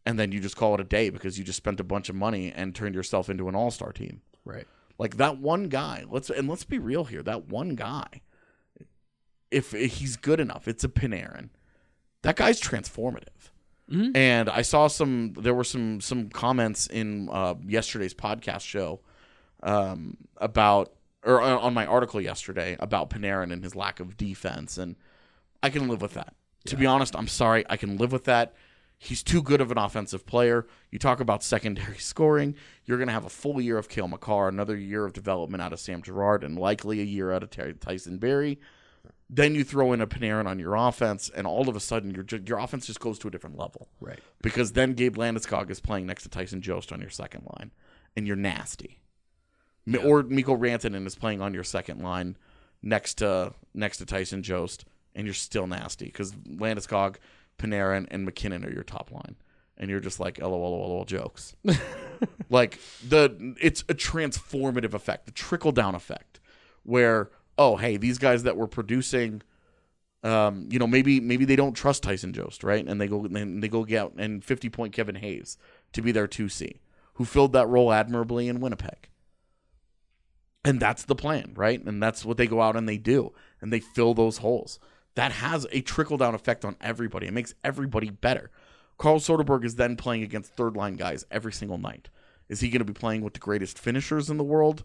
And 0.06 0.18
then 0.18 0.32
you 0.32 0.40
just 0.40 0.56
call 0.56 0.74
it 0.74 0.80
a 0.80 0.86
day 0.86 1.10
because 1.10 1.38
you 1.38 1.44
just 1.44 1.58
spent 1.58 1.82
a 1.82 1.84
bunch 1.84 2.08
of 2.08 2.16
money 2.16 2.50
and 2.56 2.74
turned 2.74 2.96
yourself 2.96 3.30
into 3.30 3.50
an 3.50 3.56
all-star 3.56 3.92
team. 3.92 4.22
Right. 4.46 4.66
Like 4.98 5.18
that 5.18 5.38
one 5.38 5.68
guy. 5.68 6.06
Let's 6.10 6.30
and 6.30 6.48
let's 6.48 6.64
be 6.64 6.80
real 6.80 7.04
here. 7.04 7.22
That 7.22 7.50
one 7.50 7.76
guy, 7.76 8.22
if, 9.52 9.72
he's 9.72 10.16
good 10.16 10.40
enough, 10.40 10.68
it's 10.68 10.86
a 10.86 10.90
Panarin. 10.90 11.50
That 12.22 12.38
guy's 12.38 12.62
transformative. 12.62 13.52
Mhm. 13.92 14.16
And 14.16 14.50
I 14.50 14.62
saw 14.64 14.88
some. 14.88 15.34
There 15.34 15.54
were 15.54 15.64
some 15.64 16.02
some 16.02 16.30
comments 16.30 16.88
in 16.88 17.30
uh, 17.32 17.56
yesterday's 17.66 18.14
podcast 18.14 18.62
show 18.62 19.00
um, 19.64 20.18
about 20.38 20.94
or 21.24 21.42
uh, 21.42 21.58
on 21.58 21.74
my 21.74 21.86
article 21.86 22.20
yesterday 22.20 22.76
about 22.80 23.10
Panarin 23.10 23.54
and 23.54 23.64
his 23.64 23.76
lack 23.76 24.00
of 24.00 24.18
defense, 24.18 24.78
and 24.78 24.96
I 25.64 25.70
can 25.70 25.88
live 25.88 26.02
with 26.02 26.14
that. 26.14 26.34
To 26.68 26.76
be 26.76 26.86
honest, 26.86 27.16
I'm 27.16 27.28
sorry. 27.28 27.64
I 27.70 27.78
can 27.78 27.98
live 27.98 28.12
with 28.12 28.26
that. 28.26 28.54
He's 29.00 29.22
too 29.24 29.42
good 29.44 29.62
of 29.62 29.72
an 29.72 29.78
offensive 29.78 30.26
player. 30.26 30.66
You 30.92 30.98
talk 31.00 31.20
about 31.20 31.44
secondary 31.44 31.98
scoring. 32.00 32.56
You're 32.86 32.98
going 32.98 33.08
to 33.08 33.14
have 33.14 33.26
a 33.26 33.30
full 33.30 33.62
year 33.62 33.78
of 33.78 33.88
Cale 33.90 34.08
Makar, 34.08 34.48
another 34.48 34.76
year 34.76 35.06
of 35.06 35.14
development 35.14 35.62
out 35.62 35.72
of 35.72 35.80
Sam 35.80 36.02
Girard, 36.02 36.44
and 36.44 36.58
likely 36.58 37.00
a 37.00 37.04
year 37.06 37.32
out 37.32 37.44
of 37.44 37.50
Terry 37.52 37.74
Tyson 37.74 38.18
Barrie. 38.18 38.60
Then 39.30 39.56
you 39.56 39.64
throw 39.64 39.92
in 39.94 40.02
a 40.02 40.08
Panarin 40.08 40.48
on 40.48 40.58
your 40.58 40.76
offense, 40.76 41.30
and 41.30 41.46
all 41.46 41.68
of 41.70 41.76
a 41.76 41.80
sudden 41.80 42.12
your 42.16 42.26
your 42.46 42.58
offense 42.60 42.88
just 42.88 43.00
goes 43.00 43.20
to 43.20 43.28
a 43.28 43.32
different 43.32 43.58
level. 43.58 43.88
Right. 44.02 44.20
Because 44.42 44.72
then 44.72 44.94
Gabe 44.94 45.16
Landeskog 45.18 45.70
is 45.70 45.80
playing 45.82 46.06
next 46.08 46.24
to 46.24 46.30
Tyson 46.30 46.62
Jost 46.62 46.92
on 46.94 47.02
your 47.02 47.10
second 47.10 47.46
line, 47.58 47.72
and 48.16 48.26
you're 48.26 48.36
nasty. 48.38 49.00
Mi- 49.86 50.00
Or 50.00 50.24
Mikko 50.24 50.56
Rantanen 50.58 51.06
is 51.06 51.16
playing 51.16 51.42
on 51.42 51.54
your 51.54 51.64
second 51.66 52.02
line 52.02 52.38
next 52.82 53.16
to 53.16 53.54
next 53.74 53.98
to 53.98 54.06
Tyson 54.06 54.44
Jost, 54.44 54.86
and 55.18 55.26
you're 55.26 55.34
still 55.34 55.68
nasty 55.68 56.06
because 56.06 56.32
Landeskog 56.32 57.16
Panarin, 57.58 58.06
and 58.12 58.24
MacKinnon 58.24 58.64
are 58.64 58.72
your 58.72 58.84
top 58.84 59.12
line, 59.12 59.36
and 59.76 59.90
you're 59.90 60.00
just 60.00 60.20
like 60.20 60.40
lol 60.40 60.52
lol 60.52 60.90
lol 60.90 61.06
jokes. 61.06 61.56
like 62.50 62.80
the 63.06 63.56
it's 63.60 63.82
a 63.90 63.96
transformative 63.96 64.94
effect, 64.94 65.26
the 65.26 65.32
trickle 65.32 65.72
down 65.72 65.96
effect, 65.96 66.40
where 66.84 67.32
oh 67.58 67.76
hey 67.76 67.98
these 67.98 68.20
guys 68.20 68.44
that 68.44 68.56
were 68.56 68.68
producing. 68.68 69.42
Um, 70.24 70.68
you 70.72 70.80
know, 70.80 70.88
maybe 70.88 71.20
maybe 71.20 71.46
they 71.46 71.56
don't 71.56 71.74
trust 71.74 72.04
Tyson 72.04 72.34
Jost, 72.34 72.64
right? 72.64 72.86
And 72.86 73.00
they 73.02 73.08
go 73.08 73.26
and 73.26 73.62
they 73.62 73.68
go 73.68 73.84
get 73.84 74.02
out 74.02 74.14
and 74.18 74.44
50 74.44 74.70
point 74.70 74.94
Kevin 74.94 75.16
Hayes 75.16 75.58
to 75.94 76.02
be 76.02 76.12
their 76.12 76.28
2C, 76.28 76.80
who 77.14 77.26
filled 77.26 77.54
that 77.54 77.68
role 77.68 77.92
admirably 77.92 78.48
in 78.48 78.60
Winnipeg. 78.60 79.10
And 80.66 80.80
that's 80.80 81.04
the 81.04 81.16
plan, 81.16 81.54
right? 81.56 81.82
And 81.84 82.04
that's 82.04 82.26
what 82.26 82.38
they 82.38 82.48
go 82.48 82.62
out 82.62 82.76
and 82.76 82.90
they 82.90 82.98
do. 82.98 83.32
And 83.62 83.72
they 83.72 83.80
fill 83.80 84.14
those 84.14 84.40
holes. 84.40 84.80
That 85.18 85.32
has 85.32 85.66
a 85.72 85.82
trickle 85.82 86.18
down 86.18 86.36
effect 86.36 86.64
on 86.64 86.76
everybody. 86.80 87.26
It 87.26 87.34
makes 87.34 87.56
everybody 87.64 88.12
better. 88.12 88.52
Carl 89.00 89.20
Soderberg 89.20 89.66
is 89.66 89.74
then 89.74 89.96
playing 89.96 90.22
against 90.22 90.54
third 90.54 90.76
line 90.76 90.96
guys 90.96 91.26
every 91.32 91.52
single 91.52 91.80
night. 91.80 92.10
Is 92.50 92.60
he 92.60 92.70
going 92.70 92.82
to 92.82 92.86
be 92.86 92.94
playing 92.94 93.24
with 93.24 93.34
the 93.34 93.40
greatest 93.40 93.80
finishers 93.80 94.30
in 94.30 94.38
the 94.38 94.44
world? 94.44 94.84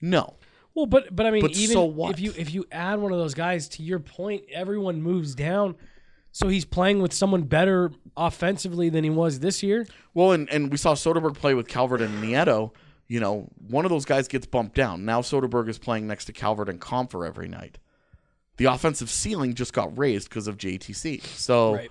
No. 0.00 0.36
Well, 0.74 0.86
but 0.86 1.14
but 1.14 1.26
I 1.26 1.30
mean, 1.30 1.42
But 1.42 1.50
even 1.58 1.74
so 1.74 1.84
what? 1.84 2.12
if 2.12 2.18
you 2.18 2.32
if 2.34 2.54
you 2.54 2.64
add 2.72 2.98
one 2.98 3.12
of 3.12 3.18
those 3.18 3.34
guys 3.34 3.68
to 3.70 3.82
your 3.82 3.98
point, 3.98 4.44
everyone 4.50 5.02
moves 5.02 5.34
down. 5.34 5.76
So 6.32 6.48
he's 6.48 6.64
playing 6.64 7.02
with 7.02 7.12
someone 7.12 7.42
better 7.42 7.92
offensively 8.16 8.88
than 8.88 9.04
he 9.04 9.10
was 9.10 9.40
this 9.40 9.62
year. 9.62 9.86
Well, 10.14 10.32
and, 10.32 10.48
and 10.48 10.70
we 10.70 10.78
saw 10.78 10.94
Soderberg 10.94 11.34
play 11.34 11.52
with 11.52 11.68
Calvert 11.68 12.00
and 12.00 12.24
Nieto. 12.24 12.70
You 13.06 13.20
know, 13.20 13.50
one 13.68 13.84
of 13.84 13.90
those 13.90 14.06
guys 14.06 14.28
gets 14.28 14.46
bumped 14.46 14.76
down. 14.76 15.04
Now 15.04 15.20
Soderberg 15.20 15.68
is 15.68 15.78
playing 15.78 16.06
next 16.06 16.24
to 16.24 16.32
Calvert 16.32 16.70
and 16.70 16.80
Compher 16.80 17.26
every 17.26 17.48
night. 17.48 17.76
The 18.58 18.66
offensive 18.66 19.08
ceiling 19.10 19.54
just 19.54 19.72
got 19.72 19.96
raised 19.96 20.28
because 20.28 20.46
of 20.46 20.56
JTC. 20.58 21.22
So 21.24 21.74
Right. 21.76 21.90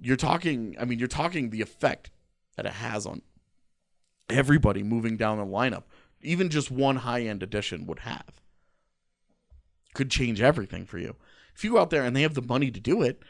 you're 0.00 0.16
talking, 0.16 0.76
I 0.78 0.84
mean, 0.84 0.98
you're 0.98 1.08
talking 1.08 1.50
the 1.50 1.62
effect 1.62 2.10
that 2.56 2.66
it 2.66 2.72
has 2.72 3.06
on 3.06 3.22
everybody 4.28 4.82
moving 4.82 5.16
down 5.16 5.38
the 5.38 5.44
lineup. 5.46 5.84
Even 6.22 6.48
just 6.50 6.70
one 6.70 6.96
high 6.96 7.22
end 7.22 7.42
addition 7.42 7.86
would 7.86 8.00
have. 8.00 8.42
Could 9.94 10.10
change 10.10 10.40
everything 10.40 10.84
for 10.84 10.98
you. 10.98 11.16
If 11.54 11.64
you 11.64 11.72
go 11.72 11.78
out 11.78 11.90
there 11.90 12.02
and 12.02 12.14
they 12.14 12.22
have 12.22 12.34
the 12.34 12.42
money 12.42 12.70
to 12.70 12.80
do 12.80 13.02
it, 13.02 13.22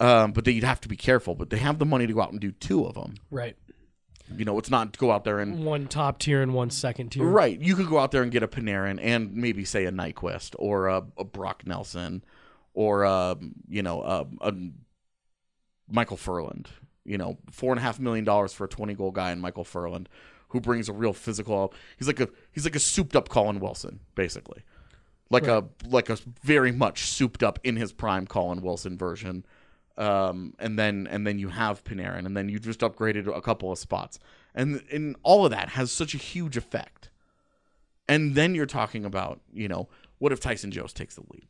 um, 0.00 0.32
but 0.32 0.44
they, 0.44 0.52
you'd 0.52 0.64
have 0.64 0.80
to 0.82 0.88
be 0.88 0.96
careful. 0.96 1.34
But 1.34 1.50
they 1.50 1.58
have 1.58 1.78
the 1.78 1.86
money 1.86 2.06
to 2.06 2.12
go 2.12 2.20
out 2.20 2.32
and 2.32 2.40
do 2.40 2.50
two 2.52 2.84
of 2.84 2.94
them. 2.94 3.14
Right. 3.30 3.56
You 4.38 4.44
know, 4.44 4.58
it's 4.58 4.70
not 4.70 4.96
go 4.98 5.10
out 5.10 5.24
there 5.24 5.38
and 5.38 5.64
One 5.64 5.86
top 5.86 6.18
tier 6.18 6.42
and 6.42 6.54
one 6.54 6.70
second 6.70 7.10
tier. 7.10 7.24
right. 7.24 7.58
You 7.60 7.74
could 7.76 7.88
go 7.88 7.98
out 7.98 8.10
there 8.10 8.22
and 8.22 8.32
get 8.32 8.42
a 8.42 8.48
Panarin 8.48 8.98
and 9.00 9.34
maybe 9.34 9.64
say 9.64 9.84
a 9.84 9.92
Nyquist 9.92 10.54
or 10.58 10.88
a, 10.88 11.04
a 11.18 11.24
Brock 11.24 11.66
Nelson 11.66 12.24
or 12.74 13.02
a, 13.04 13.36
you 13.68 13.82
know 13.82 14.02
a, 14.02 14.26
a 14.40 14.52
Micheal 15.92 16.18
Ferland. 16.18 16.68
You 17.04 17.18
know, 17.18 17.38
four 17.50 17.72
and 17.72 17.80
a 17.80 17.82
half 17.82 17.98
million 17.98 18.24
dollars 18.24 18.52
for 18.52 18.64
a 18.64 18.68
twenty 18.68 18.94
goal 18.94 19.10
guy 19.10 19.32
in 19.32 19.42
Micheal 19.42 19.66
Ferland, 19.66 20.08
who 20.48 20.60
brings 20.60 20.88
a 20.88 20.92
real 20.92 21.12
physical. 21.12 21.74
He's 21.98 22.06
like 22.06 22.20
a 22.20 22.28
he's 22.52 22.64
like 22.64 22.76
a 22.76 22.80
souped 22.80 23.16
up 23.16 23.28
Colin 23.28 23.58
Wilson, 23.58 23.98
basically, 24.14 24.62
like 25.28 25.48
a 25.48 25.64
like 25.88 26.08
a 26.10 26.18
very 26.44 26.70
much 26.70 27.06
souped 27.06 27.42
up 27.42 27.58
in 27.64 27.74
his 27.74 27.92
prime 27.92 28.26
Colin 28.26 28.62
Wilson 28.62 28.96
version. 28.96 29.44
Um, 29.98 30.54
and 30.58 30.78
then 30.78 31.06
and 31.10 31.26
then 31.26 31.38
you 31.38 31.48
have 31.48 31.84
Panarin, 31.84 32.24
and 32.26 32.36
then 32.36 32.48
you 32.48 32.58
just 32.58 32.80
upgraded 32.80 33.26
a 33.34 33.40
couple 33.42 33.70
of 33.70 33.78
spots, 33.78 34.18
and 34.54 34.82
and 34.90 35.16
all 35.22 35.44
of 35.44 35.50
that 35.50 35.70
has 35.70 35.92
such 35.92 36.14
a 36.14 36.18
huge 36.18 36.56
effect. 36.56 37.10
And 38.08 38.34
then 38.34 38.54
you're 38.54 38.66
talking 38.66 39.04
about, 39.04 39.40
you 39.52 39.68
know, 39.68 39.88
what 40.18 40.32
if 40.32 40.40
Tyson 40.40 40.70
Jost 40.70 40.96
takes 40.96 41.14
the 41.14 41.22
lead? 41.32 41.46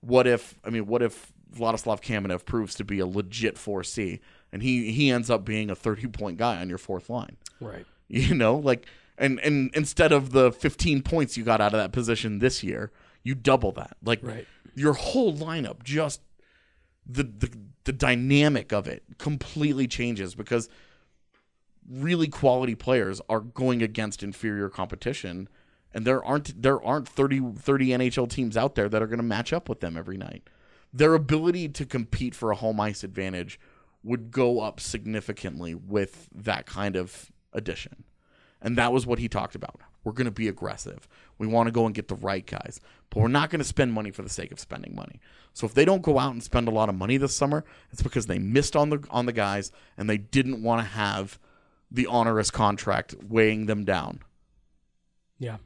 What 0.00 0.26
if 0.26 0.58
I 0.64 0.70
mean, 0.70 0.86
what 0.86 1.02
if 1.02 1.32
Vladislav 1.54 2.00
Kamenev 2.02 2.44
proves 2.44 2.74
to 2.76 2.84
be 2.84 2.98
a 2.98 3.06
legit 3.06 3.56
4C 3.56 4.20
and 4.52 4.62
he 4.62 4.92
he 4.92 5.10
ends 5.10 5.30
up 5.30 5.44
being 5.44 5.70
a 5.70 5.74
30 5.74 6.06
point 6.08 6.36
guy 6.38 6.56
on 6.60 6.68
your 6.68 6.78
fourth 6.78 7.08
line? 7.10 7.36
Right. 7.60 7.86
You 8.08 8.36
know, 8.36 8.54
like 8.54 8.86
and 9.18 9.40
and 9.40 9.74
instead 9.74 10.12
of 10.12 10.30
the 10.30 10.52
15 10.52 11.02
points 11.02 11.36
you 11.36 11.42
got 11.42 11.60
out 11.60 11.74
of 11.74 11.78
that 11.80 11.90
position 11.90 12.38
this 12.38 12.62
year, 12.62 12.92
you 13.24 13.34
double 13.34 13.72
that. 13.72 13.96
Like 14.04 14.20
Right. 14.22 14.46
your 14.76 14.92
whole 14.92 15.34
lineup 15.34 15.82
just 15.82 16.20
the 17.08 17.22
the 17.22 17.50
the 17.84 17.92
dynamic 17.92 18.72
of 18.72 18.86
it 18.86 19.04
completely 19.18 19.86
changes 19.86 20.34
because 20.34 20.68
really 21.88 22.26
quality 22.26 22.74
players 22.74 23.20
are 23.28 23.40
going 23.40 23.82
against 23.82 24.22
inferior 24.22 24.68
competition 24.68 25.48
and 25.94 26.04
there 26.04 26.22
aren't 26.24 26.60
there 26.60 26.82
aren't 26.82 27.08
30 27.08 27.52
30 27.58 27.88
NHL 27.88 28.28
teams 28.28 28.56
out 28.56 28.74
there 28.74 28.88
that 28.88 29.02
are 29.02 29.06
going 29.06 29.18
to 29.18 29.24
match 29.24 29.52
up 29.52 29.68
with 29.68 29.80
them 29.80 29.96
every 29.96 30.18
night. 30.18 30.48
Their 30.92 31.14
ability 31.14 31.68
to 31.70 31.86
compete 31.86 32.34
for 32.34 32.50
a 32.50 32.56
home 32.56 32.80
ice 32.80 33.02
advantage 33.04 33.58
would 34.02 34.30
go 34.30 34.60
up 34.60 34.78
significantly 34.78 35.74
with 35.74 36.28
that 36.34 36.66
kind 36.66 36.96
of 36.96 37.32
addition. 37.52 38.04
And 38.60 38.76
that 38.76 38.92
was 38.92 39.06
what 39.06 39.18
he 39.18 39.28
talked 39.28 39.54
about. 39.54 39.80
We're 40.06 40.12
going 40.12 40.26
to 40.26 40.30
be 40.30 40.46
aggressive. 40.46 41.08
We 41.36 41.48
want 41.48 41.66
to 41.66 41.72
go 41.72 41.84
and 41.84 41.92
get 41.92 42.06
the 42.06 42.14
right 42.14 42.46
guys, 42.46 42.80
but 43.10 43.18
we're 43.20 43.26
not 43.26 43.50
going 43.50 43.58
to 43.58 43.64
spend 43.64 43.92
money 43.92 44.12
for 44.12 44.22
the 44.22 44.28
sake 44.28 44.52
of 44.52 44.60
spending 44.60 44.94
money. 44.94 45.18
So 45.52 45.66
if 45.66 45.74
they 45.74 45.84
don't 45.84 46.00
go 46.02 46.16
out 46.20 46.30
and 46.32 46.40
spend 46.40 46.68
a 46.68 46.70
lot 46.70 46.88
of 46.88 46.94
money 46.94 47.16
this 47.16 47.34
summer, 47.34 47.64
it's 47.90 48.04
because 48.04 48.26
they 48.26 48.38
missed 48.38 48.76
on 48.76 48.90
the 48.90 49.04
on 49.10 49.26
the 49.26 49.32
guys 49.32 49.72
and 49.98 50.08
they 50.08 50.16
didn't 50.16 50.62
want 50.62 50.80
to 50.80 50.86
have 50.86 51.40
the 51.90 52.06
onerous 52.06 52.52
contract 52.52 53.16
weighing 53.28 53.66
them 53.66 53.84
down 53.84 54.20
Yeah. 55.38 55.56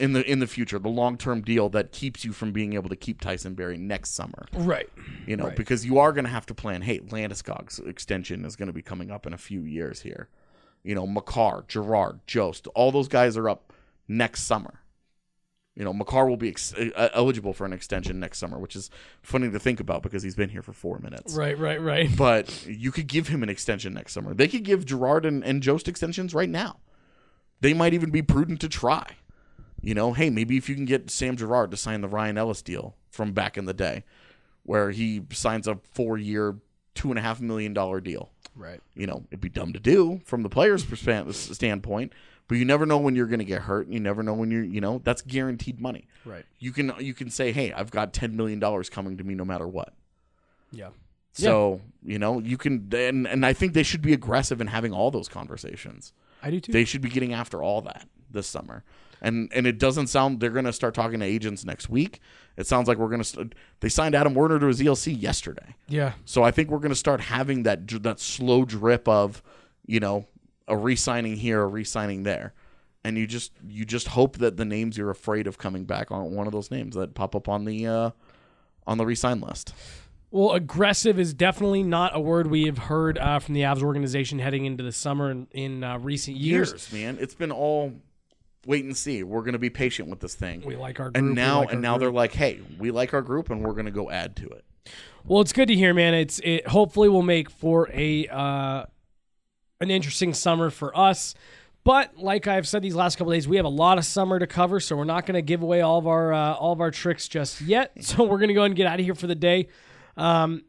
in 0.00 0.14
the 0.14 0.28
in 0.28 0.40
the 0.40 0.46
future, 0.48 0.80
the 0.80 0.88
long 0.88 1.16
term 1.16 1.42
deal 1.42 1.68
that 1.68 1.92
keeps 1.92 2.24
you 2.24 2.32
from 2.32 2.50
being 2.50 2.72
able 2.72 2.88
to 2.88 2.96
keep 2.96 3.20
Tyson 3.20 3.54
Barrie 3.54 3.78
next 3.78 4.10
summer. 4.14 4.46
Right. 4.52 4.88
You 5.28 5.36
know, 5.36 5.44
Right. 5.44 5.56
because 5.56 5.86
you 5.86 5.98
are 6.00 6.12
going 6.12 6.24
to 6.24 6.30
have 6.30 6.46
to 6.46 6.54
plan. 6.54 6.82
Hey, 6.82 6.98
Landeskog's 6.98 7.78
extension 7.78 8.44
is 8.44 8.56
going 8.56 8.66
to 8.68 8.72
be 8.72 8.82
coming 8.82 9.12
up 9.12 9.26
in 9.26 9.32
a 9.32 9.38
few 9.38 9.60
years 9.62 10.00
here. 10.02 10.28
You 10.82 10.94
know, 10.94 11.06
Makar, 11.06 11.64
Girard, 11.68 12.20
Jost, 12.28 12.68
all 12.76 12.92
those 12.92 13.08
guys 13.08 13.36
are 13.36 13.48
up 13.48 13.65
next 14.08 14.42
summer. 14.42 14.80
You 15.74 15.84
know, 15.84 15.92
Makar 15.92 16.26
will 16.26 16.38
be 16.38 16.48
ex- 16.48 16.72
uh, 16.74 17.10
eligible 17.12 17.52
for 17.52 17.66
an 17.66 17.74
extension 17.74 18.18
next 18.18 18.38
summer, 18.38 18.58
which 18.58 18.74
is 18.74 18.88
funny 19.22 19.50
to 19.50 19.58
think 19.58 19.78
about 19.78 20.02
because 20.02 20.22
he's 20.22 20.34
been 20.34 20.48
here 20.48 20.62
for 20.62 20.72
four 20.72 20.98
minutes. 21.00 21.34
Right, 21.34 21.58
right, 21.58 21.80
right. 21.80 22.08
But 22.16 22.66
you 22.66 22.90
could 22.90 23.06
give 23.06 23.28
him 23.28 23.42
an 23.42 23.50
extension 23.50 23.92
next 23.92 24.14
summer. 24.14 24.32
They 24.32 24.48
could 24.48 24.62
give 24.62 24.86
Girard 24.86 25.26
and, 25.26 25.44
and 25.44 25.62
Jost 25.62 25.86
extensions 25.86 26.32
right 26.32 26.48
now. 26.48 26.80
They 27.60 27.74
might 27.74 27.92
even 27.92 28.10
be 28.10 28.22
prudent 28.22 28.60
to 28.62 28.68
try. 28.68 29.16
You 29.82 29.94
know, 29.94 30.14
hey, 30.14 30.30
maybe 30.30 30.56
if 30.56 30.68
you 30.70 30.74
can 30.74 30.86
get 30.86 31.10
Sam 31.10 31.36
Girard 31.36 31.70
to 31.70 31.76
sign 31.76 32.00
the 32.00 32.08
Ryan 32.08 32.38
Ellis 32.38 32.62
deal 32.62 32.96
from 33.10 33.32
back 33.32 33.58
in 33.58 33.66
the 33.66 33.74
day, 33.74 34.04
where 34.62 34.90
he 34.90 35.22
signs 35.30 35.68
a 35.68 35.78
four 35.92 36.16
year, 36.16 36.56
two 36.94 37.10
and 37.10 37.18
a 37.18 37.22
half 37.22 37.40
million 37.40 37.74
dollar 37.74 38.00
deal. 38.00 38.30
Right. 38.56 38.80
You 38.94 39.06
know, 39.06 39.24
it'd 39.30 39.40
be 39.40 39.48
dumb 39.48 39.72
to 39.74 39.80
do 39.80 40.20
from 40.24 40.42
the 40.42 40.48
player's 40.48 40.84
standpoint, 41.36 42.12
but 42.48 42.56
you 42.56 42.64
never 42.64 42.86
know 42.86 42.98
when 42.98 43.14
you're 43.14 43.26
going 43.26 43.40
to 43.40 43.44
get 43.44 43.62
hurt. 43.62 43.86
And 43.86 43.94
you 43.94 44.00
never 44.00 44.22
know 44.22 44.34
when 44.34 44.50
you're, 44.50 44.64
you 44.64 44.80
know, 44.80 45.00
that's 45.04 45.22
guaranteed 45.22 45.80
money. 45.80 46.08
Right. 46.24 46.44
You 46.58 46.72
can 46.72 46.92
you 46.98 47.14
can 47.14 47.30
say, 47.30 47.52
hey, 47.52 47.72
I've 47.72 47.90
got 47.90 48.12
ten 48.12 48.36
million 48.36 48.58
dollars 48.58 48.88
coming 48.88 49.18
to 49.18 49.24
me 49.24 49.34
no 49.34 49.44
matter 49.44 49.68
what. 49.68 49.92
Yeah. 50.72 50.90
So 51.32 51.82
you 52.02 52.18
know 52.18 52.38
you 52.40 52.56
can, 52.56 52.88
and 52.94 53.26
and 53.26 53.44
I 53.44 53.52
think 53.52 53.74
they 53.74 53.82
should 53.82 54.00
be 54.00 54.14
aggressive 54.14 54.60
in 54.62 54.68
having 54.68 54.94
all 54.94 55.10
those 55.10 55.28
conversations. 55.28 56.14
I 56.42 56.50
do 56.50 56.60
too. 56.60 56.72
They 56.72 56.86
should 56.86 57.02
be 57.02 57.10
getting 57.10 57.34
after 57.34 57.62
all 57.62 57.82
that 57.82 58.08
this 58.30 58.46
summer. 58.46 58.84
And 59.22 59.50
and 59.54 59.66
it 59.66 59.78
doesn't 59.78 60.08
sound 60.08 60.40
they're 60.40 60.50
going 60.50 60.66
to 60.66 60.72
start 60.72 60.94
talking 60.94 61.20
to 61.20 61.26
agents 61.26 61.64
next 61.64 61.88
week. 61.88 62.20
It 62.56 62.66
sounds 62.66 62.86
like 62.86 62.98
we're 62.98 63.08
going 63.08 63.22
to. 63.22 63.24
St- 63.24 63.54
they 63.80 63.88
signed 63.88 64.14
Adam 64.14 64.34
Werner 64.34 64.58
to 64.58 64.66
his 64.66 64.80
ELC 64.80 65.20
yesterday. 65.20 65.74
Yeah. 65.88 66.12
So 66.24 66.42
I 66.42 66.50
think 66.50 66.70
we're 66.70 66.78
going 66.78 66.90
to 66.90 66.94
start 66.94 67.20
having 67.22 67.62
that 67.62 67.88
that 68.02 68.20
slow 68.20 68.64
drip 68.64 69.08
of, 69.08 69.42
you 69.86 70.00
know, 70.00 70.26
a 70.68 70.76
re-signing 70.76 71.36
here, 71.36 71.62
a 71.62 71.66
re-signing 71.66 72.24
there, 72.24 72.52
and 73.04 73.16
you 73.16 73.26
just 73.26 73.52
you 73.66 73.84
just 73.84 74.08
hope 74.08 74.38
that 74.38 74.58
the 74.58 74.64
names 74.64 74.98
you're 74.98 75.10
afraid 75.10 75.46
of 75.46 75.58
coming 75.58 75.84
back 75.84 76.10
aren't 76.10 76.32
one 76.32 76.46
of 76.46 76.52
those 76.52 76.70
names 76.70 76.94
that 76.94 77.14
pop 77.14 77.34
up 77.34 77.48
on 77.48 77.64
the 77.64 77.86
uh, 77.86 78.10
on 78.86 78.98
the 78.98 79.06
re-sign 79.06 79.40
list. 79.40 79.72
Well, 80.30 80.52
aggressive 80.52 81.18
is 81.18 81.32
definitely 81.32 81.82
not 81.82 82.14
a 82.14 82.20
word 82.20 82.48
we 82.48 82.66
have 82.66 82.78
heard 82.78 83.16
uh, 83.16 83.38
from 83.38 83.54
the 83.54 83.62
Avs 83.62 83.82
organization 83.82 84.38
heading 84.38 84.66
into 84.66 84.82
the 84.82 84.92
summer 84.92 85.30
in, 85.30 85.46
in 85.52 85.84
uh, 85.84 85.98
recent 85.98 86.36
years. 86.36 86.70
years, 86.70 86.92
man. 86.92 87.16
It's 87.20 87.34
been 87.34 87.52
all 87.52 87.94
wait 88.66 88.84
and 88.84 88.96
see. 88.96 89.22
We're 89.22 89.40
going 89.40 89.52
to 89.52 89.58
be 89.58 89.70
patient 89.70 90.08
with 90.08 90.20
this 90.20 90.34
thing. 90.34 90.62
We 90.64 90.76
like 90.76 91.00
our 91.00 91.10
group, 91.10 91.16
and 91.16 91.34
now 91.34 91.60
like 91.60 91.72
and 91.72 91.82
now 91.82 91.94
group. 91.94 92.00
they're 92.00 92.12
like, 92.12 92.32
hey, 92.34 92.60
we 92.78 92.90
like 92.90 93.14
our 93.14 93.22
group, 93.22 93.50
and 93.50 93.62
we're 93.62 93.72
going 93.72 93.86
to 93.86 93.90
go 93.90 94.10
add 94.10 94.36
to 94.36 94.48
it. 94.48 94.64
Well, 95.24 95.40
it's 95.40 95.52
good 95.52 95.68
to 95.68 95.74
hear, 95.74 95.92
man. 95.94 96.14
It's 96.14 96.38
it 96.44 96.68
hopefully 96.68 97.08
will 97.08 97.22
make 97.22 97.50
for 97.50 97.90
a 97.92 98.26
uh, 98.28 98.86
an 99.80 99.90
interesting 99.90 100.34
summer 100.34 100.70
for 100.70 100.96
us. 100.96 101.34
But 101.84 102.16
like 102.16 102.48
I've 102.48 102.66
said 102.66 102.82
these 102.82 102.96
last 102.96 103.16
couple 103.16 103.32
days, 103.32 103.46
we 103.46 103.56
have 103.56 103.64
a 103.64 103.68
lot 103.68 103.96
of 103.96 104.04
summer 104.04 104.40
to 104.40 104.46
cover, 104.46 104.80
so 104.80 104.96
we're 104.96 105.04
not 105.04 105.24
going 105.24 105.34
to 105.34 105.42
give 105.42 105.62
away 105.62 105.82
all 105.82 105.98
of 105.98 106.06
our 106.06 106.32
uh, 106.32 106.54
all 106.54 106.72
of 106.72 106.80
our 106.80 106.90
tricks 106.90 107.28
just 107.28 107.60
yet. 107.60 107.92
So 108.02 108.24
we're 108.24 108.38
going 108.38 108.48
to 108.48 108.54
go 108.54 108.62
ahead 108.62 108.70
and 108.70 108.76
get 108.76 108.86
out 108.86 108.98
of 108.98 109.04
here 109.04 109.14
for 109.14 109.26
the 109.26 109.34
day. 109.34 109.68
Um, 110.16 110.64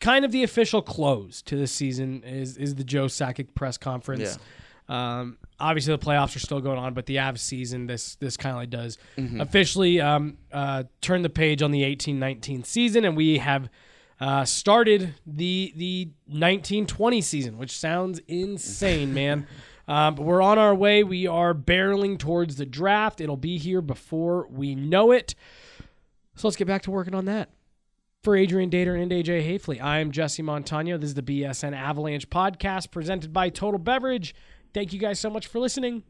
kind 0.00 0.24
of 0.24 0.32
the 0.32 0.42
official 0.42 0.82
close 0.82 1.42
to 1.42 1.56
this 1.56 1.72
season 1.72 2.22
is 2.24 2.56
is 2.56 2.74
the 2.74 2.84
Joe 2.84 3.06
Sakic 3.06 3.54
press 3.54 3.78
conference. 3.78 4.38
Um, 4.92 5.38
obviously, 5.58 5.94
the 5.96 6.04
playoffs 6.04 6.36
are 6.36 6.40
still 6.40 6.60
going 6.60 6.78
on, 6.78 6.92
but 6.92 7.06
the 7.06 7.16
Avs 7.16 7.38
season 7.38 7.86
this 7.86 8.16
this 8.16 8.36
kind 8.36 8.54
of 8.54 8.60
like 8.60 8.70
does 8.70 8.98
Mhm. 9.16 9.40
officially 9.40 10.00
um, 10.00 10.36
uh, 10.52 10.84
turn 11.00 11.22
the 11.22 11.30
page 11.30 11.62
on 11.62 11.70
the 11.70 11.82
eighteen 11.84 12.18
nineteen 12.18 12.62
season, 12.64 13.04
and 13.04 13.16
we 13.16 13.38
have 13.38 13.68
uh, 14.20 14.44
started 14.44 15.14
the 15.26 15.72
the 15.76 16.08
1920 16.26 17.20
season, 17.20 17.58
which 17.58 17.76
sounds 17.76 18.20
insane, 18.28 19.14
man. 19.20 19.46
Um, 19.88 20.14
but 20.14 20.22
we're 20.24 20.42
on 20.42 20.58
our 20.58 20.74
way. 20.74 21.02
We 21.02 21.26
are 21.26 21.54
barreling 21.54 22.18
towards 22.18 22.56
the 22.56 22.66
draft. 22.66 23.20
It'll 23.20 23.36
be 23.36 23.58
here 23.58 23.80
before 23.82 24.46
we 24.48 24.74
know 24.74 25.10
it. 25.10 25.34
So 26.36 26.46
let's 26.48 26.56
get 26.56 26.66
back 26.68 26.82
to 26.82 26.90
working 26.90 27.14
on 27.14 27.24
that. 27.24 27.50
For 28.22 28.36
Adrian 28.36 28.70
Dater 28.70 29.00
and 29.00 29.10
AJ 29.10 29.42
Haefele, 29.44 29.82
I'm 29.82 30.12
Jesse 30.12 30.42
Montano. 30.42 30.96
This 30.98 31.08
is 31.08 31.14
the 31.14 31.22
BSN 31.22 31.74
Avalanche 31.74 32.30
podcast 32.30 32.92
presented 32.92 33.32
by 33.32 33.48
Total 33.48 33.78
Beverage. 33.78 34.32
Thank 34.74 34.92
you 34.92 34.98
guys 34.98 35.20
so 35.20 35.28
much 35.28 35.46
for 35.46 35.58
listening. 35.58 36.02